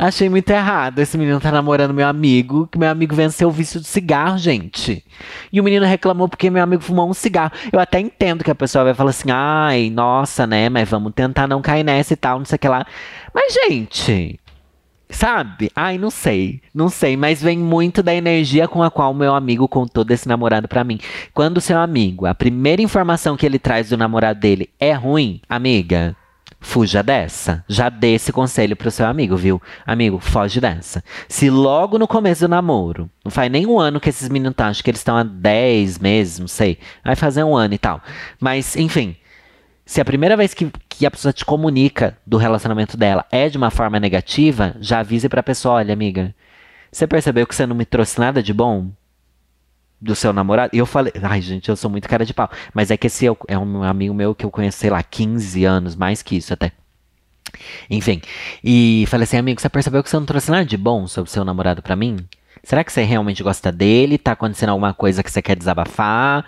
Achei 0.00 0.28
muito 0.28 0.48
errado. 0.48 1.00
Esse 1.00 1.18
menino 1.18 1.40
tá 1.40 1.50
namorando 1.50 1.92
meu 1.92 2.06
amigo, 2.06 2.68
que 2.70 2.78
meu 2.78 2.88
amigo 2.88 3.16
venceu 3.16 3.48
o 3.48 3.50
vício 3.50 3.80
de 3.80 3.86
cigarro, 3.88 4.38
gente. 4.38 5.04
E 5.52 5.60
o 5.60 5.64
menino 5.64 5.84
reclamou 5.84 6.28
porque 6.28 6.48
meu 6.48 6.62
amigo 6.62 6.80
fumou 6.82 7.10
um 7.10 7.12
cigarro. 7.12 7.50
Eu 7.72 7.80
até 7.80 7.98
entendo 7.98 8.44
que 8.44 8.50
a 8.50 8.54
pessoa 8.54 8.84
vai 8.84 8.94
falar 8.94 9.10
assim, 9.10 9.32
ai, 9.32 9.90
nossa, 9.90 10.46
né, 10.46 10.68
mas 10.68 10.88
vamos 10.88 11.12
tentar 11.14 11.48
não 11.48 11.60
cair 11.60 11.82
nessa 11.82 12.12
e 12.12 12.16
tal, 12.16 12.38
não 12.38 12.44
sei 12.44 12.54
o 12.54 12.58
que 12.60 12.68
lá. 12.68 12.86
Mas, 13.34 13.52
gente, 13.52 14.38
sabe? 15.10 15.68
Ai, 15.74 15.98
não 15.98 16.10
sei, 16.10 16.60
não 16.72 16.88
sei, 16.88 17.16
mas 17.16 17.42
vem 17.42 17.58
muito 17.58 18.00
da 18.00 18.14
energia 18.14 18.68
com 18.68 18.84
a 18.84 18.92
qual 18.92 19.12
meu 19.12 19.34
amigo 19.34 19.66
contou 19.66 20.04
desse 20.04 20.28
namorado 20.28 20.68
para 20.68 20.84
mim. 20.84 21.00
Quando 21.34 21.56
o 21.56 21.60
seu 21.60 21.76
amigo, 21.76 22.24
a 22.24 22.34
primeira 22.36 22.80
informação 22.80 23.36
que 23.36 23.44
ele 23.44 23.58
traz 23.58 23.88
do 23.88 23.96
namorado 23.96 24.38
dele 24.38 24.70
é 24.78 24.92
ruim, 24.92 25.40
amiga, 25.48 26.14
Fuja 26.60 27.02
dessa. 27.02 27.64
Já 27.68 27.88
dê 27.88 28.14
esse 28.14 28.32
conselho 28.32 28.76
pro 28.76 28.90
seu 28.90 29.06
amigo, 29.06 29.36
viu? 29.36 29.62
Amigo, 29.86 30.18
foge 30.18 30.60
dessa. 30.60 31.02
Se 31.28 31.48
logo 31.48 31.98
no 31.98 32.08
começo 32.08 32.42
do 32.46 32.48
namoro, 32.48 33.08
não 33.24 33.30
faz 33.30 33.50
nem 33.50 33.66
um 33.66 33.78
ano 33.78 34.00
que 34.00 34.08
esses 34.08 34.28
meninos 34.28 34.52
estão, 34.52 34.66
acho 34.66 34.82
que 34.82 34.90
eles 34.90 35.00
estão 35.00 35.16
há 35.16 35.22
10 35.22 35.98
meses, 35.98 36.38
não 36.38 36.48
sei. 36.48 36.78
Vai 37.04 37.14
fazer 37.14 37.44
um 37.44 37.56
ano 37.56 37.74
e 37.74 37.78
tal. 37.78 38.02
Mas, 38.40 38.76
enfim. 38.76 39.16
Se 39.86 40.02
a 40.02 40.04
primeira 40.04 40.36
vez 40.36 40.52
que, 40.52 40.70
que 40.86 41.06
a 41.06 41.10
pessoa 41.10 41.32
te 41.32 41.46
comunica 41.46 42.18
do 42.26 42.36
relacionamento 42.36 42.94
dela 42.94 43.24
é 43.32 43.48
de 43.48 43.56
uma 43.56 43.70
forma 43.70 43.98
negativa, 43.98 44.76
já 44.80 44.98
avise 44.98 45.30
pra 45.30 45.42
pessoa: 45.42 45.76
olha, 45.76 45.94
amiga, 45.94 46.34
você 46.92 47.06
percebeu 47.06 47.46
que 47.46 47.54
você 47.54 47.66
não 47.66 47.74
me 47.74 47.86
trouxe 47.86 48.18
nada 48.18 48.42
de 48.42 48.52
bom? 48.52 48.90
Do 50.00 50.14
seu 50.14 50.32
namorado. 50.32 50.70
E 50.74 50.78
eu 50.78 50.86
falei, 50.86 51.12
ai, 51.22 51.40
gente, 51.40 51.68
eu 51.68 51.76
sou 51.76 51.90
muito 51.90 52.08
cara 52.08 52.24
de 52.24 52.32
pau. 52.32 52.50
Mas 52.72 52.90
é 52.90 52.96
que 52.96 53.06
esse 53.06 53.26
é, 53.26 53.36
é 53.48 53.58
um 53.58 53.82
amigo 53.82 54.14
meu 54.14 54.34
que 54.34 54.44
eu 54.44 54.50
conheço, 54.50 54.78
sei 54.78 54.90
lá, 54.90 55.02
15 55.02 55.64
anos, 55.64 55.96
mais 55.96 56.22
que 56.22 56.36
isso 56.36 56.52
até. 56.52 56.72
Enfim. 57.90 58.20
E 58.62 59.04
falei 59.08 59.24
assim, 59.24 59.36
amigo, 59.36 59.60
você 59.60 59.68
percebeu 59.68 60.02
que 60.02 60.10
você 60.10 60.16
não 60.16 60.26
trouxe 60.26 60.50
nada 60.50 60.64
de 60.64 60.76
bom 60.76 61.06
sobre 61.06 61.28
o 61.28 61.32
seu 61.32 61.44
namorado 61.44 61.82
para 61.82 61.96
mim? 61.96 62.16
Será 62.62 62.84
que 62.84 62.92
você 62.92 63.02
realmente 63.02 63.42
gosta 63.42 63.72
dele? 63.72 64.18
Tá 64.18 64.32
acontecendo 64.32 64.70
alguma 64.70 64.92
coisa 64.92 65.22
que 65.22 65.30
você 65.30 65.40
quer 65.40 65.56
desabafar? 65.56 66.44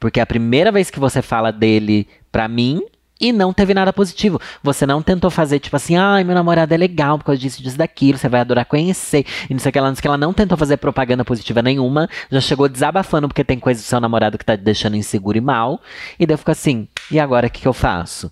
Porque 0.00 0.20
a 0.20 0.26
primeira 0.26 0.72
vez 0.72 0.90
que 0.90 1.00
você 1.00 1.20
fala 1.20 1.52
dele 1.52 2.08
pra 2.30 2.48
mim 2.48 2.80
e 3.20 3.32
não 3.32 3.52
teve 3.52 3.74
nada 3.74 3.92
positivo. 3.92 4.40
Você 4.62 4.86
não 4.86 5.02
tentou 5.02 5.30
fazer, 5.30 5.58
tipo 5.58 5.76
assim, 5.76 5.96
ai, 5.96 6.24
meu 6.24 6.34
namorado 6.34 6.72
é 6.72 6.76
legal 6.76 7.18
por 7.18 7.24
causa 7.24 7.40
disso, 7.40 7.62
disso, 7.62 7.76
daquilo, 7.76 8.18
você 8.18 8.28
vai 8.28 8.40
adorar 8.40 8.64
conhecer. 8.64 9.24
E 9.48 9.54
não 9.54 9.60
sei 9.60 9.70
o 9.70 9.72
que 9.72 9.78
ela, 9.78 9.88
não 9.88 9.96
que 9.96 10.06
ela 10.06 10.18
não 10.18 10.32
tentou 10.32 10.56
fazer 10.56 10.76
propaganda 10.76 11.24
positiva 11.24 11.62
nenhuma, 11.62 12.08
já 12.30 12.40
chegou 12.40 12.68
desabafando 12.68 13.28
porque 13.28 13.44
tem 13.44 13.58
coisa 13.58 13.80
do 13.80 13.84
seu 13.84 14.00
namorado 14.00 14.38
que 14.38 14.44
tá 14.44 14.56
te 14.56 14.62
deixando 14.62 14.96
inseguro 14.96 15.38
e 15.38 15.40
mal. 15.40 15.80
E 16.18 16.26
daí 16.26 16.34
eu 16.34 16.38
fico 16.38 16.50
assim, 16.50 16.88
e 17.10 17.18
agora 17.18 17.46
o 17.46 17.50
que, 17.50 17.62
que 17.62 17.68
eu 17.68 17.72
faço? 17.72 18.30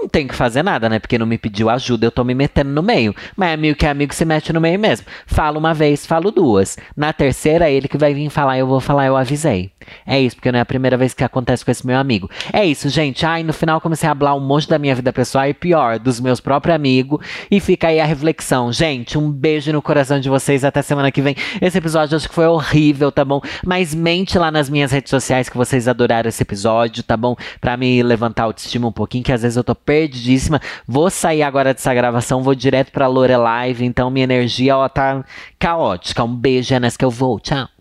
Não 0.00 0.08
tem 0.08 0.26
que 0.26 0.34
fazer 0.34 0.62
nada, 0.62 0.88
né? 0.88 0.98
Porque 0.98 1.18
não 1.18 1.26
me 1.26 1.38
pediu 1.38 1.70
ajuda, 1.70 2.06
eu 2.06 2.10
tô 2.10 2.24
me 2.24 2.34
metendo 2.34 2.70
no 2.70 2.82
meio. 2.82 3.14
Mas 3.36 3.54
amigo 3.54 3.76
que 3.76 3.86
é 3.86 3.90
amigo 3.90 4.14
se 4.14 4.24
mete 4.24 4.52
no 4.52 4.60
meio 4.60 4.78
mesmo. 4.78 5.06
Falo 5.26 5.58
uma 5.58 5.74
vez, 5.74 6.06
falo 6.06 6.30
duas. 6.30 6.76
Na 6.96 7.12
terceira, 7.12 7.70
ele 7.70 7.88
que 7.88 7.98
vai 7.98 8.14
vir 8.14 8.28
falar, 8.30 8.58
eu 8.58 8.66
vou 8.66 8.80
falar, 8.80 9.06
eu 9.06 9.16
avisei. 9.16 9.70
É 10.06 10.20
isso, 10.20 10.36
porque 10.36 10.50
não 10.50 10.58
é 10.58 10.62
a 10.62 10.66
primeira 10.66 10.96
vez 10.96 11.14
que 11.14 11.24
acontece 11.24 11.64
com 11.64 11.70
esse 11.70 11.86
meu 11.86 11.98
amigo. 11.98 12.30
É 12.52 12.64
isso, 12.64 12.88
gente. 12.88 13.24
Ai, 13.24 13.42
no 13.42 13.52
final 13.52 13.80
comecei 13.80 14.08
a 14.08 14.14
falar 14.14 14.34
um 14.34 14.40
monte 14.40 14.68
da 14.68 14.78
minha 14.78 14.94
vida 14.94 15.12
pessoal 15.12 15.46
e 15.46 15.54
pior, 15.54 15.98
dos 15.98 16.20
meus 16.20 16.40
próprios 16.40 16.74
amigos. 16.74 17.24
E 17.50 17.60
fica 17.60 17.88
aí 17.88 18.00
a 18.00 18.04
reflexão. 18.04 18.72
Gente, 18.72 19.18
um 19.18 19.30
beijo 19.30 19.72
no 19.72 19.82
coração 19.82 20.18
de 20.18 20.28
vocês. 20.28 20.64
Até 20.64 20.82
semana 20.82 21.10
que 21.10 21.20
vem. 21.20 21.36
Esse 21.60 21.78
episódio 21.78 22.16
acho 22.16 22.28
que 22.28 22.34
foi 22.34 22.46
horrível, 22.46 23.12
tá 23.12 23.24
bom? 23.24 23.40
Mas 23.64 23.94
mente 23.94 24.38
lá 24.38 24.50
nas 24.50 24.68
minhas 24.68 24.90
redes 24.92 25.10
sociais 25.10 25.48
que 25.48 25.56
vocês 25.56 25.86
adoraram 25.86 26.28
esse 26.28 26.42
episódio, 26.42 27.02
tá 27.02 27.16
bom? 27.16 27.36
Pra 27.60 27.76
me 27.76 28.02
levantar 28.02 28.42
a 28.42 28.46
autoestima 28.46 28.88
um 28.88 28.92
pouquinho, 28.92 29.24
que 29.24 29.32
às 29.32 29.42
vezes 29.42 29.56
eu 29.56 29.64
tô 29.64 29.74
perdidíssima. 29.84 30.60
Vou 30.86 31.10
sair 31.10 31.42
agora 31.42 31.74
dessa 31.74 31.94
gravação, 31.94 32.42
vou 32.42 32.54
direto 32.54 32.90
pra 32.92 33.06
Lore 33.06 33.36
Live, 33.36 33.84
então 33.84 34.10
minha 34.10 34.24
energia, 34.24 34.76
ó, 34.76 34.88
tá 34.88 35.24
caótica. 35.58 36.24
Um 36.24 36.34
beijo, 36.34 36.74
é 36.74 36.80
nessa 36.80 36.98
que 36.98 37.04
eu 37.04 37.10
vou. 37.10 37.38
Tchau. 37.40 37.73